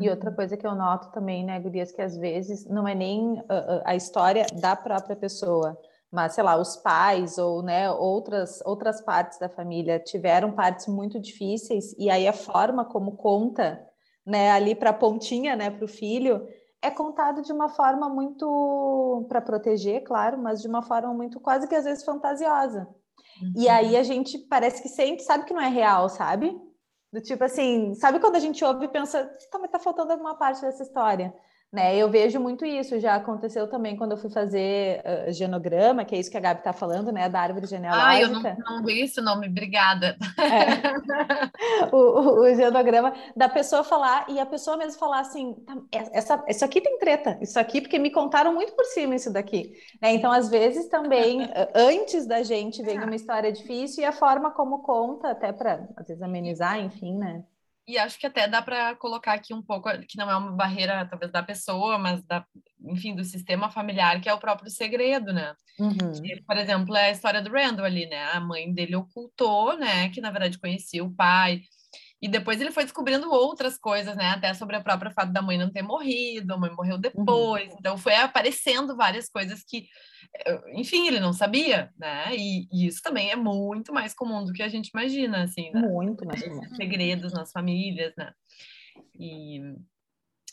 E 0.01 0.09
outra 0.11 0.31
uhum. 0.31 0.37
coisa 0.37 0.57
que 0.57 0.67
eu 0.67 0.75
noto 0.75 1.13
também, 1.13 1.45
né, 1.45 1.61
Gurias, 1.61 1.93
que 1.93 2.03
às 2.03 2.17
vezes 2.17 2.67
não 2.67 2.89
é 2.89 2.95
nem 2.95 3.39
a, 3.49 3.91
a 3.91 3.95
história 3.95 4.45
da 4.61 4.75
própria 4.75 5.15
pessoa, 5.15 5.79
mas 6.15 6.35
sei 6.35 6.45
lá, 6.45 6.57
os 6.57 6.77
pais 6.77 7.39
ou 7.39 7.61
né, 7.61 7.91
outras, 7.91 8.63
outras 8.65 9.01
partes 9.01 9.37
da 9.37 9.49
família 9.49 9.99
tiveram 9.99 10.53
partes 10.53 10.87
muito 10.87 11.19
difíceis, 11.19 11.93
e 11.99 12.09
aí 12.09 12.29
a 12.29 12.33
forma 12.33 12.85
como 12.85 13.17
conta 13.17 13.85
né, 14.25 14.53
ali 14.53 14.77
para 14.77 14.91
a 14.91 14.95
pontinha, 14.95 15.57
né, 15.57 15.71
para 15.71 15.85
o 15.85 15.89
filho, 15.89 16.47
é 16.81 16.89
contado 16.89 17.43
de 17.43 17.53
uma 17.53 17.69
forma 17.69 18.09
muito 18.09 19.27
para 19.29 19.41
proteger, 19.41 20.05
claro, 20.05 20.39
mas 20.39 20.63
de 20.63 20.69
uma 20.69 20.83
forma 20.83 21.13
muito 21.13 21.41
quase 21.41 21.67
que 21.67 21.75
às 21.75 21.85
vezes 21.85 22.05
fantasiosa. 22.05 22.87
Uhum. 23.43 23.53
E 23.57 23.69
aí 23.69 23.97
a 23.97 24.05
gente 24.05 24.39
parece 24.39 24.81
que 24.81 24.89
sente, 24.89 25.25
sabe 25.25 25.45
que 25.45 25.53
não 25.53 25.61
é 25.61 25.69
real, 25.69 26.09
sabe? 26.09 26.57
Do 27.13 27.21
tipo 27.21 27.43
assim, 27.43 27.93
sabe 27.95 28.21
quando 28.21 28.37
a 28.37 28.41
gente 28.41 28.65
ouve 28.65 28.85
e 28.85 28.89
pensa, 28.89 29.25
tá, 29.51 29.59
mas 29.59 29.71
tá 29.71 29.81
faltando 29.81 30.13
alguma 30.13 30.37
parte 30.37 30.61
dessa 30.61 30.85
história? 30.85 31.35
Né? 31.75 31.97
Eu 31.97 32.09
vejo 32.09 32.39
muito 32.39 32.65
isso, 32.65 33.01
já 33.01 33.17
aconteceu 33.17 33.67
também 33.67 33.97
quando 33.97 34.13
eu 34.13 34.17
fui 34.17 34.31
fazer 34.31 35.01
uh, 35.01 35.33
genograma, 35.33 36.05
que 36.05 36.15
é 36.15 36.21
isso 36.21 36.31
que 36.31 36.37
a 36.37 36.41
Gabi 36.41 36.61
está 36.61 36.73
falando, 36.73 37.11
né, 37.11 37.29
da 37.29 37.41
árvore 37.41 37.67
genealógica. 37.67 38.09
Ah, 38.09 38.21
eu 38.21 38.31
não, 38.31 38.77
não 38.77 38.85
vi 38.85 39.01
esse 39.01 39.21
nome, 39.21 39.49
obrigada. 39.49 40.17
É. 40.39 41.91
o, 41.91 41.97
o, 41.97 42.43
o, 42.43 42.55
genograma 42.55 43.13
da 43.35 43.49
pessoa 43.49 43.83
falar, 43.83 44.25
e 44.29 44.39
a 44.39 44.47
pessoa 44.47 44.77
mesmo 44.77 45.01
falar 45.01 45.19
assim, 45.19 45.55
tá, 45.67 45.77
essa, 46.13 46.45
isso 46.47 46.65
aqui 46.65 46.81
tem 46.81 46.97
treta, 46.97 47.39
isso 47.41 47.59
aqui, 47.59 47.81
porque 47.81 47.99
me 47.99 48.13
contaram 48.13 48.55
muito 48.55 48.73
por 48.75 48.85
cima 48.85 49.17
isso 49.17 49.33
daqui. 49.33 49.73
Né? 50.01 50.13
Então, 50.13 50.31
às 50.31 50.49
vezes 50.49 50.87
também, 50.87 51.41
antes 51.75 52.25
da 52.25 52.45
gente, 52.45 52.85
vem 52.85 53.03
uma 53.03 53.17
história 53.17 53.51
difícil 53.51 54.05
e 54.05 54.07
a 54.07 54.13
forma 54.13 54.53
como 54.53 54.85
conta, 54.85 55.33
até 55.33 55.53
para, 55.53 55.89
às 55.97 56.07
vezes, 56.07 56.23
amenizar, 56.23 56.79
enfim, 56.79 57.19
né? 57.19 57.43
E 57.87 57.99
acho 57.99 58.19
que 58.19 58.27
até 58.27 58.49
dá 58.49 58.63
para 58.63 58.95
colocar 58.97 59.35
aqui 59.35 59.53
um 59.53 59.61
pouco, 59.61 59.91
que 60.09 60.17
não 60.17 60.31
é 60.31 60.37
uma 60.37 60.53
barreira, 60.53 61.07
talvez, 61.07 61.31
da 61.31 61.43
pessoa, 61.43 61.99
mas 61.99 62.23
da, 62.25 62.45
enfim, 62.81 63.15
do 63.15 63.25
sistema 63.25 63.71
familiar, 63.71 64.21
que 64.21 64.29
é 64.29 64.33
o 64.33 64.39
próprio 64.39 64.71
segredo, 64.71 65.33
né? 65.33 65.55
Uhum. 65.79 66.13
Que, 66.23 66.43
por 66.43 66.57
exemplo, 66.57 66.97
é 66.97 67.07
a 67.07 67.11
história 67.11 67.43
do 67.43 67.53
Randall 67.53 67.85
ali, 67.85 68.07
né? 68.07 68.25
A 68.33 68.41
mãe 68.41 68.73
dele 68.73 68.97
ocultou, 68.97 69.77
né? 69.77 70.09
Que 70.09 70.21
na 70.21 70.31
verdade 70.31 70.59
conhecia 70.59 71.05
o 71.05 71.15
pai. 71.15 71.61
E 72.23 72.29
depois 72.29 72.59
ele 72.59 72.73
foi 72.73 72.85
descobrindo 72.85 73.31
outras 73.31 73.77
coisas, 73.77 74.17
né? 74.17 74.31
Até 74.31 74.55
sobre 74.55 74.79
o 74.79 74.83
próprio 74.83 75.13
fato 75.13 75.31
da 75.31 75.43
mãe 75.43 75.59
não 75.59 75.71
ter 75.71 75.83
morrido, 75.83 76.55
a 76.55 76.59
mãe 76.59 76.71
morreu 76.71 76.95
uhum. 76.95 77.01
depois. 77.01 77.71
Uhum. 77.71 77.77
Então 77.79 77.99
foi 77.99 78.15
aparecendo 78.15 78.97
várias 78.97 79.29
coisas 79.29 79.63
que, 79.63 79.79
eh, 79.79 79.85
enfim, 80.73 81.07
ele 81.07 81.21
não 81.21 81.33
sabia, 81.33 81.93
né? 81.97 82.35
E, 82.35 82.67
e, 82.73 82.87
isso 82.87 83.01
também 83.03 83.31
é 83.31 83.37
muito 83.37 83.93
mais 83.93 84.13
comum 84.13 84.45
do 84.45 84.53
que 84.53 84.63
a 84.63 84.69
gente 84.69 84.89
imagina, 84.89 85.45
assim, 85.45 85.71
né? 85.71 85.81
Muito 85.81 86.25
mais 86.27 86.43
comum. 86.43 86.75
Segredos 86.75 87.33
nas 87.33 87.53
famílias, 87.53 88.13
né? 88.17 88.33
E, 89.19 89.61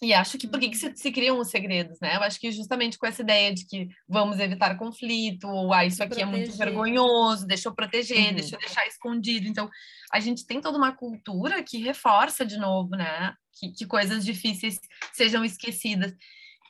e 0.01 0.13
acho 0.13 0.37
que 0.37 0.47
por 0.47 0.59
que, 0.59 0.69
que 0.69 0.77
se, 0.77 0.95
se, 0.95 1.11
criam 1.11 1.39
os 1.39 1.49
segredos, 1.49 1.99
né? 1.99 2.15
Eu 2.15 2.21
acho 2.21 2.39
que 2.39 2.51
justamente 2.51 2.97
com 2.97 3.07
essa 3.07 3.23
ideia 3.23 3.53
de 3.53 3.65
que 3.65 3.89
vamos 4.07 4.39
evitar 4.39 4.77
conflito, 4.77 5.47
ou 5.47 5.73
ah, 5.73 5.83
isso 5.83 6.03
aqui 6.03 6.15
proteger. 6.15 6.33
é 6.33 6.37
muito 6.37 6.57
vergonhoso, 6.57 7.47
deixa 7.47 7.67
eu 7.67 7.75
proteger, 7.75 8.29
uhum. 8.29 8.35
deixa 8.35 8.55
eu 8.55 8.59
deixar 8.59 8.85
escondido. 8.85 9.47
Então, 9.47 9.69
a 10.13 10.19
gente 10.19 10.45
tem 10.45 10.61
toda 10.61 10.77
uma 10.77 10.95
cultura 10.95 11.63
que 11.63 11.79
reforça 11.79 12.45
de 12.45 12.57
novo, 12.57 12.91
né? 12.91 13.33
Que, 13.59 13.71
que 13.71 13.85
coisas 13.85 14.23
difíceis 14.23 14.79
sejam 15.11 15.43
esquecidas. 15.43 16.13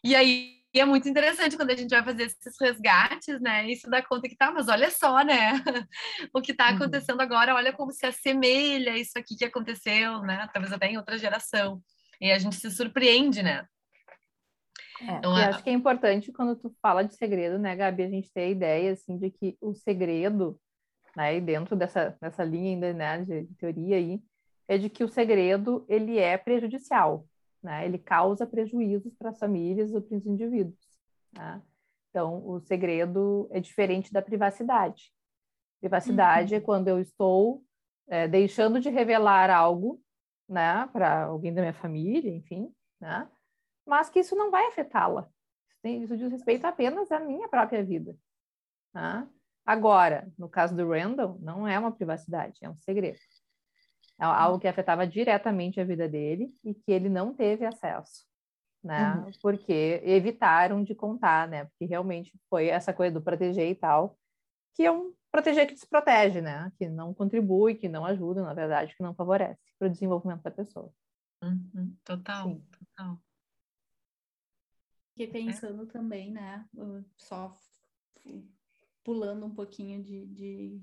E 0.04 0.16
aí 0.16 0.61
é 0.80 0.86
muito 0.86 1.10
interessante 1.10 1.58
quando 1.58 1.72
a 1.72 1.76
gente 1.76 1.90
vai 1.90 2.04
fazer 2.04 2.24
esses 2.24 2.56
resgates, 2.60 3.42
né? 3.42 3.70
Isso 3.70 3.90
dá 3.90 4.02
conta 4.02 4.30
que 4.30 4.38
tá, 4.38 4.52
mas 4.52 4.70
olha 4.70 4.90
só, 4.90 5.22
né? 5.22 5.54
o 6.34 6.42
que 6.42 6.54
está 6.54 6.70
uhum. 6.70 6.76
acontecendo 6.76 7.18
uhum. 7.18 7.26
agora, 7.26 7.56
olha 7.56 7.74
como 7.74 7.92
se 7.92 8.06
assemelha 8.06 8.98
isso 8.98 9.18
aqui 9.18 9.36
que 9.36 9.46
aconteceu, 9.46 10.22
né? 10.22 10.48
Talvez 10.54 10.72
até 10.72 10.88
em 10.88 10.98
outra 10.98 11.18
geração. 11.18 11.82
E 12.22 12.32
a 12.32 12.40
gente 12.40 12.56
se 12.56 12.72
surpreende, 12.72 13.44
né? 13.44 13.66
É, 15.02 15.18
então, 15.18 15.38
e 15.38 15.44
a... 15.44 15.50
acho 15.50 15.64
que 15.64 15.70
é 15.70 15.74
importante 15.74 16.32
quando 16.32 16.56
tu 16.56 16.74
fala 16.82 17.04
de 17.04 17.16
segredo, 17.16 17.58
né, 17.58 17.76
Gabi, 17.76 18.04
a 18.04 18.10
gente 18.10 18.32
ter 18.32 18.42
a 18.42 18.50
ideia, 18.50 18.92
assim, 18.92 19.18
de 19.18 19.32
que 19.32 19.58
o 19.60 19.74
segredo, 19.74 20.60
né, 21.16 21.36
e 21.36 21.42
dentro 21.42 21.76
dessa, 21.76 22.16
dessa 22.22 22.44
linha 22.44 22.72
ainda, 22.72 22.94
né, 22.94 23.18
de, 23.24 23.48
de 23.48 23.56
teoria 23.56 23.96
aí, 23.98 24.22
é 24.68 24.78
de 24.78 24.90
que 24.90 25.04
o 25.04 25.08
segredo, 25.08 25.86
ele 25.90 26.20
é 26.20 26.38
prejudicial, 26.38 27.26
né, 27.62 27.86
ele 27.86 27.98
causa 27.98 28.46
prejuízos 28.46 29.14
para 29.16 29.30
as 29.30 29.40
famílias 29.40 29.94
ou 29.94 30.02
para 30.02 30.18
os 30.18 30.26
indivíduos, 30.26 30.80
né? 31.34 31.62
Então, 32.10 32.46
o 32.46 32.60
segredo 32.60 33.48
é 33.52 33.60
diferente 33.62 34.12
da 34.12 34.22
privacidade. 34.22 35.14
Privacidade 35.80 36.54
é 36.54 36.58
uhum. 36.58 36.62
é 36.62 36.66
quando 36.66 36.88
eu 36.90 37.00
estou 37.00 37.64
é, 38.08 38.28
deixando 38.28 38.82
de 38.82 38.90
revelar 38.90 39.50
algo 39.50 40.02
né, 40.48 40.88
para 40.92 41.24
alguém 41.24 41.54
da 41.54 41.62
minha 41.62 41.74
família, 41.74 42.30
enfim, 42.30 42.70
né, 43.00 43.30
mas 43.86 44.10
que 44.10 44.20
isso 44.20 44.36
não 44.36 44.52
vai 44.52 44.68
afetá-la. 44.68 45.30
Isso 45.84 46.18
diz 46.18 46.32
respeito 46.32 46.66
apenas 46.66 47.12
à 47.12 47.20
minha 47.20 47.48
própria 47.48 47.84
vida. 47.84 48.16
Né? 48.94 49.28
Agora, 49.66 50.32
no 50.38 50.50
caso 50.50 50.76
do 50.76 50.90
Randall, 50.90 51.40
não 51.40 51.68
é 51.68 51.80
uma 51.80 51.92
privacidade, 51.92 52.60
é 52.62 52.70
um 52.70 52.78
segredo. 52.78 53.20
É 54.22 54.24
algo 54.24 54.60
que 54.60 54.68
afetava 54.68 55.08
diretamente 55.08 55.82
a 55.82 55.84
vida 55.84 56.08
dele 56.08 56.54
e 56.64 56.76
que 56.76 56.92
ele 56.92 57.10
não 57.10 57.34
teve 57.34 57.66
acesso, 57.66 58.24
né? 58.84 59.16
Uhum. 59.16 59.32
Porque 59.42 60.00
evitaram 60.04 60.84
de 60.84 60.94
contar, 60.94 61.48
né? 61.48 61.66
Porque 61.66 61.86
realmente 61.86 62.32
foi 62.48 62.68
essa 62.68 62.94
coisa 62.94 63.16
do 63.16 63.22
proteger 63.22 63.68
e 63.68 63.74
tal, 63.74 64.16
que 64.76 64.86
é 64.86 64.92
um 64.92 65.12
proteger 65.32 65.66
que 65.66 65.74
desprotege, 65.74 66.40
né? 66.40 66.72
Que 66.78 66.88
não 66.88 67.16
contribui, 67.16 67.74
que 67.74 67.90
não 67.90 68.06
ajuda, 68.06 68.44
na 68.44 68.54
verdade, 68.54 68.96
que 68.96 69.02
não 69.02 69.16
favorece 69.16 69.60
para 69.80 69.88
o 69.88 69.92
desenvolvimento 69.92 70.44
da 70.44 70.52
pessoa. 70.52 70.94
Uhum, 71.44 71.98
total, 72.04 72.48
Sim. 72.48 72.64
total. 72.78 73.18
Fiquei 75.14 75.26
é. 75.26 75.32
pensando 75.32 75.82
é. 75.82 75.88
também, 75.88 76.30
né? 76.30 76.64
Só 77.18 77.58
pulando 79.04 79.48
um 79.48 79.56
pouquinho 79.56 80.04
de, 80.04 80.28
de, 80.28 80.82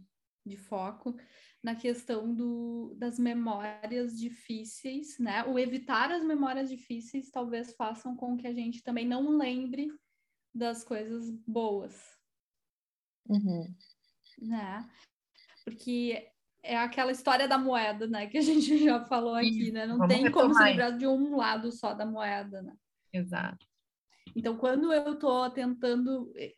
de 0.48 0.56
foco 0.56 1.16
na 1.62 1.74
questão 1.74 2.34
do, 2.34 2.94
das 2.96 3.18
memórias 3.18 4.18
difíceis, 4.18 5.18
né? 5.18 5.44
O 5.44 5.58
evitar 5.58 6.10
as 6.10 6.24
memórias 6.24 6.68
difíceis 6.68 7.30
talvez 7.30 7.74
façam 7.74 8.16
com 8.16 8.36
que 8.36 8.46
a 8.46 8.52
gente 8.52 8.82
também 8.82 9.06
não 9.06 9.36
lembre 9.36 9.88
das 10.54 10.82
coisas 10.82 11.30
boas. 11.46 12.18
Uhum 13.28 13.74
né? 14.40 14.88
Porque 15.64 16.30
é 16.62 16.76
aquela 16.76 17.12
história 17.12 17.48
da 17.48 17.58
moeda, 17.58 18.06
né? 18.06 18.26
Que 18.26 18.38
a 18.38 18.42
gente 18.42 18.84
já 18.84 19.04
falou 19.04 19.34
aqui, 19.34 19.70
né? 19.70 19.86
Não 19.86 19.98
Vamos 19.98 20.14
tem 20.14 20.30
como 20.30 20.54
se 20.54 20.64
livrar 20.64 20.96
de 20.96 21.06
um 21.06 21.36
lado 21.36 21.72
só 21.72 21.94
da 21.94 22.06
moeda, 22.06 22.62
né? 22.62 22.74
Exato. 23.12 23.66
Então, 24.38 24.56
quando 24.56 24.92
eu 24.92 25.14
estou 25.14 25.50
tentando 25.50 26.32
eh, 26.36 26.54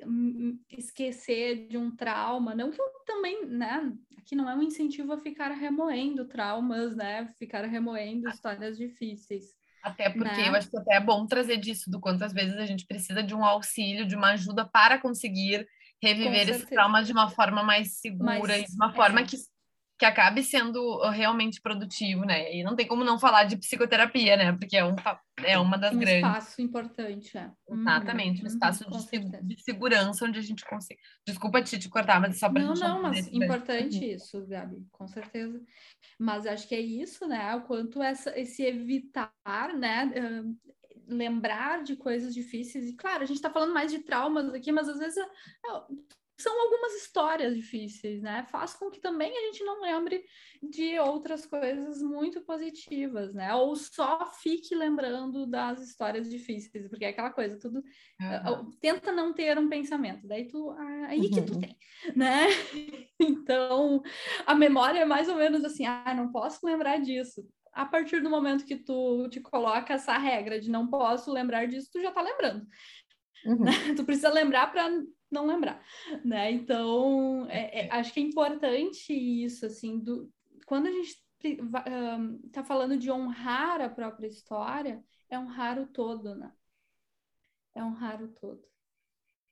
esquecer 0.71 1.67
de 1.67 1.79
um 1.79 1.91
trauma, 1.91 2.55
não 2.55 2.71
que 2.71 2.79
eu 2.79 2.85
também, 3.07 3.47
né? 3.47 3.91
Aqui 4.19 4.37
não 4.37 4.51
é 4.51 4.55
um 4.55 4.61
incentivo 4.61 5.15
a 5.15 5.19
ficar 5.19 5.51
remoendo 5.53 6.27
traumas, 6.27 6.95
né? 6.95 7.33
Ficar 7.39 7.65
remoendo 7.65 8.29
histórias 8.29 8.77
difíceis. 8.77 9.57
Até 9.83 10.11
porque 10.11 10.43
né? 10.43 10.49
eu 10.51 10.55
acho 10.57 10.69
que 10.69 10.77
até 10.77 10.97
é 10.97 11.01
bom 11.01 11.27
trazer 11.27 11.57
disso, 11.57 11.91
do 11.91 11.99
quantas 11.99 12.35
vezes 12.35 12.59
a 12.59 12.67
gente 12.67 12.87
precisa 12.87 13.23
de 13.23 13.35
um 13.35 13.43
auxílio, 13.43 14.07
de 14.07 14.15
uma 14.15 14.33
ajuda 14.33 14.63
para 14.67 14.99
conseguir 14.99 15.67
reviver 16.03 16.51
esses 16.51 16.69
traumas 16.69 17.07
de 17.07 17.15
uma 17.15 17.31
forma 17.31 17.63
mais 17.63 17.99
segura 17.99 18.59
e 18.59 18.67
de 18.67 18.75
uma 18.75 18.93
forma 18.93 19.21
é. 19.21 19.25
que, 19.25 19.39
que 20.01 20.07
acabe 20.07 20.43
sendo 20.43 20.99
realmente 21.11 21.61
produtivo, 21.61 22.25
né? 22.25 22.57
E 22.57 22.65
não 22.65 22.75
tem 22.75 22.87
como 22.87 23.05
não 23.05 23.19
falar 23.19 23.45
de 23.45 23.59
psicoterapia, 23.59 24.35
né? 24.35 24.51
Porque 24.51 24.75
é, 24.75 24.83
um, 24.83 24.97
é 25.45 25.59
uma 25.59 25.77
das 25.77 25.95
um 25.95 25.99
grandes. 25.99 26.25
Um 26.25 26.27
espaço 26.27 26.63
importante, 26.63 27.37
é. 27.37 27.51
Uhum, 27.69 27.83
Exatamente, 27.83 28.41
um 28.41 28.45
uhum, 28.45 28.51
espaço 28.51 28.91
de, 28.91 29.43
de, 29.43 29.63
segurança 29.63 30.25
onde 30.25 30.39
a 30.39 30.43
gente 30.43 30.65
consegue. 30.65 30.99
Desculpa 31.27 31.61
te 31.61 31.87
cortar, 31.91 32.19
mas 32.19 32.39
só 32.39 32.49
para 32.49 32.63
Não, 32.63 32.73
não, 32.73 33.03
mas 33.03 33.29
importante 33.29 33.99
uhum. 33.99 34.05
isso, 34.05 34.47
Gabi, 34.47 34.87
com 34.91 35.07
certeza. 35.07 35.61
Mas 36.19 36.47
acho 36.47 36.67
que 36.67 36.75
é 36.75 36.81
isso, 36.81 37.29
né? 37.29 37.55
O 37.57 37.61
quanto 37.61 38.03
essa, 38.03 38.33
esse 38.41 38.65
evitar, 38.65 39.35
né? 39.77 40.11
lembrar 41.07 41.83
de 41.83 41.95
coisas 41.95 42.33
difíceis. 42.33 42.89
E 42.89 42.95
claro, 42.95 43.23
a 43.23 43.27
gente 43.27 43.37
está 43.37 43.51
falando 43.51 43.75
mais 43.75 43.91
de 43.93 43.99
traumas 43.99 44.55
aqui, 44.55 44.73
mas 44.73 44.89
às 44.89 44.99
vezes 44.99 45.19
é, 45.19 45.27
são 46.43 46.61
algumas 46.61 46.95
histórias 46.95 47.55
difíceis, 47.55 48.23
né? 48.23 48.45
Faz 48.51 48.75
com 48.75 48.91
que 48.91 49.01
também 49.01 49.31
a 49.31 49.41
gente 49.47 49.63
não 49.65 49.83
lembre 49.83 50.25
de 50.63 50.99
outras 50.99 51.47
coisas 51.47 52.03
muito 52.03 52.41
positivas, 52.43 53.35
né? 53.35 53.55
Ou 53.55 53.75
só 53.77 54.27
fique 54.27 54.75
lembrando 54.75 55.47
das 55.47 55.81
histórias 55.81 56.29
difíceis, 56.29 56.89
porque 56.89 57.05
é 57.05 57.09
aquela 57.09 57.31
coisa, 57.31 57.59
tudo 57.59 57.83
uhum. 58.21 58.71
tenta 58.81 59.13
não 59.13 59.33
ter 59.33 59.59
um 59.59 59.69
pensamento, 59.69 60.27
daí 60.27 60.47
tu 60.47 60.71
ah, 60.71 61.07
aí 61.09 61.21
uhum. 61.21 61.31
que 61.31 61.43
tu 61.43 61.55
uhum. 61.55 61.61
tem, 61.61 61.77
né? 62.15 62.47
Então, 63.23 64.03
a 64.47 64.55
memória 64.55 65.01
é 65.01 65.05
mais 65.05 65.29
ou 65.29 65.37
menos 65.37 65.63
assim, 65.63 65.85
ah, 65.85 66.15
não 66.17 66.33
posso 66.33 66.65
lembrar 66.65 66.99
disso 66.99 67.47
a 67.73 67.85
partir 67.85 68.21
do 68.23 68.31
momento 68.31 68.65
que 68.65 68.77
tu 68.77 69.29
te 69.29 69.41
coloca 69.41 69.95
essa 69.95 70.17
regra 70.17 70.61
de 70.61 70.71
não 70.71 70.89
posso 70.89 71.33
lembrar 71.33 71.67
disso, 71.67 71.91
tu 71.93 72.01
já 72.01 72.11
tá 72.11 72.23
lembrando. 72.23 72.67
Uhum. 73.45 73.65
Né? 73.65 73.73
Tu 73.97 74.05
precisa 74.05 74.31
lembrar 74.31 74.71
para 74.71 74.91
não 75.31 75.47
lembrar, 75.47 75.85
né? 76.25 76.51
Então, 76.51 77.47
é, 77.49 77.87
é, 77.87 77.93
acho 77.93 78.13
que 78.13 78.21
é 78.21 78.23
importante 78.23 79.13
isso, 79.13 79.67
assim, 79.67 79.99
do, 79.99 80.33
quando 80.67 80.87
a 80.87 80.91
gente 80.91 81.23
está 82.47 82.63
falando 82.63 82.99
de 82.99 83.11
honrar 83.11 83.81
a 83.81 83.89
própria 83.89 84.27
história, 84.27 85.03
é 85.29 85.39
honrar 85.39 85.79
o 85.79 85.87
todo, 85.87 86.35
né? 86.35 86.53
É 87.75 87.83
honrar 87.83 88.23
o 88.23 88.29
todo. 88.29 88.63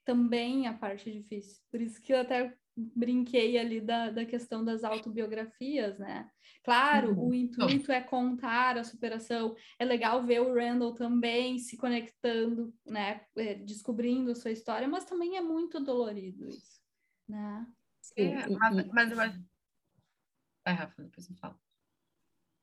Também 0.05 0.67
a 0.67 0.75
parte 0.75 1.11
difícil. 1.11 1.63
Por 1.71 1.81
isso 1.81 2.01
que 2.01 2.13
eu 2.13 2.21
até 2.21 2.57
brinquei 2.95 3.59
ali 3.59 3.81
da, 3.81 4.11
da 4.11 4.25
questão 4.25 4.65
das 4.65 4.85
autobiografias, 4.85 5.99
né? 5.99 6.31
Claro, 6.63 7.13
uhum. 7.13 7.29
o 7.29 7.35
intuito 7.35 7.91
é 7.91 8.01
contar 8.01 8.79
a 8.79 8.85
superação. 8.85 9.57
É 9.79 9.85
legal 9.85 10.25
ver 10.25 10.41
o 10.41 10.55
Randall 10.55 10.95
também 10.95 11.59
se 11.59 11.77
conectando, 11.77 12.75
né? 12.87 13.23
É, 13.37 13.55
descobrindo 13.55 14.31
a 14.31 14.35
sua 14.35 14.51
história, 14.51 14.87
mas 14.87 15.05
também 15.05 15.37
é 15.37 15.41
muito 15.41 15.81
dolorido 15.81 16.49
isso, 16.49 16.81
né? 17.29 17.67
É, 18.17 18.49
mas, 18.49 18.87
mas 18.89 19.13
eu 19.13 19.21
acho... 19.21 19.45
Vai, 20.65 20.75
Rafa, 20.75 21.03
depois 21.03 21.29
eu 21.29 21.37
falo. 21.37 21.59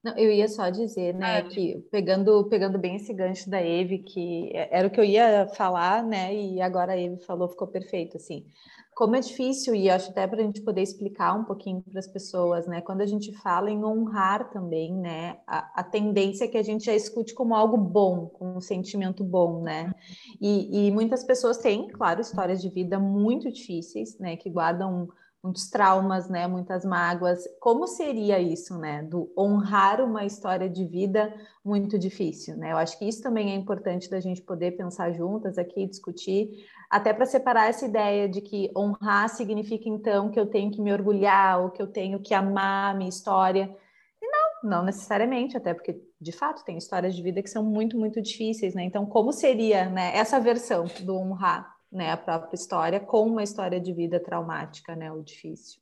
Não, 0.06 0.16
eu 0.20 0.32
ia 0.32 0.48
só 0.48 0.70
dizer, 0.70 1.16
né, 1.16 1.40
ah, 1.40 1.42
que 1.42 1.84
pegando, 1.90 2.44
pegando 2.44 2.78
bem 2.78 2.98
esse 2.98 3.12
gancho 3.12 3.50
da 3.50 3.60
Eve, 3.60 3.98
que 3.98 4.52
era 4.54 4.88
o 4.88 4.92
que 4.92 5.00
eu 5.00 5.04
ia 5.04 5.48
falar, 5.56 6.04
né, 6.04 6.32
e 6.32 6.62
agora 6.62 6.94
a 6.94 6.98
Eve 7.00 7.18
falou, 7.24 7.50
ficou 7.50 7.68
perfeito, 7.68 8.16
assim. 8.16 8.46
Como 8.94 9.16
é 9.16 9.20
difícil, 9.20 9.74
e 9.74 9.90
acho 9.90 10.12
até 10.12 10.28
para 10.28 10.40
a 10.40 10.44
gente 10.44 10.62
poder 10.62 10.84
explicar 10.84 11.34
um 11.34 11.44
pouquinho 11.44 11.82
para 11.82 11.98
as 11.98 12.06
pessoas, 12.06 12.68
né, 12.68 12.82
quando 12.82 13.02
a 13.02 13.08
gente 13.08 13.34
fala 13.34 13.72
em 13.72 13.84
honrar 13.84 14.52
também, 14.52 14.94
né, 14.94 15.40
a, 15.48 15.80
a, 15.80 15.84
tendência 15.84 16.46
é 16.46 16.48
que 16.48 16.58
a 16.60 16.64
gente 16.64 16.86
já 16.86 16.94
escute 16.94 17.34
como 17.34 17.56
algo 17.56 17.76
bom, 17.76 18.28
como 18.28 18.58
um 18.58 18.62
sentimento 18.62 19.24
bom, 19.24 19.64
né, 19.64 19.92
e, 20.40 20.86
e 20.86 20.92
muitas 20.92 21.24
pessoas 21.24 21.58
têm, 21.58 21.88
claro, 21.88 22.22
histórias 22.22 22.62
de 22.62 22.70
vida 22.70 23.00
muito 23.00 23.52
difíceis, 23.52 24.20
né, 24.20 24.36
que 24.36 24.52
guardam 24.52 25.10
muitos 25.46 25.70
traumas, 25.70 26.28
né, 26.28 26.48
muitas 26.48 26.84
mágoas. 26.84 27.44
Como 27.60 27.88
seria 27.88 28.40
isso, 28.40 28.78
né, 28.78 29.04
do 29.04 29.32
honrar 29.38 30.02
uma 30.02 30.26
história 30.26 30.68
de 30.68 30.84
vida 30.86 31.34
muito 31.64 32.00
difícil, 32.00 32.58
né? 32.58 32.72
Eu 32.72 32.78
acho 32.78 32.98
que 32.98 33.06
isso 33.06 33.22
também 33.22 33.52
é 33.52 33.56
importante 33.56 34.10
da 34.10 34.20
gente 34.20 34.42
poder 34.42 34.72
pensar 34.72 35.12
juntas 35.12 35.58
aqui, 35.58 35.86
discutir, 35.86 36.66
até 36.90 37.14
para 37.14 37.26
separar 37.26 37.70
essa 37.70 37.86
ideia 37.86 38.28
de 38.28 38.42
que 38.42 38.72
honrar 38.76 39.30
significa 39.30 39.88
então 39.88 40.32
que 40.32 40.40
eu 40.40 40.48
tenho 40.48 40.72
que 40.72 40.82
me 40.82 40.92
orgulhar 40.92 41.62
ou 41.62 41.70
que 41.70 41.82
eu 41.82 41.88
tenho 41.88 42.20
que 42.20 42.34
amar 42.34 42.94
a 42.94 42.98
minha 42.98 43.10
história. 43.10 43.76
E 44.22 44.28
não, 44.28 44.78
não 44.78 44.84
necessariamente, 44.84 45.56
até 45.56 45.74
porque 45.74 46.02
de 46.20 46.32
fato 46.32 46.66
tem 46.66 46.78
histórias 46.78 47.16
de 47.16 47.22
vida 47.22 47.44
que 47.44 47.50
são 47.50 47.64
muito, 47.64 47.98
muito 48.00 48.20
difíceis, 48.20 48.74
né? 48.74 48.84
Então, 48.84 49.06
como 49.06 49.32
seria, 49.32 49.90
né, 49.90 50.16
essa 50.18 50.40
versão 50.40 50.86
do 51.02 51.16
honrar? 51.16 51.75
Né, 51.96 52.12
a 52.12 52.18
própria 52.18 52.56
história 52.56 53.00
com 53.00 53.28
uma 53.28 53.44
história 53.44 53.80
de 53.80 53.94
vida 53.94 54.20
traumática, 54.20 54.96
né, 54.96 55.12
o 55.12 55.24
difícil. 55.24 55.80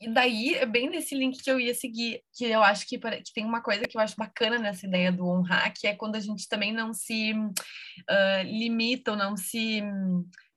E 0.00 0.08
daí, 0.08 0.54
é 0.54 0.64
bem 0.64 0.88
nesse 0.88 1.14
link 1.14 1.42
que 1.42 1.50
eu 1.50 1.60
ia 1.60 1.74
seguir, 1.74 2.22
que 2.34 2.46
eu 2.46 2.62
acho 2.62 2.86
que, 2.86 2.98
que, 2.98 3.34
tem 3.34 3.44
uma 3.44 3.62
coisa 3.62 3.84
que 3.84 3.96
eu 3.96 4.00
acho 4.00 4.16
bacana 4.16 4.58
nessa 4.58 4.86
ideia 4.86 5.12
do 5.12 5.26
honrar, 5.26 5.72
que 5.74 5.86
é 5.86 5.94
quando 5.94 6.16
a 6.16 6.20
gente 6.20 6.48
também 6.48 6.72
não 6.72 6.94
se 6.94 7.32
uh, 7.32 8.42
limita 8.44 9.10
ou 9.10 9.16
não 9.16 9.36
se. 9.36 9.82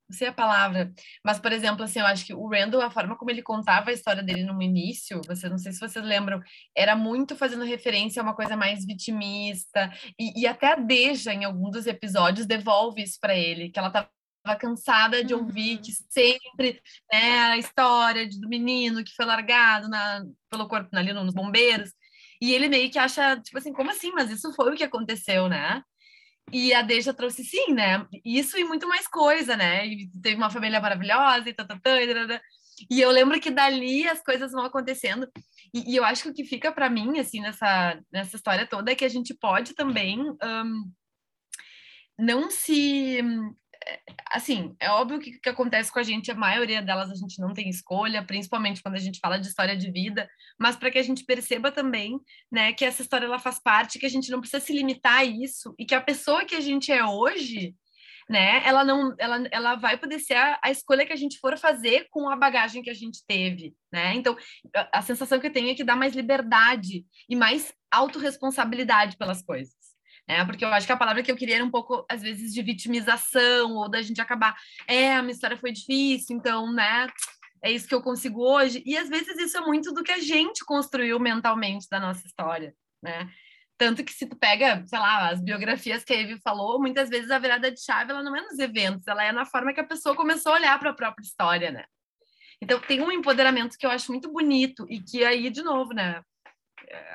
Não 0.09 0.17
sei 0.17 0.29
a 0.29 0.33
palavra, 0.33 0.93
mas, 1.21 1.37
por 1.37 1.51
exemplo, 1.51 1.83
assim, 1.83 1.99
eu 1.99 2.05
acho 2.05 2.25
que 2.25 2.33
o 2.33 2.47
Randall, 2.47 2.81
a 2.81 2.89
forma 2.89 3.17
como 3.17 3.29
ele 3.29 3.41
contava 3.41 3.89
a 3.89 3.93
história 3.93 4.23
dele 4.23 4.45
no 4.45 4.61
início, 4.61 5.19
você 5.27 5.49
não 5.49 5.57
sei 5.57 5.73
se 5.73 5.81
vocês 5.81 6.05
lembram, 6.05 6.41
era 6.73 6.95
muito 6.95 7.35
fazendo 7.35 7.65
referência 7.65 8.21
a 8.21 8.23
uma 8.23 8.33
coisa 8.33 8.55
mais 8.55 8.85
vitimista, 8.85 9.91
e, 10.17 10.43
e 10.43 10.47
até 10.47 10.71
a 10.71 10.75
Deja, 10.75 11.33
em 11.33 11.43
algum 11.43 11.69
dos 11.69 11.87
episódios, 11.87 12.47
devolve 12.47 13.03
isso 13.03 13.19
para 13.19 13.35
ele, 13.35 13.69
que 13.69 13.77
ela 13.77 13.89
tá 13.91 14.09
estava 14.47 14.55
cansada 14.55 15.23
de 15.23 15.33
ouvir 15.33 15.75
uhum. 15.77 15.81
que 15.81 15.91
sempre 16.09 16.81
né, 17.11 17.39
a 17.41 17.57
história 17.57 18.27
do 18.29 18.47
menino 18.47 19.03
que 19.03 19.13
foi 19.13 19.25
largado 19.25 19.89
na, 19.89 20.23
pelo 20.49 20.67
corpo 20.67 20.89
ali 20.93 21.11
nos 21.11 21.33
bombeiros. 21.33 21.91
E 22.41 22.53
ele 22.53 22.69
meio 22.69 22.89
que 22.89 22.99
acha, 22.99 23.37
tipo 23.41 23.57
assim, 23.57 23.73
como 23.73 23.91
assim? 23.91 24.11
Mas 24.11 24.31
isso 24.31 24.53
foi 24.53 24.73
o 24.73 24.75
que 24.75 24.83
aconteceu, 24.83 25.49
né? 25.49 25.81
E 26.51 26.73
a 26.73 26.81
Deja 26.81 27.13
trouxe 27.13 27.43
sim, 27.43 27.73
né? 27.73 28.05
Isso 28.23 28.57
e 28.57 28.63
muito 28.63 28.87
mais 28.87 29.07
coisa, 29.07 29.57
né? 29.57 29.85
E 29.85 30.09
teve 30.21 30.35
uma 30.35 30.49
família 30.49 30.79
maravilhosa 30.79 31.49
e 31.49 31.53
tá, 31.53 31.65
tá, 31.65 31.77
tá, 31.77 32.01
e, 32.01 32.39
e 32.91 33.01
eu 33.01 33.11
lembro 33.11 33.39
que 33.39 33.49
dali 33.49 34.07
as 34.07 34.21
coisas 34.21 34.51
vão 34.51 34.63
acontecendo. 34.63 35.27
E, 35.73 35.93
e 35.93 35.95
eu 35.95 36.05
acho 36.05 36.23
que 36.23 36.29
o 36.29 36.33
que 36.33 36.45
fica 36.45 36.71
para 36.71 36.89
mim, 36.89 37.19
assim, 37.19 37.41
nessa, 37.41 37.99
nessa 38.11 38.35
história 38.35 38.67
toda 38.67 38.91
é 38.91 38.95
que 38.95 39.03
a 39.03 39.09
gente 39.09 39.33
pode 39.33 39.73
também 39.73 40.21
um, 40.21 40.91
não 42.17 42.49
se 42.49 43.21
assim, 44.31 44.75
é 44.79 44.89
óbvio 44.89 45.19
que 45.19 45.31
o 45.31 45.41
que 45.41 45.49
acontece 45.49 45.91
com 45.91 45.99
a 45.99 46.03
gente, 46.03 46.31
a 46.31 46.35
maioria 46.35 46.81
delas 46.81 47.09
a 47.11 47.15
gente 47.15 47.39
não 47.39 47.53
tem 47.53 47.69
escolha, 47.69 48.23
principalmente 48.23 48.81
quando 48.81 48.95
a 48.95 48.99
gente 48.99 49.19
fala 49.19 49.37
de 49.37 49.47
história 49.47 49.75
de 49.75 49.91
vida, 49.91 50.29
mas 50.59 50.75
para 50.75 50.91
que 50.91 50.97
a 50.97 51.03
gente 51.03 51.23
perceba 51.25 51.71
também, 51.71 52.19
né, 52.51 52.73
que 52.73 52.85
essa 52.85 53.01
história 53.01 53.25
ela 53.25 53.39
faz 53.39 53.59
parte, 53.59 53.99
que 53.99 54.05
a 54.05 54.09
gente 54.09 54.29
não 54.31 54.39
precisa 54.39 54.63
se 54.63 54.73
limitar 54.73 55.19
a 55.19 55.25
isso 55.25 55.73
e 55.77 55.85
que 55.85 55.95
a 55.95 56.01
pessoa 56.01 56.45
que 56.45 56.55
a 56.55 56.61
gente 56.61 56.91
é 56.91 57.03
hoje, 57.03 57.75
né, 58.29 58.61
ela 58.65 58.83
não, 58.83 59.15
ela, 59.17 59.47
ela 59.51 59.75
vai 59.75 59.97
poder 59.97 60.19
ser 60.19 60.35
a, 60.35 60.59
a 60.61 60.69
escolha 60.69 61.05
que 61.05 61.13
a 61.13 61.17
gente 61.17 61.39
for 61.39 61.57
fazer 61.57 62.07
com 62.09 62.29
a 62.29 62.35
bagagem 62.35 62.81
que 62.81 62.89
a 62.89 62.93
gente 62.93 63.23
teve, 63.25 63.73
né? 63.89 64.13
Então, 64.15 64.35
a, 64.75 64.99
a 64.99 65.01
sensação 65.01 65.39
que 65.39 65.47
eu 65.47 65.53
tenho 65.53 65.69
é 65.69 65.75
que 65.75 65.83
dá 65.83 65.95
mais 65.95 66.13
liberdade 66.13 67.05
e 67.29 67.35
mais 67.37 67.73
autorresponsabilidade 67.89 69.15
pelas 69.15 69.41
coisas 69.41 69.76
né? 70.27 70.43
Porque 70.45 70.65
eu 70.65 70.69
acho 70.69 70.85
que 70.85 70.91
a 70.91 70.97
palavra 70.97 71.23
que 71.23 71.31
eu 71.31 71.35
queria 71.35 71.55
era 71.55 71.63
um 71.63 71.71
pouco, 71.71 72.05
às 72.09 72.21
vezes, 72.21 72.53
de 72.53 72.61
vitimização, 72.61 73.73
ou 73.75 73.89
da 73.89 74.01
gente 74.01 74.19
acabar, 74.19 74.55
é, 74.87 75.15
a 75.15 75.21
minha 75.21 75.33
história 75.33 75.57
foi 75.57 75.71
difícil, 75.71 76.35
então, 76.35 76.71
né? 76.71 77.07
É 77.63 77.71
isso 77.71 77.87
que 77.87 77.95
eu 77.95 78.01
consigo 78.01 78.41
hoje. 78.41 78.83
E 78.85 78.97
às 78.97 79.09
vezes 79.09 79.37
isso 79.37 79.57
é 79.57 79.61
muito 79.61 79.91
do 79.93 80.03
que 80.03 80.11
a 80.11 80.19
gente 80.19 80.63
construiu 80.63 81.19
mentalmente 81.19 81.87
da 81.89 81.99
nossa 81.99 82.25
história, 82.25 82.75
né? 83.01 83.29
Tanto 83.77 84.03
que 84.03 84.11
se 84.11 84.25
tu 84.25 84.35
pega, 84.35 84.83
sei 84.87 84.97
lá, 84.97 85.29
as 85.29 85.39
biografias 85.39 86.03
que 86.03 86.13
a 86.13 86.19
Eve 86.19 86.39
falou, 86.39 86.79
muitas 86.79 87.09
vezes 87.09 87.29
a 87.29 87.37
virada 87.37 87.71
de 87.71 87.79
chave 87.79 88.11
ela 88.11 88.23
não 88.23 88.35
é 88.35 88.41
nos 88.41 88.57
eventos, 88.57 89.07
ela 89.07 89.23
é 89.23 89.31
na 89.31 89.45
forma 89.45 89.71
que 89.71 89.79
a 89.79 89.85
pessoa 89.85 90.15
começou 90.15 90.51
a 90.51 90.55
olhar 90.55 90.79
para 90.79 90.89
a 90.89 90.95
própria 90.95 91.23
história, 91.23 91.71
né? 91.71 91.85
Então 92.61 92.79
tem 92.79 93.01
um 93.01 93.11
empoderamento 93.11 93.77
que 93.77 93.85
eu 93.85 93.91
acho 93.91 94.11
muito 94.11 94.31
bonito 94.31 94.85
e 94.89 94.99
que 94.99 95.23
aí, 95.23 95.49
de 95.49 95.61
novo, 95.61 95.93
né? 95.93 96.21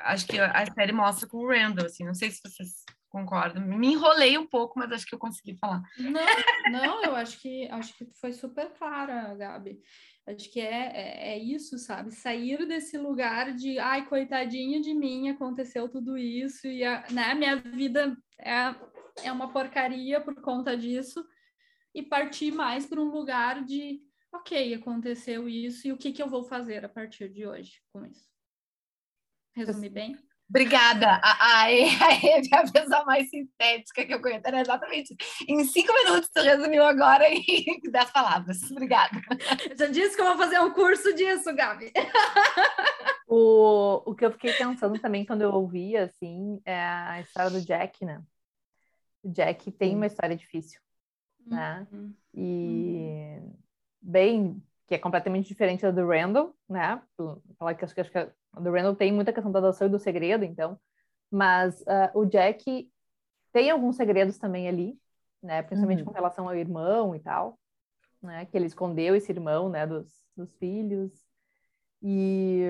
Acho 0.03 0.25
que 0.25 0.39
a 0.39 0.65
série 0.73 0.93
mostra 0.93 1.27
com 1.27 1.37
o 1.37 1.47
Randall, 1.47 1.85
assim, 1.85 2.05
não 2.05 2.13
sei 2.13 2.31
se 2.31 2.39
vocês 2.41 2.83
concordo. 3.13 3.61
Me 3.61 3.93
enrolei 3.93 4.39
um 4.39 4.47
pouco, 4.47 4.79
mas 4.79 4.91
acho 4.91 5.05
que 5.05 5.13
eu 5.13 5.19
consegui 5.19 5.55
falar. 5.55 5.83
Não, 5.99 6.71
não, 6.71 7.03
eu 7.03 7.15
acho 7.15 7.39
que 7.39 7.67
acho 7.69 7.95
que 7.95 8.05
foi 8.19 8.33
super 8.33 8.71
clara, 8.73 9.35
Gabi. 9.35 9.79
Acho 10.25 10.51
que 10.51 10.59
é, 10.59 10.91
é, 10.95 11.33
é, 11.33 11.37
isso, 11.37 11.77
sabe? 11.77 12.09
Sair 12.11 12.65
desse 12.65 12.97
lugar 12.97 13.53
de 13.53 13.77
ai, 13.77 14.07
coitadinho 14.07 14.81
de 14.81 14.93
mim, 14.93 15.29
aconteceu 15.29 15.87
tudo 15.87 16.17
isso, 16.17 16.65
e 16.65 16.83
a 16.83 17.05
né, 17.11 17.35
minha 17.35 17.57
vida 17.57 18.17
é, 18.39 18.75
é 19.23 19.31
uma 19.31 19.51
porcaria 19.51 20.19
por 20.19 20.33
conta 20.41 20.75
disso, 20.75 21.23
e 21.93 22.01
partir 22.01 22.51
mais 22.51 22.87
para 22.87 23.01
um 23.01 23.11
lugar 23.11 23.63
de 23.63 24.01
ok, 24.33 24.73
aconteceu 24.73 25.47
isso, 25.47 25.87
e 25.87 25.91
o 25.91 25.97
que, 25.97 26.11
que 26.11 26.23
eu 26.23 26.27
vou 26.27 26.43
fazer 26.43 26.83
a 26.83 26.89
partir 26.89 27.29
de 27.29 27.45
hoje 27.45 27.81
com 27.91 28.03
isso? 28.05 28.27
Resumi 29.53 29.89
bem? 29.89 30.17
Obrigada. 30.49 31.19
A, 31.23 31.61
a, 31.61 31.71
Eve 31.71 32.49
é 32.53 32.57
a 32.57 32.71
pessoa 32.71 33.05
mais 33.05 33.29
sintética 33.29 34.05
que 34.05 34.13
eu 34.13 34.21
conheço. 34.21 34.43
Era 34.45 34.61
exatamente 34.61 35.15
em 35.47 35.63
cinco 35.65 35.93
minutos 35.93 36.29
tu 36.33 36.41
resumiu 36.41 36.83
agora 36.83 37.27
em 37.27 37.79
dez 37.91 38.11
palavras. 38.11 38.61
Obrigada. 38.71 39.19
Eu 39.69 39.77
já 39.77 39.87
disse 39.87 40.15
que 40.15 40.21
eu 40.21 40.27
vou 40.27 40.37
fazer 40.37 40.59
um 40.59 40.71
curso 40.71 41.13
disso, 41.15 41.53
Gabi. 41.55 41.91
O, 43.35 44.11
o 44.11 44.13
que 44.13 44.23
eu 44.23 44.31
fiquei 44.31 44.53
pensando 44.53 44.99
também 44.99 45.25
quando 45.25 45.41
eu 45.41 45.51
ouvi, 45.51 45.97
assim, 45.97 46.61
é 46.63 46.79
a 46.79 47.19
história 47.21 47.49
do 47.49 47.61
Jack, 47.61 48.05
né? 48.05 48.21
O 49.23 49.29
Jack 49.29 49.71
tem 49.71 49.95
uma 49.95 50.05
história 50.05 50.35
difícil, 50.35 50.79
né? 51.43 51.87
Uhum. 51.91 52.13
E 52.31 53.41
bem, 53.99 54.61
que 54.85 54.93
é 54.93 54.99
completamente 54.99 55.47
diferente 55.47 55.81
da 55.81 55.89
do 55.89 56.05
Randall, 56.05 56.55
né? 56.69 57.01
Falar 57.57 57.73
que 57.73 57.83
acho 57.83 57.95
que, 57.95 58.01
acho 58.01 58.11
que 58.11 58.19
a 58.19 58.31
do 58.59 58.71
Randall 58.71 58.95
tem 58.95 59.11
muita 59.11 59.33
questão 59.33 59.51
da 59.51 59.59
adoção 59.59 59.87
e 59.87 59.89
do 59.89 59.99
segredo, 59.99 60.43
então, 60.43 60.79
mas 61.31 61.81
uh, 61.81 62.19
o 62.19 62.25
Jack 62.25 62.89
tem 63.51 63.69
alguns 63.69 63.95
segredos 63.95 64.37
também 64.37 64.67
ali, 64.67 64.97
né? 65.41 65.61
Principalmente 65.63 65.99
uhum. 65.99 66.05
com 66.05 66.13
relação 66.13 66.47
ao 66.47 66.55
irmão 66.55 67.15
e 67.15 67.19
tal, 67.19 67.59
né? 68.21 68.45
Que 68.45 68.57
ele 68.57 68.65
escondeu 68.65 69.15
esse 69.15 69.31
irmão, 69.31 69.69
né? 69.69 69.87
Dos, 69.87 70.07
dos 70.35 70.55
filhos 70.57 71.11
e 72.01 72.65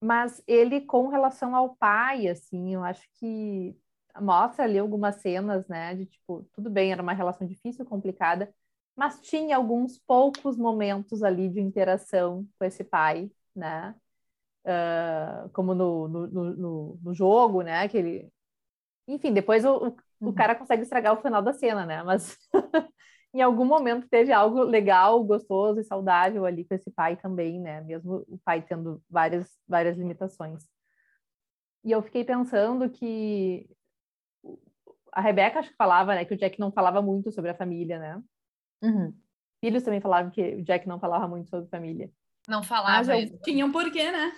mas 0.00 0.42
ele 0.46 0.82
com 0.82 1.08
relação 1.08 1.56
ao 1.56 1.74
pai, 1.74 2.28
assim, 2.28 2.74
eu 2.74 2.84
acho 2.84 3.08
que 3.18 3.74
mostra 4.20 4.64
ali 4.64 4.78
algumas 4.78 5.16
cenas, 5.16 5.66
né? 5.68 5.94
De 5.94 6.06
tipo, 6.06 6.48
tudo 6.52 6.70
bem, 6.70 6.92
era 6.92 7.02
uma 7.02 7.12
relação 7.12 7.46
difícil, 7.46 7.84
complicada, 7.84 8.52
mas 8.94 9.20
tinha 9.20 9.56
alguns 9.56 9.98
poucos 9.98 10.56
momentos 10.56 11.22
ali 11.22 11.48
de 11.48 11.60
interação 11.60 12.46
com 12.58 12.64
esse 12.64 12.84
pai, 12.84 13.30
né? 13.54 13.94
Uh, 14.66 15.48
como 15.50 15.74
no, 15.74 16.08
no, 16.08 16.26
no, 16.26 16.98
no, 17.00 17.14
jogo, 17.14 17.62
né? 17.62 17.86
Que 17.88 17.98
ele... 17.98 18.32
Enfim, 19.06 19.32
depois 19.32 19.64
o, 19.64 19.70
o, 19.70 19.84
uhum. 20.20 20.30
o, 20.30 20.32
cara 20.34 20.56
consegue 20.56 20.82
estragar 20.82 21.14
o 21.14 21.22
final 21.22 21.40
da 21.40 21.52
cena, 21.52 21.86
né? 21.86 22.02
Mas, 22.02 22.36
em 23.32 23.40
algum 23.40 23.64
momento 23.64 24.08
teve 24.08 24.32
algo 24.32 24.64
legal, 24.64 25.22
gostoso 25.22 25.78
e 25.78 25.84
saudável 25.84 26.44
ali 26.44 26.64
com 26.64 26.74
esse 26.74 26.90
pai 26.90 27.16
também, 27.16 27.60
né? 27.60 27.80
Mesmo 27.82 28.24
o 28.28 28.38
pai 28.44 28.60
tendo 28.60 29.00
várias, 29.08 29.48
várias 29.68 29.96
limitações. 29.96 30.64
E 31.84 31.92
eu 31.92 32.02
fiquei 32.02 32.24
pensando 32.24 32.90
que 32.90 33.70
a 35.12 35.20
Rebeca 35.20 35.60
acho 35.60 35.70
que 35.70 35.76
falava, 35.76 36.14
né, 36.14 36.24
que 36.24 36.34
o 36.34 36.36
Jack 36.36 36.58
não 36.58 36.72
falava 36.72 37.00
muito 37.00 37.30
sobre 37.30 37.50
a 37.50 37.54
família, 37.54 37.98
né? 37.98 38.22
Uhum. 38.82 39.16
Filhos 39.60 39.82
também 39.84 40.00
falavam 40.00 40.30
que 40.30 40.56
o 40.56 40.62
Jack 40.62 40.86
não 40.88 40.98
falava 40.98 41.28
muito 41.28 41.48
sobre 41.48 41.70
família. 41.70 42.10
Não 42.46 42.62
falava. 42.62 43.18
Eu... 43.18 43.38
Tinha 43.40 43.66
um 43.66 43.72
porquê, 43.72 44.10
né? 44.10 44.32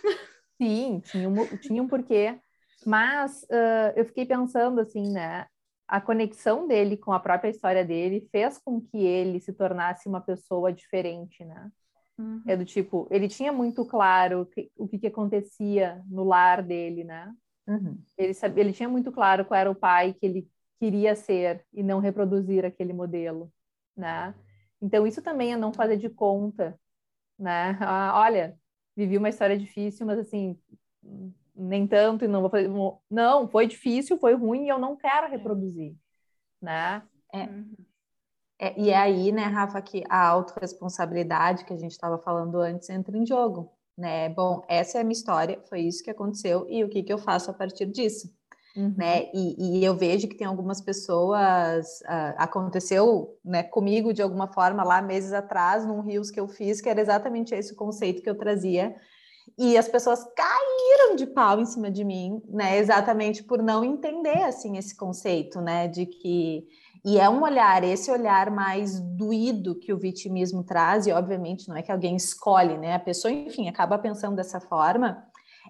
Sim, 0.61 1.01
tinha 1.05 1.29
um, 1.29 1.57
tinha 1.59 1.83
um 1.83 1.89
porquê. 1.89 2.39
Mas 2.87 3.43
uh, 3.45 3.93
eu 3.97 4.05
fiquei 4.05 4.25
pensando 4.25 4.81
assim, 4.81 5.11
né? 5.11 5.47
A 5.87 6.01
conexão 6.01 6.67
dele 6.67 6.97
com 6.97 7.13
a 7.13 7.21
própria 7.21 7.51
história 7.51 7.85
dele 7.85 8.29
fez 8.31 8.59
com 8.59 8.81
que 8.81 8.99
ele 8.99 9.41
se 9.41 9.53
tornasse 9.53 10.09
uma 10.09 10.21
pessoa 10.21 10.73
diferente, 10.73 11.45
né? 11.45 11.71
Uhum. 12.19 12.43
É 12.47 12.57
do 12.57 12.65
tipo, 12.65 13.07
ele 13.11 13.29
tinha 13.29 13.53
muito 13.53 13.85
claro 13.85 14.47
que, 14.47 14.71
o 14.77 14.89
que, 14.89 14.99
que, 14.99 15.07
acontecia 15.07 16.03
no 16.07 16.25
lar 16.25 16.63
dele, 16.63 17.05
né? 17.05 17.33
Uhum. 17.67 17.97
Ele, 18.17 18.35
sabia, 18.35 18.65
ele 18.65 18.73
tinha 18.73 18.89
muito 18.89 19.13
claro 19.13 19.45
qual 19.45 19.59
era 19.59 19.71
o 19.71 19.75
pai 19.75 20.13
que 20.13 20.27
ele 20.27 20.49
queria 20.81 21.15
ser 21.15 21.65
e 21.73 21.83
não 21.83 22.01
reproduzir 22.01 22.65
aquele 22.65 22.93
modelo, 22.93 23.53
né? 23.97 24.35
Então 24.83 25.07
isso 25.07 25.23
também 25.23 25.53
é 25.53 25.57
não 25.57 25.73
fazer 25.73 25.97
de 25.97 26.09
conta, 26.09 26.79
né? 27.39 27.79
Ah, 27.81 28.13
olha, 28.21 28.59
vivi 28.97 29.17
uma 29.17 29.29
história 29.29 29.57
difícil, 29.57 30.07
mas 30.07 30.19
assim 30.19 30.59
nem 31.55 31.87
tanto 31.87 32.25
e 32.25 32.29
não 32.29 32.41
vou 32.41 32.51
fazer. 32.51 32.71
Não, 33.11 33.49
foi 33.49 33.67
difícil, 33.67 34.19
foi 34.19 34.35
ruim 34.35 34.65
e 34.65 34.69
eu 34.69 34.79
não 34.79 34.97
quero 34.97 35.27
é. 35.27 35.31
reproduzir, 35.31 35.95
né? 36.63 37.03
É. 37.33 37.45
Uhum. 37.45 37.75
É, 38.61 38.81
e 38.81 38.91
é 38.91 38.97
aí, 38.97 39.31
né, 39.31 39.45
Rafa, 39.45 39.81
que 39.81 40.03
a 40.09 40.27
autorresponsabilidade 40.29 41.65
que 41.65 41.73
a 41.73 41.77
gente 41.77 41.93
estava 41.93 42.19
falando 42.19 42.59
antes 42.59 42.91
entra 42.91 43.17
em 43.17 43.25
jogo, 43.25 43.73
né? 43.97 44.29
Bom, 44.31 44.65
essa 44.69 44.99
é 44.99 45.01
a 45.01 45.05
minha 45.05 45.13
história, 45.13 45.61
foi 45.69 45.81
isso 45.83 46.03
que 46.03 46.11
aconteceu 46.11 46.67
e 46.69 46.83
o 46.83 46.89
que, 46.89 47.03
que 47.03 47.13
eu 47.13 47.19
faço 47.19 47.51
a 47.51 47.55
partir 47.55 47.87
disso, 47.87 48.33
uhum. 48.77 48.95
né? 48.97 49.29
E, 49.35 49.81
e, 49.81 49.85
eu 49.85 49.95
vejo 49.95 50.29
que 50.29 50.37
tem 50.37 50.47
algumas 50.47 50.81
pessoas, 50.81 52.01
uh, 52.03 52.35
aconteceu, 52.37 53.37
né, 53.45 53.63
comigo 53.63 54.13
de 54.13 54.23
alguma 54.23 54.49
forma 54.49 54.83
lá 54.83 55.03
meses 55.03 55.33
atrás, 55.33 55.87
num 55.87 56.01
rios 56.01 56.31
que 56.31 56.41
eu 56.41 56.49
fiz, 56.49 56.81
que 56.81 56.89
era 56.89 57.01
exatamente 57.01 57.55
esse 57.55 57.75
conceito 57.75 58.23
que 58.23 58.31
eu 58.31 58.37
trazia 58.37 58.95
e 59.57 59.77
as 59.77 59.89
pessoas 59.89 60.25
caíram 60.37 61.17
de 61.17 61.27
pau 61.27 61.61
em 61.61 61.67
cima 61.67 61.91
de 61.91 62.05
mim, 62.05 62.43
né? 62.49 62.79
Exatamente 62.79 63.43
por 63.43 63.63
não 63.63 63.85
entender 63.85 64.43
assim 64.43 64.77
esse 64.77 64.97
conceito, 64.97 65.61
né? 65.61 65.89
De 65.89 66.07
que 66.07 66.67
e 67.05 67.19
é 67.19 67.29
um 67.29 67.43
olhar, 67.43 67.83
esse 67.85 68.11
olhar 68.11 68.51
mais 68.51 69.01
doído 69.01 69.75
que 69.75 69.93
o 69.93 69.99
vitimismo 69.99 70.65
traz, 70.65 71.07
e 71.07 71.13
obviamente 71.13 71.69
não 71.69 71.77
é 71.77 71.83
que 71.83 71.93
alguém 71.93 72.17
escolhe, 72.17 72.77
né? 72.77 72.95
A 72.95 72.99
pessoa, 72.99 73.33
enfim, 73.33 73.69
acaba 73.69 73.99
pensando 73.99 74.37
dessa 74.37 74.61
forma. 74.61 75.25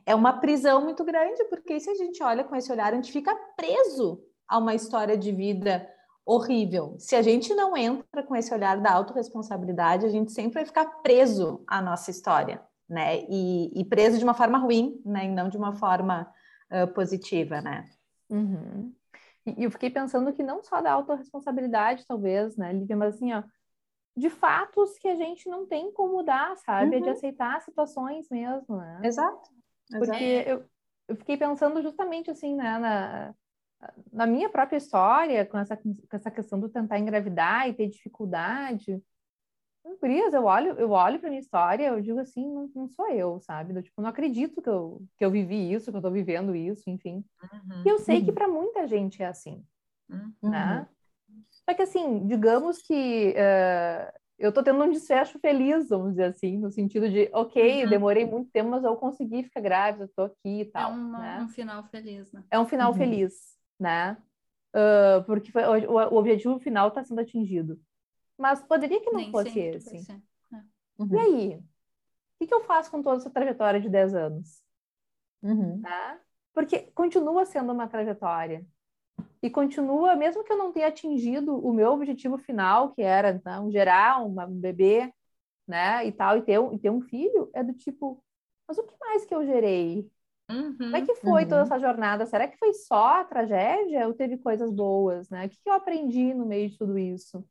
É 0.05 0.15
uma 0.15 0.35
prisão 0.41 0.83
muito 0.83 1.05
grande, 1.05 1.45
porque 1.45 1.79
se 1.81 1.91
a 1.91 1.95
gente 1.95 2.23
olha 2.23 2.45
com 2.45 2.57
esse 2.57 2.71
olhar, 2.71 2.93
a 2.93 2.97
gente 2.97 3.13
fica 3.13 3.35
preso 3.57 4.23
a 4.47 4.59
uma 4.59 4.75
história 4.75 5.17
de 5.17 5.33
vida 5.33 5.89
horrível. 6.25 6.97
Se 6.99 7.17
a 7.17 7.23
gente 7.23 7.55
não 7.55 7.77
entra 7.77 8.23
com 8.23 8.37
esse 8.37 8.53
olhar 8.53 8.81
da 8.81 8.93
autorresponsabilidade, 8.93 10.05
a 10.05 10.11
gente 10.11 10.33
sempre 10.33 10.55
vai 10.55 10.67
ficar 10.67 10.87
preso 11.03 11.63
à 11.67 11.81
nossa 11.81 12.11
história 12.11 12.63
né? 12.89 13.21
E, 13.29 13.71
e 13.79 13.85
preso 13.85 14.19
de 14.19 14.25
uma 14.25 14.35
forma 14.35 14.59
ruim, 14.59 15.01
né? 15.05 15.27
E 15.27 15.29
não 15.29 15.49
de 15.49 15.59
uma 15.59 15.75
forma 15.75 16.33
uh, 16.73 16.89
positiva, 16.95 17.61
né? 17.61 17.85
Uhum. 18.31 18.93
E 19.47 19.65
eu 19.65 19.71
fiquei 19.71 19.91
pensando 19.91 20.33
que 20.33 20.43
não 20.43 20.63
só 20.63 20.81
da 20.81 20.93
autorresponsabilidade, 20.93 22.07
talvez, 22.07 22.57
né, 22.57 22.73
Lívia, 22.73 22.97
mas 22.97 23.15
assim, 23.15 23.33
ó, 23.33 23.43
de 24.17 24.29
fatos 24.29 24.99
que 24.99 25.09
a 25.09 25.15
gente 25.15 25.49
não 25.49 25.67
tem 25.67 25.93
como 25.93 26.17
mudar, 26.17 26.57
sabe? 26.57 26.97
Uhum. 26.97 26.99
É 26.99 27.05
de 27.05 27.11
aceitar 27.11 27.61
situações 27.61 28.29
mesmo, 28.31 28.77
né? 28.77 29.01
Exato. 29.05 29.51
Porque 29.91 30.45
eu, 30.47 30.65
eu 31.09 31.17
fiquei 31.17 31.37
pensando 31.37 31.83
justamente 31.83 32.31
assim, 32.31 32.55
né, 32.55 32.79
na, 32.79 33.35
na 34.13 34.27
minha 34.27 34.49
própria 34.49 34.77
história, 34.77 35.47
com 35.47 35.59
essa, 35.59 35.77
com 35.77 35.97
essa 36.13 36.31
questão 36.31 36.59
do 36.59 36.69
tentar 36.69 36.99
engravidar 36.99 37.69
e 37.69 37.75
ter 37.75 37.89
dificuldade, 37.89 39.03
Gurias, 40.01 40.35
eu 40.35 40.45
olho, 40.45 40.73
eu 40.79 40.91
olho 40.91 41.19
para 41.19 41.31
minha 41.31 41.41
história, 41.41 41.87
eu 41.87 42.01
digo 42.01 42.19
assim, 42.19 42.47
não, 42.47 42.71
não 42.75 42.89
sou 42.89 43.09
eu, 43.09 43.41
sabe? 43.41 43.75
Eu, 43.75 43.83
tipo, 43.83 44.03
não 44.03 44.11
acredito 44.11 44.61
que 44.61 44.69
eu, 44.69 45.03
que 45.17 45.25
eu 45.25 45.31
vivi 45.31 45.73
isso, 45.73 45.91
que 45.91 45.97
eu 45.97 46.01
estou 46.01 46.13
vivendo 46.13 46.55
isso, 46.55 46.91
enfim. 46.91 47.25
Uhum. 47.43 47.83
E 47.87 47.89
eu 47.89 47.99
sei 47.99 48.23
que 48.23 48.33
para 48.33 48.47
muita 48.47 48.87
gente 48.87 49.23
é 49.23 49.27
assim, 49.27 49.65
uhum. 50.11 50.33
né? 50.43 50.87
Só 51.51 51.75
que 51.75 51.83
assim, 51.83 52.27
digamos 52.27 52.83
que 52.83 53.35
uh, 53.35 54.19
eu 54.39 54.51
estou 54.51 54.63
tendo 54.63 54.83
um 54.83 54.91
desfecho 54.91 55.39
feliz, 55.41 55.89
vamos 55.89 56.11
dizer 56.11 56.25
assim, 56.25 56.59
no 56.59 56.71
sentido 56.71 57.11
de, 57.11 57.29
ok, 57.33 57.85
uhum. 57.85 57.91
demorei 57.91 58.25
muito 58.25 58.51
tempo, 58.51 58.71
mas 58.71 58.85
eu 58.85 58.95
consegui 58.97 59.43
ficar 59.43 59.61
grávida, 59.61 60.05
estou 60.05 60.27
aqui 60.27 60.59
e 60.59 60.61
é 60.63 60.65
tal. 60.67 60.93
É 60.93 60.95
uma, 60.95 61.19
né? 61.19 61.43
um 61.43 61.49
final 61.49 61.83
feliz, 61.85 62.33
né? 62.33 62.45
É 62.51 62.59
um 62.59 62.67
final 62.67 62.93
uhum. 62.93 62.97
feliz, 62.97 63.59
né? 63.79 64.17
Uh, 64.69 65.25
porque 65.25 65.51
foi, 65.51 65.63
o, 65.87 65.95
o 65.95 66.17
objetivo 66.17 66.59
final 66.61 66.89
está 66.89 67.03
sendo 67.03 67.21
atingido. 67.21 67.81
Mas 68.37 68.63
poderia 68.63 69.01
que 69.01 69.11
não 69.11 69.21
Nem 69.21 69.33
fosse 69.33 69.59
esse. 69.59 70.13
É. 70.13 70.63
Uhum. 70.99 71.09
E 71.11 71.19
aí? 71.19 71.57
O 71.57 72.39
que, 72.39 72.47
que, 72.47 72.55
eu 72.55 72.63
faço 72.63 72.89
com 72.93 73.03
toda 73.03 73.17
essa 73.17 73.31
trajetória 73.31 73.81
de 73.81 73.89
10 73.89 74.15
anos? 74.15 74.63
Uhum. 75.43 75.81
Tá? 75.83 76.21
Porque 76.55 76.79
continua 76.95 77.45
sendo 77.45 77.73
uma 77.73 77.89
trajetória. 77.89 78.65
E 79.43 79.51
continua, 79.51 80.17
mesmo 80.17 80.43
que 80.45 80.53
eu 80.53 80.59
não 80.59 80.73
tenha 80.73 80.89
atingido 80.89 81.57
o 81.57 81.73
meu 81.73 81.93
objetivo 81.93 82.39
final, 82.39 82.93
que 82.93 83.03
era 83.03 83.31
então, 83.31 83.71
gerar 83.71 84.25
uma, 84.25 84.47
um 84.47 84.59
bebê, 84.59 85.13
né, 85.67 86.07
e 86.07 86.13
tal, 86.13 86.39
e 86.39 86.43
ter, 86.43 86.59
um, 86.59 86.73
e 86.73 86.79
ter 86.79 86.91
um 86.91 87.01
filho, 87.03 87.51
é 87.55 87.63
do 87.63 87.75
tipo, 87.75 88.23
mas 88.67 88.79
o 88.79 88.83
que 88.83 88.95
mais 88.99 89.25
que 89.25 89.35
eu 89.35 89.47
gerei? 89.47 90.11
Uhum, 90.51 90.77
Como 90.79 90.97
é 90.97 91.03
que 91.03 91.15
foi 91.17 91.43
uhum. 91.43 91.49
toda 91.49 91.63
essa 91.63 91.79
jornada? 91.79 92.25
Será 92.25 92.49
que 92.49 92.57
foi 92.57 92.73
só 92.73 93.21
a 93.21 93.25
tragédia 93.25 94.07
ou 94.07 94.15
teve 94.15 94.39
coisas 94.39 94.73
boas, 94.73 95.29
né? 95.29 95.47
O 95.47 95.49
que, 95.51 95.59
que 95.63 95.69
eu 95.69 95.75
aprendi 95.75 96.33
no 96.33 96.47
meio 96.47 96.71
de 96.71 96.79
tudo 96.79 96.99
isso? 96.99 97.45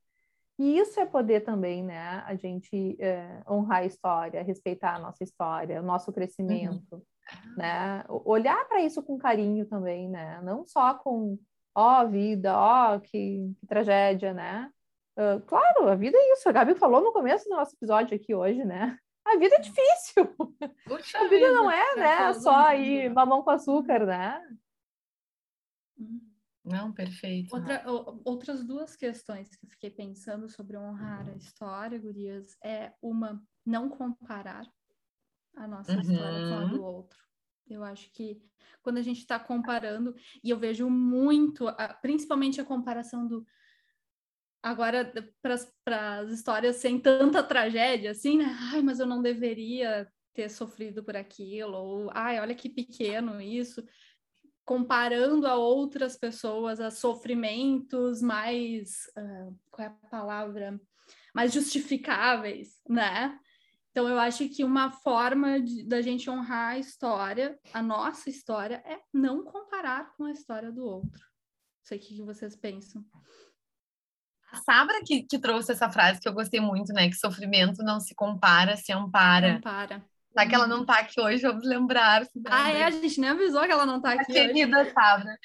E 0.57 0.79
isso 0.79 0.99
é 0.99 1.05
poder 1.05 1.41
também, 1.41 1.83
né? 1.83 2.23
A 2.25 2.35
gente 2.35 2.97
é, 2.99 3.43
honrar 3.47 3.81
a 3.81 3.85
história, 3.85 4.41
respeitar 4.41 4.95
a 4.95 4.99
nossa 4.99 5.23
história, 5.23 5.79
o 5.79 5.85
nosso 5.85 6.11
crescimento, 6.11 6.95
uhum. 6.95 7.55
né? 7.55 8.03
Olhar 8.09 8.67
para 8.67 8.81
isso 8.81 9.03
com 9.03 9.19
carinho 9.19 9.67
também, 9.67 10.09
né? 10.09 10.41
Não 10.41 10.65
só 10.65 10.95
com, 10.95 11.37
ó, 11.77 12.01
oh, 12.01 12.09
vida, 12.09 12.57
ó, 12.57 12.95
oh, 12.95 12.99
que, 12.99 13.53
que, 13.59 13.67
tragédia, 13.67 14.33
né? 14.33 14.71
Uh, 15.15 15.39
claro, 15.45 15.87
a 15.87 15.95
vida 15.95 16.17
é 16.17 16.33
isso. 16.33 16.49
A 16.49 16.51
Gabi 16.51 16.73
falou 16.73 17.03
no 17.03 17.13
começo 17.13 17.47
do 17.47 17.55
nosso 17.55 17.75
episódio 17.75 18.15
aqui 18.15 18.33
hoje, 18.33 18.65
né? 18.65 18.97
A 19.23 19.37
vida 19.37 19.55
é 19.55 19.59
difícil. 19.59 20.25
Puxa 20.85 21.19
a 21.19 21.23
vida, 21.25 21.35
vida 21.35 21.51
não 21.51 21.69
é, 21.69 21.95
né? 21.95 22.33
Só 22.33 22.55
aí 22.55 23.07
mamão 23.09 23.43
com 23.43 23.51
açúcar, 23.51 24.07
né? 24.07 24.41
Uhum. 25.99 26.19
Não, 26.65 26.91
perfeito. 26.91 27.55
Outra, 27.55 27.83
outras 28.25 28.65
duas 28.65 28.95
questões 28.95 29.55
que 29.55 29.65
eu 29.65 29.69
fiquei 29.69 29.91
pensando 29.91 30.49
sobre 30.49 30.77
honrar 30.77 31.29
a 31.29 31.35
história, 31.35 31.99
Gurias, 31.99 32.57
é 32.63 32.91
uma, 33.01 33.41
não 33.65 33.87
comparar 33.87 34.65
a 35.55 35.67
nossa 35.67 35.93
uhum. 35.93 36.01
história 36.01 36.49
com 36.49 36.55
a 36.55 36.65
do 36.65 36.83
outro. 36.83 37.26
Eu 37.69 37.83
acho 37.83 38.09
que 38.11 38.41
quando 38.81 38.97
a 38.97 39.01
gente 39.01 39.19
está 39.19 39.37
comparando, 39.39 40.15
e 40.43 40.49
eu 40.49 40.57
vejo 40.57 40.89
muito, 40.89 41.65
principalmente 42.01 42.61
a 42.61 42.65
comparação 42.65 43.27
do. 43.27 43.45
Agora, 44.63 45.13
para 45.41 46.19
as 46.19 46.31
histórias 46.31 46.77
sem 46.77 46.99
tanta 46.99 47.43
tragédia, 47.43 48.11
assim, 48.11 48.37
né? 48.37 48.57
Ai, 48.71 48.81
mas 48.81 48.99
eu 48.99 49.05
não 49.05 49.21
deveria 49.21 50.07
ter 50.33 50.49
sofrido 50.49 51.03
por 51.03 51.15
aquilo, 51.15 51.77
ou 51.77 52.11
ai, 52.13 52.39
olha 52.39 52.55
que 52.55 52.69
pequeno 52.69 53.41
isso 53.41 53.83
comparando 54.67 55.47
a 55.47 55.55
outras 55.55 56.17
pessoas, 56.17 56.81
a 56.81 56.91
sofrimentos 56.91 58.21
mais, 58.21 59.07
uh, 59.17 59.57
qual 59.71 59.87
é 59.87 59.89
a 59.89 60.09
palavra? 60.09 60.77
Mais 61.33 61.53
justificáveis, 61.53 62.81
né? 62.87 63.39
Então, 63.97 64.07
eu 64.07 64.19
acho 64.19 64.47
que 64.47 64.63
uma 64.63 64.91
forma 64.91 65.59
de, 65.59 65.83
da 65.83 66.03
gente 66.03 66.29
honrar 66.29 66.73
a 66.73 66.77
história, 66.77 67.57
a 67.73 67.81
nossa 67.81 68.29
história, 68.29 68.75
é 68.85 68.99
não 69.11 69.43
comparar 69.43 70.13
com 70.15 70.25
a 70.25 70.31
história 70.31 70.71
do 70.71 70.85
outro. 70.85 71.19
Não 71.19 71.81
sei 71.81 71.97
o 71.97 72.01
que 72.01 72.21
vocês 72.21 72.55
pensam. 72.55 73.03
A 74.51 74.57
Sabra 74.57 75.01
que, 75.03 75.23
que 75.23 75.39
trouxe 75.39 75.71
essa 75.71 75.89
frase 75.89 76.19
que 76.19 76.29
eu 76.29 76.33
gostei 76.33 76.59
muito, 76.59 76.93
né? 76.93 77.09
Que 77.09 77.15
sofrimento 77.15 77.81
não 77.83 77.99
se 77.99 78.13
compara, 78.13 78.77
se 78.77 78.93
ampara. 78.93 79.55
Ampara. 79.55 80.05
Já 80.37 80.47
que 80.47 80.53
ela 80.53 80.67
não 80.67 80.81
está 80.81 80.99
aqui 80.99 81.19
hoje, 81.19 81.41
vamos 81.41 81.65
lembrar. 81.65 82.27
Ah, 82.47 82.69
é? 82.71 82.83
A 82.83 82.91
gente 82.91 83.19
nem 83.19 83.31
avisou 83.31 83.63
que 83.63 83.71
ela 83.71 83.85
não 83.85 83.97
está 83.97 84.13
aqui. 84.13 84.31
A 84.31 84.47
querida 84.47 84.81
hoje. 84.81 84.91
Sabra. 84.91 85.37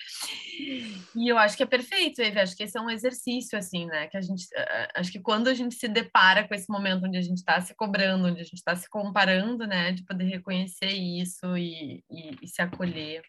E 1.16 1.28
eu 1.28 1.38
acho 1.38 1.56
que 1.56 1.62
é 1.62 1.66
perfeito, 1.66 2.20
Eve. 2.20 2.40
Acho 2.40 2.54
que 2.54 2.64
esse 2.64 2.76
é 2.76 2.80
um 2.80 2.90
exercício, 2.90 3.58
assim, 3.58 3.86
né? 3.86 4.06
Que 4.08 4.18
a 4.18 4.20
gente. 4.20 4.46
Acho 4.94 5.10
que 5.10 5.20
quando 5.20 5.48
a 5.48 5.54
gente 5.54 5.74
se 5.76 5.88
depara 5.88 6.46
com 6.46 6.54
esse 6.54 6.70
momento 6.70 7.06
onde 7.06 7.16
a 7.16 7.22
gente 7.22 7.38
está 7.38 7.60
se 7.60 7.74
cobrando, 7.74 8.26
onde 8.26 8.40
a 8.40 8.44
gente 8.44 8.54
está 8.54 8.76
se 8.76 8.88
comparando, 8.90 9.66
né? 9.66 9.92
De 9.92 10.04
poder 10.04 10.24
reconhecer 10.24 10.90
isso 10.92 11.56
e, 11.56 12.04
e, 12.10 12.36
e 12.42 12.46
se 12.48 12.60
acolher. 12.60 13.22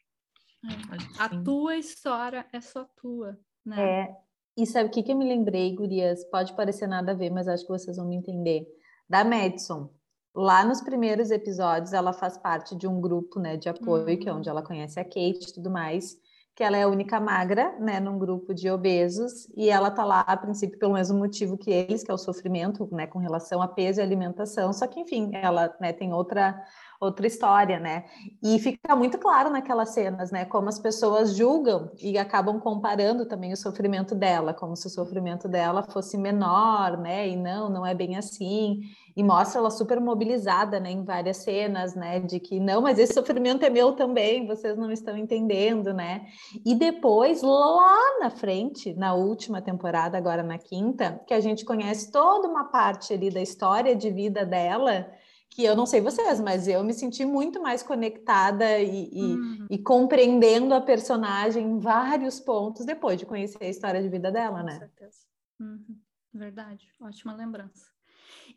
É. 0.65 1.23
A 1.23 1.29
tua 1.29 1.77
história 1.77 2.45
é 2.51 2.59
só 2.61 2.85
tua. 3.01 3.37
Né? 3.65 4.01
É, 4.01 4.15
E 4.57 4.65
sabe 4.65 4.89
o 4.89 4.91
que, 4.91 5.03
que 5.03 5.11
eu 5.11 5.17
me 5.17 5.25
lembrei, 5.25 5.73
gurias? 5.73 6.23
Pode 6.29 6.53
parecer 6.55 6.87
nada 6.87 7.11
a 7.11 7.15
ver, 7.15 7.29
mas 7.29 7.47
acho 7.47 7.63
que 7.63 7.69
vocês 7.69 7.97
vão 7.97 8.07
me 8.07 8.15
entender. 8.15 8.65
Da 9.09 9.23
Madison. 9.23 9.89
Lá 10.35 10.65
nos 10.65 10.81
primeiros 10.81 11.29
episódios, 11.29 11.93
ela 11.93 12.11
faz 12.11 12.37
parte 12.37 12.75
de 12.75 12.87
um 12.87 12.99
grupo 12.99 13.39
né, 13.39 13.55
de 13.55 13.69
apoio, 13.69 14.07
uhum. 14.07 14.17
que 14.17 14.27
é 14.27 14.33
onde 14.33 14.49
ela 14.49 14.63
conhece 14.63 14.99
a 14.99 15.03
Kate 15.03 15.49
e 15.49 15.53
tudo 15.53 15.69
mais 15.69 16.17
que 16.55 16.63
ela 16.63 16.77
é 16.77 16.83
a 16.83 16.87
única 16.87 17.19
magra, 17.19 17.75
né, 17.79 17.99
num 17.99 18.17
grupo 18.17 18.53
de 18.53 18.69
obesos, 18.69 19.47
e 19.55 19.69
ela 19.69 19.89
tá 19.89 20.05
lá, 20.05 20.19
a 20.21 20.37
princípio, 20.37 20.77
pelo 20.77 20.93
mesmo 20.93 21.17
motivo 21.17 21.57
que 21.57 21.71
eles, 21.71 22.03
que 22.03 22.11
é 22.11 22.13
o 22.13 22.17
sofrimento, 22.17 22.87
né, 22.91 23.07
com 23.07 23.17
relação 23.17 23.61
a 23.61 23.67
peso 23.67 23.99
e 23.99 24.03
alimentação, 24.03 24.71
só 24.71 24.85
que, 24.85 24.99
enfim, 24.99 25.31
ela, 25.33 25.75
né, 25.81 25.91
tem 25.91 26.13
outra 26.13 26.55
outra 26.99 27.27
história, 27.27 27.79
né? 27.79 28.05
E 28.41 28.59
fica 28.59 28.95
muito 28.95 29.17
claro 29.17 29.49
naquelas 29.49 29.89
cenas, 29.89 30.31
né, 30.31 30.45
como 30.45 30.69
as 30.69 30.79
pessoas 30.79 31.35
julgam 31.35 31.91
e 32.01 32.17
acabam 32.17 32.59
comparando 32.59 33.25
também 33.25 33.53
o 33.53 33.57
sofrimento 33.57 34.15
dela, 34.15 34.53
como 34.53 34.75
se 34.75 34.87
o 34.87 34.89
sofrimento 34.89 35.47
dela 35.47 35.83
fosse 35.83 36.17
menor, 36.17 36.97
né? 36.97 37.27
E 37.27 37.35
não, 37.35 37.69
não 37.69 37.85
é 37.85 37.93
bem 37.93 38.17
assim 38.17 38.81
e 39.15 39.23
mostra 39.23 39.59
ela 39.59 39.69
super 39.69 39.99
mobilizada, 39.99 40.79
né, 40.79 40.91
em 40.91 41.03
várias 41.03 41.37
cenas, 41.37 41.95
né, 41.95 42.19
de 42.19 42.39
que 42.39 42.59
não, 42.59 42.81
mas 42.81 42.97
esse 42.97 43.13
sofrimento 43.13 43.63
é 43.63 43.69
meu 43.69 43.93
também, 43.93 44.47
vocês 44.47 44.77
não 44.77 44.91
estão 44.91 45.15
entendendo, 45.15 45.93
né? 45.93 46.25
E 46.65 46.73
depois 46.73 47.41
lá 47.41 48.19
na 48.19 48.29
frente, 48.29 48.93
na 48.93 49.13
última 49.13 49.61
temporada, 49.61 50.17
agora 50.17 50.41
na 50.41 50.57
quinta, 50.57 51.21
que 51.27 51.33
a 51.33 51.39
gente 51.39 51.63
conhece 51.63 52.11
toda 52.11 52.47
uma 52.47 52.65
parte 52.65 53.13
ali 53.13 53.29
da 53.29 53.41
história 53.41 53.95
de 53.95 54.09
vida 54.09 54.45
dela, 54.45 55.07
que 55.53 55.63
eu 55.63 55.75
não 55.75 55.85
sei 55.85 56.01
vocês, 56.01 56.39
mas 56.41 56.67
eu 56.67 56.83
me 56.83 56.93
senti 56.93 57.23
muito 57.23 57.61
mais 57.61 57.83
conectada 57.83 58.79
e, 58.79 59.09
e, 59.13 59.21
uhum. 59.21 59.67
e, 59.69 59.77
compreendendo 59.77 60.73
a 60.73 60.81
personagem 60.81 61.63
em 61.63 61.79
vários 61.79 62.39
pontos 62.39 62.85
depois 62.85 63.19
de 63.19 63.25
conhecer 63.25 63.63
a 63.63 63.69
história 63.69 64.01
de 64.01 64.09
vida 64.09 64.31
dela, 64.31 64.63
né? 64.63 64.73
Com 64.73 64.79
certeza. 64.79 65.17
Uhum. 65.59 65.99
Verdade, 66.33 66.91
ótima 66.99 67.35
lembrança. 67.35 67.85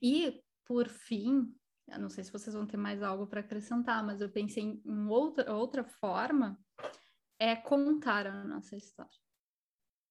E 0.01 0.43
por 0.65 0.89
fim, 0.89 1.55
eu 1.87 1.99
não 1.99 2.09
sei 2.09 2.25
se 2.25 2.33
vocês 2.33 2.57
vão 2.57 2.67
ter 2.67 2.79
mais 2.79 3.03
algo 3.03 3.27
para 3.27 3.41
acrescentar, 3.41 4.03
mas 4.03 4.23
eu 4.23 4.31
pensei 4.31 4.81
em 4.83 5.07
outra, 5.07 5.53
outra 5.55 5.85
forma, 5.85 6.59
é 7.39 7.55
contar 7.55 8.27
a 8.27 8.43
nossa 8.43 8.75
história. 8.75 9.21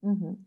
Uhum. 0.03 0.39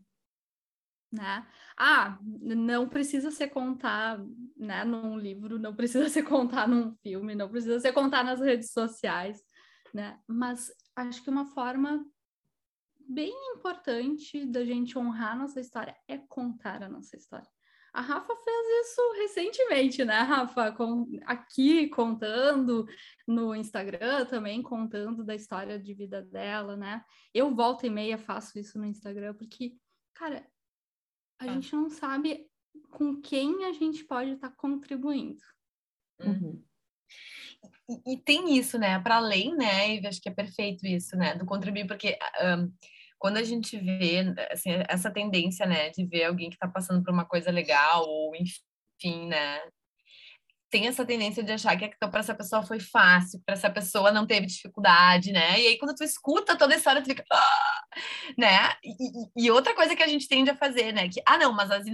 Né? 1.11 1.47
Ah, 1.75 2.19
não 2.21 2.87
precisa 2.87 3.31
ser 3.31 3.47
contar 3.47 4.23
né, 4.55 4.83
num 4.83 5.17
livro, 5.17 5.57
não 5.57 5.75
precisa 5.75 6.07
ser 6.09 6.23
contar 6.23 6.67
num 6.67 6.93
filme, 6.97 7.33
não 7.33 7.49
precisa 7.49 7.79
ser 7.79 7.93
contar 7.93 8.23
nas 8.23 8.39
redes 8.39 8.71
sociais, 8.71 9.41
né? 9.93 10.19
Mas 10.27 10.71
acho 10.95 11.23
que 11.23 11.29
uma 11.29 11.45
forma 11.45 12.05
bem 12.99 13.33
importante 13.55 14.45
da 14.45 14.63
gente 14.63 14.99
honrar 14.99 15.31
a 15.31 15.35
nossa 15.35 15.59
história 15.59 15.95
é 16.07 16.17
contar 16.17 16.83
a 16.83 16.89
nossa 16.89 17.17
história. 17.17 17.47
A 17.91 18.01
Rafa 18.01 18.35
fez 18.35 18.87
isso 18.87 19.13
recentemente, 19.13 20.05
né, 20.05 20.19
Rafa? 20.19 20.71
Com, 20.71 21.09
aqui 21.25 21.87
contando 21.89 22.85
no 23.27 23.55
Instagram 23.55 24.25
também, 24.25 24.61
contando 24.61 25.23
da 25.23 25.33
história 25.33 25.79
de 25.79 25.93
vida 25.95 26.21
dela, 26.21 26.77
né? 26.77 27.03
Eu 27.33 27.53
volta 27.55 27.87
e 27.87 27.89
meia 27.89 28.17
faço 28.17 28.59
isso 28.59 28.77
no 28.77 28.85
Instagram, 28.85 29.33
porque, 29.33 29.75
cara, 30.13 30.45
a 31.39 31.45
ah. 31.45 31.47
gente 31.53 31.73
não 31.73 31.89
sabe 31.89 32.45
com 32.89 33.21
quem 33.21 33.65
a 33.65 33.73
gente 33.73 34.03
pode 34.03 34.31
estar 34.31 34.49
tá 34.49 34.55
contribuindo. 34.55 35.41
Uhum. 36.21 36.63
E, 37.89 38.13
e, 38.13 38.17
tem 38.17 38.57
isso, 38.57 38.77
né? 38.77 38.99
Para 38.99 39.17
além, 39.17 39.55
né? 39.55 39.95
E 39.95 40.07
acho 40.07 40.21
que 40.21 40.29
é 40.29 40.33
perfeito 40.33 40.85
isso, 40.85 41.15
né? 41.15 41.35
Do 41.35 41.45
contribuir, 41.45 41.87
porque 41.87 42.17
um, 42.41 42.71
quando 43.17 43.37
a 43.37 43.43
gente 43.43 43.77
vê 43.77 44.33
assim, 44.51 44.69
essa 44.87 45.11
tendência, 45.11 45.65
né, 45.65 45.89
de 45.89 46.05
ver 46.05 46.23
alguém 46.23 46.49
que 46.49 46.55
está 46.55 46.67
passando 46.67 47.03
por 47.03 47.13
uma 47.13 47.25
coisa 47.25 47.51
legal 47.51 48.07
ou 48.07 48.33
enfim, 48.35 49.27
né, 49.27 49.59
tem 50.69 50.87
essa 50.87 51.05
tendência 51.05 51.43
de 51.43 51.51
achar 51.51 51.77
que 51.77 51.85
então, 51.85 52.09
para 52.09 52.19
essa 52.19 52.35
pessoa 52.35 52.63
foi 52.63 52.79
fácil, 52.79 53.41
para 53.45 53.55
essa 53.55 53.69
pessoa 53.69 54.11
não 54.11 54.25
teve 54.25 54.45
dificuldade, 54.45 55.31
né? 55.31 55.59
E 55.59 55.67
aí 55.67 55.77
quando 55.77 55.95
tu 55.95 56.03
escuta 56.03 56.55
toda 56.55 56.73
a 56.73 56.77
história, 56.77 57.01
tu 57.01 57.07
fica, 57.07 57.23
ah! 57.31 57.81
né? 58.37 58.73
E, 58.83 59.45
e, 59.45 59.51
outra 59.51 59.73
coisa 59.75 59.95
que 59.95 60.03
a 60.03 60.07
gente 60.07 60.27
tende 60.27 60.49
a 60.49 60.55
fazer, 60.55 60.91
né? 60.91 61.09
Que 61.09 61.21
ah 61.25 61.37
não, 61.37 61.51
mas 61.51 61.71
as 61.71 61.85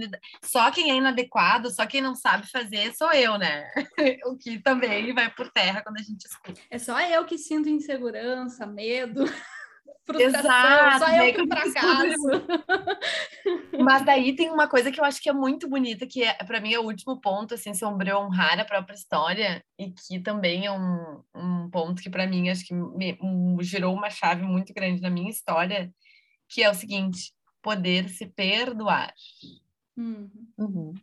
só 0.44 0.70
quem 0.70 0.90
é 0.90 0.94
inadequado, 0.94 1.70
só 1.70 1.86
quem 1.86 2.00
não 2.00 2.14
sabe 2.14 2.50
fazer 2.50 2.94
sou 2.94 3.12
eu, 3.12 3.38
né? 3.38 3.66
o 4.26 4.36
que 4.36 4.58
também 4.58 5.12
vai 5.14 5.30
por 5.30 5.50
terra 5.50 5.82
quando 5.82 5.98
a 5.98 6.02
gente 6.02 6.24
escuta. 6.26 6.60
É 6.70 6.78
só 6.78 7.00
eu 7.00 7.24
que 7.24 7.38
sinto 7.38 7.68
insegurança, 7.68 8.66
medo. 8.66 9.24
Exato, 10.14 11.04
só 11.04 11.10
eu 11.10 11.34
que 11.34 11.46
fracasso. 11.46 12.46
Mas 13.82 14.04
daí 14.04 14.34
tem 14.36 14.50
uma 14.50 14.68
coisa 14.68 14.92
que 14.92 15.00
eu 15.00 15.04
acho 15.04 15.20
que 15.20 15.28
é 15.28 15.32
muito 15.32 15.68
bonita, 15.68 16.06
que 16.06 16.22
é, 16.22 16.34
para 16.34 16.60
mim 16.60 16.72
é 16.72 16.78
o 16.78 16.84
último 16.84 17.20
ponto, 17.20 17.54
assim, 17.54 17.74
sobre 17.74 18.14
honrar 18.14 18.60
a 18.60 18.64
própria 18.64 18.94
história, 18.94 19.64
e 19.78 19.90
que 19.90 20.20
também 20.20 20.66
é 20.66 20.72
um, 20.72 21.22
um 21.34 21.70
ponto 21.70 22.00
que 22.00 22.10
para 22.10 22.26
mim 22.26 22.48
acho 22.48 22.64
que 22.64 22.74
me, 22.74 23.18
um, 23.20 23.58
girou 23.60 23.94
uma 23.94 24.10
chave 24.10 24.42
muito 24.42 24.72
grande 24.72 25.02
na 25.02 25.10
minha 25.10 25.30
história, 25.30 25.92
que 26.48 26.62
é 26.62 26.70
o 26.70 26.74
seguinte, 26.74 27.32
poder 27.60 28.08
se 28.08 28.26
perdoar. 28.26 29.12
Uhum. 29.96 30.30
Uhum 30.56 30.94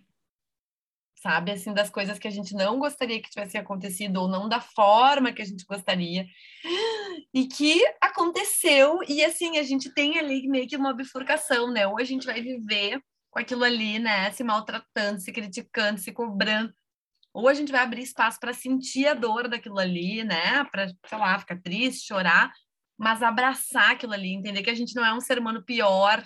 sabe? 1.24 1.52
Assim, 1.54 1.74
das 1.74 1.90
coisas 1.90 2.20
que 2.20 2.28
a 2.28 2.32
gente 2.32 2.54
não 2.54 2.78
gostaria 2.78 3.22
que 3.22 3.30
tivesse 3.30 3.58
acontecido, 3.58 4.18
ou 4.18 4.28
não 4.28 4.50
da 4.50 4.60
forma 4.60 5.32
que 5.32 5.42
a 5.42 5.46
gente 5.46 5.66
gostaria, 5.66 6.28
e 7.34 7.48
que 7.48 7.82
aconteceu, 8.02 9.00
e 9.08 9.24
assim, 9.24 9.58
a 9.58 9.64
gente 9.64 9.92
tem 9.94 10.20
ali 10.20 10.48
meio 10.48 10.68
que 10.68 10.78
uma 10.78 10.94
bifurcação, 10.94 11.72
né? 11.72 11.88
Ou 11.88 12.00
a 12.00 12.04
gente 12.04 12.26
vai 12.26 12.42
viver 12.42 13.02
com 13.32 13.40
aquilo 13.40 13.64
ali, 13.64 13.98
né? 14.00 14.32
Se 14.32 14.44
maltratando, 14.44 15.20
se 15.20 15.32
criticando, 15.32 16.00
se 16.00 16.12
cobrando, 16.12 16.74
ou 17.34 17.48
a 17.48 17.54
gente 17.54 17.72
vai 17.72 17.82
abrir 17.82 18.04
espaço 18.04 18.40
para 18.40 18.54
sentir 18.54 19.08
a 19.08 19.14
dor 19.16 19.48
daquilo 19.48 19.80
ali, 19.80 20.24
né? 20.24 20.64
Para, 20.66 20.88
sei 20.88 21.18
lá, 21.18 21.40
ficar 21.40 21.60
triste, 21.60 22.08
chorar, 22.08 22.52
mas 22.98 23.24
abraçar 23.24 23.92
aquilo 23.92 24.14
ali, 24.14 24.34
entender 24.34 24.62
que 24.62 24.70
a 24.70 24.76
gente 24.76 24.96
não 24.96 25.06
é 25.06 25.14
um 25.14 25.22
ser 25.22 25.40
humano 25.40 25.64
pior, 25.64 26.24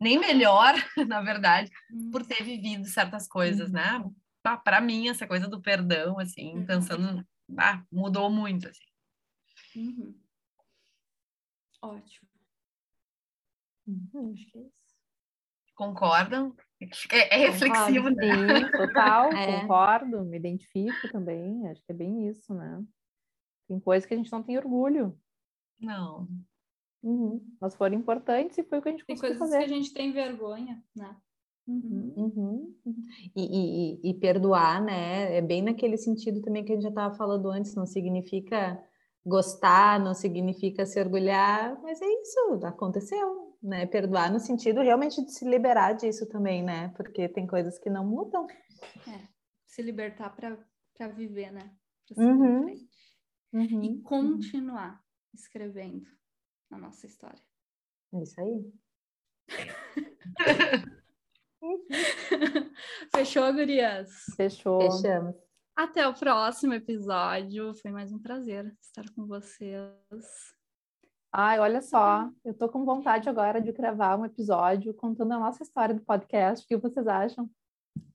nem 0.00 0.18
melhor, 0.18 0.74
na 1.06 1.20
verdade, 1.20 1.70
por 2.10 2.24
ter 2.24 2.42
vivido 2.42 2.86
certas 2.86 3.28
coisas, 3.28 3.70
né? 3.70 3.98
Uhum 3.98 4.14
ah, 4.44 4.56
para 4.56 4.80
mim, 4.80 5.08
essa 5.08 5.26
coisa 5.26 5.46
do 5.46 5.60
perdão, 5.60 6.18
assim, 6.18 6.58
uhum. 6.58 6.66
pensando, 6.66 7.26
ah, 7.58 7.82
mudou 7.92 8.30
muito, 8.30 8.68
assim. 8.68 8.84
Uhum. 9.76 10.14
Ótimo. 11.82 12.28
Uhum. 13.86 14.32
Acho 14.32 14.46
que 14.50 14.58
é 14.58 14.62
isso. 14.62 14.80
Concordam? 15.74 16.54
É, 17.10 17.36
é 17.36 17.46
reflexivo, 17.48 18.08
concordo, 18.08 18.16
né? 18.16 18.56
Sim, 18.56 18.70
total, 18.70 19.32
é. 19.32 19.60
concordo, 19.60 20.24
me 20.24 20.36
identifico 20.36 21.10
também, 21.10 21.66
acho 21.68 21.82
que 21.82 21.92
é 21.92 21.94
bem 21.94 22.28
isso, 22.28 22.54
né? 22.54 22.84
Tem 23.66 23.80
coisas 23.80 24.06
que 24.06 24.14
a 24.14 24.16
gente 24.16 24.32
não 24.32 24.42
tem 24.42 24.58
orgulho. 24.58 25.18
Não. 25.80 26.28
Uhum. 27.02 27.40
Mas 27.60 27.74
foram 27.74 27.96
importantes 27.96 28.58
e 28.58 28.62
foi 28.62 28.78
o 28.78 28.82
que 28.82 28.88
a 28.88 28.92
gente 28.92 29.06
tem 29.06 29.16
conseguiu 29.16 29.38
fazer. 29.38 29.58
Tem 29.58 29.68
coisas 29.68 29.68
que 29.68 29.74
a 29.74 29.82
gente 29.82 29.94
tem 29.94 30.12
vergonha, 30.12 30.84
né? 30.94 31.16
Uhum. 31.66 32.12
Uhum. 32.16 32.76
E, 33.36 34.00
e, 34.02 34.10
e, 34.10 34.14
perdoar, 34.14 34.82
né? 34.82 35.36
É 35.36 35.40
bem 35.40 35.62
naquele 35.62 35.96
sentido 35.96 36.42
também 36.42 36.64
que 36.64 36.72
a 36.72 36.74
gente 36.74 36.82
já 36.82 36.88
estava 36.88 37.14
falando 37.14 37.48
antes, 37.48 37.74
não 37.74 37.86
significa 37.86 38.82
gostar, 39.24 40.00
não 40.00 40.14
significa 40.14 40.86
se 40.86 41.00
orgulhar, 41.00 41.80
mas 41.82 42.00
é 42.00 42.06
isso, 42.06 42.60
aconteceu, 42.64 43.56
né? 43.62 43.86
Perdoar 43.86 44.32
no 44.32 44.40
sentido 44.40 44.80
realmente 44.80 45.24
de 45.24 45.32
se 45.32 45.44
liberar 45.44 45.92
disso 45.92 46.26
também, 46.28 46.62
né? 46.62 46.88
Porque 46.96 47.28
tem 47.28 47.46
coisas 47.46 47.78
que 47.78 47.90
não 47.90 48.06
mudam. 48.06 48.46
É, 49.06 49.28
se 49.66 49.82
libertar 49.82 50.34
para 50.34 51.08
viver, 51.08 51.52
né? 51.52 51.70
Uhum. 52.16 52.66
uhum. 53.52 53.82
E 53.82 54.00
continuar 54.02 55.00
escrevendo 55.32 56.06
a 56.70 56.78
nossa 56.78 57.06
história. 57.06 57.42
É 58.12 58.22
isso 58.22 58.40
aí. 58.40 58.72
Fechou, 63.14 63.52
gurias? 63.52 64.10
Fechou. 64.36 64.80
Fechamos. 64.80 65.49
Até 65.76 66.06
o 66.06 66.14
próximo 66.14 66.74
episódio. 66.74 67.74
Foi 67.74 67.90
mais 67.90 68.12
um 68.12 68.18
prazer 68.18 68.74
estar 68.80 69.04
com 69.14 69.26
vocês. 69.26 70.54
Ai, 71.32 71.58
olha 71.60 71.80
só, 71.80 72.28
eu 72.44 72.52
tô 72.52 72.68
com 72.68 72.84
vontade 72.84 73.28
agora 73.28 73.60
de 73.60 73.72
gravar 73.72 74.18
um 74.18 74.24
episódio 74.24 74.92
contando 74.94 75.32
a 75.32 75.38
nossa 75.38 75.62
história 75.62 75.94
do 75.94 76.02
podcast. 76.02 76.64
O 76.64 76.68
que 76.68 76.76
vocês 76.76 77.06
acham? 77.06 77.48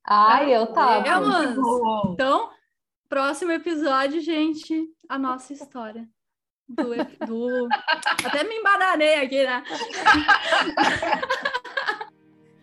Ai, 0.06 0.54
eu 0.54 0.68
tava. 0.74 1.08
É, 1.08 2.12
então, 2.12 2.50
próximo 3.08 3.52
episódio, 3.52 4.20
gente, 4.22 4.88
a 5.08 5.18
nossa 5.18 5.54
história. 5.54 6.08
Do, 6.68 6.96
do... 7.26 7.68
Até 8.26 8.44
me 8.44 8.56
embananei 8.56 9.16
aqui, 9.16 9.44
né? 9.44 9.64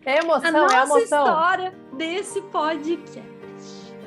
É 0.05 0.17
emoção, 0.17 0.49
a 0.49 0.51
nossa 0.51 0.75
é 0.75 0.83
emoção. 0.83 1.01
história 1.01 1.71
desse 1.95 2.41
podcast. 2.43 3.32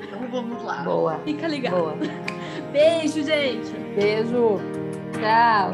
Então 0.07 0.29
vamos 0.31 0.63
lá. 0.63 0.83
Boa. 0.83 1.19
Fica 1.25 1.49
ligado. 1.49 1.77
Boa. 1.77 1.97
Beijo, 2.73 3.23
gente. 3.23 3.71
Beijo. 3.95 4.61
Tchau. 5.13 5.73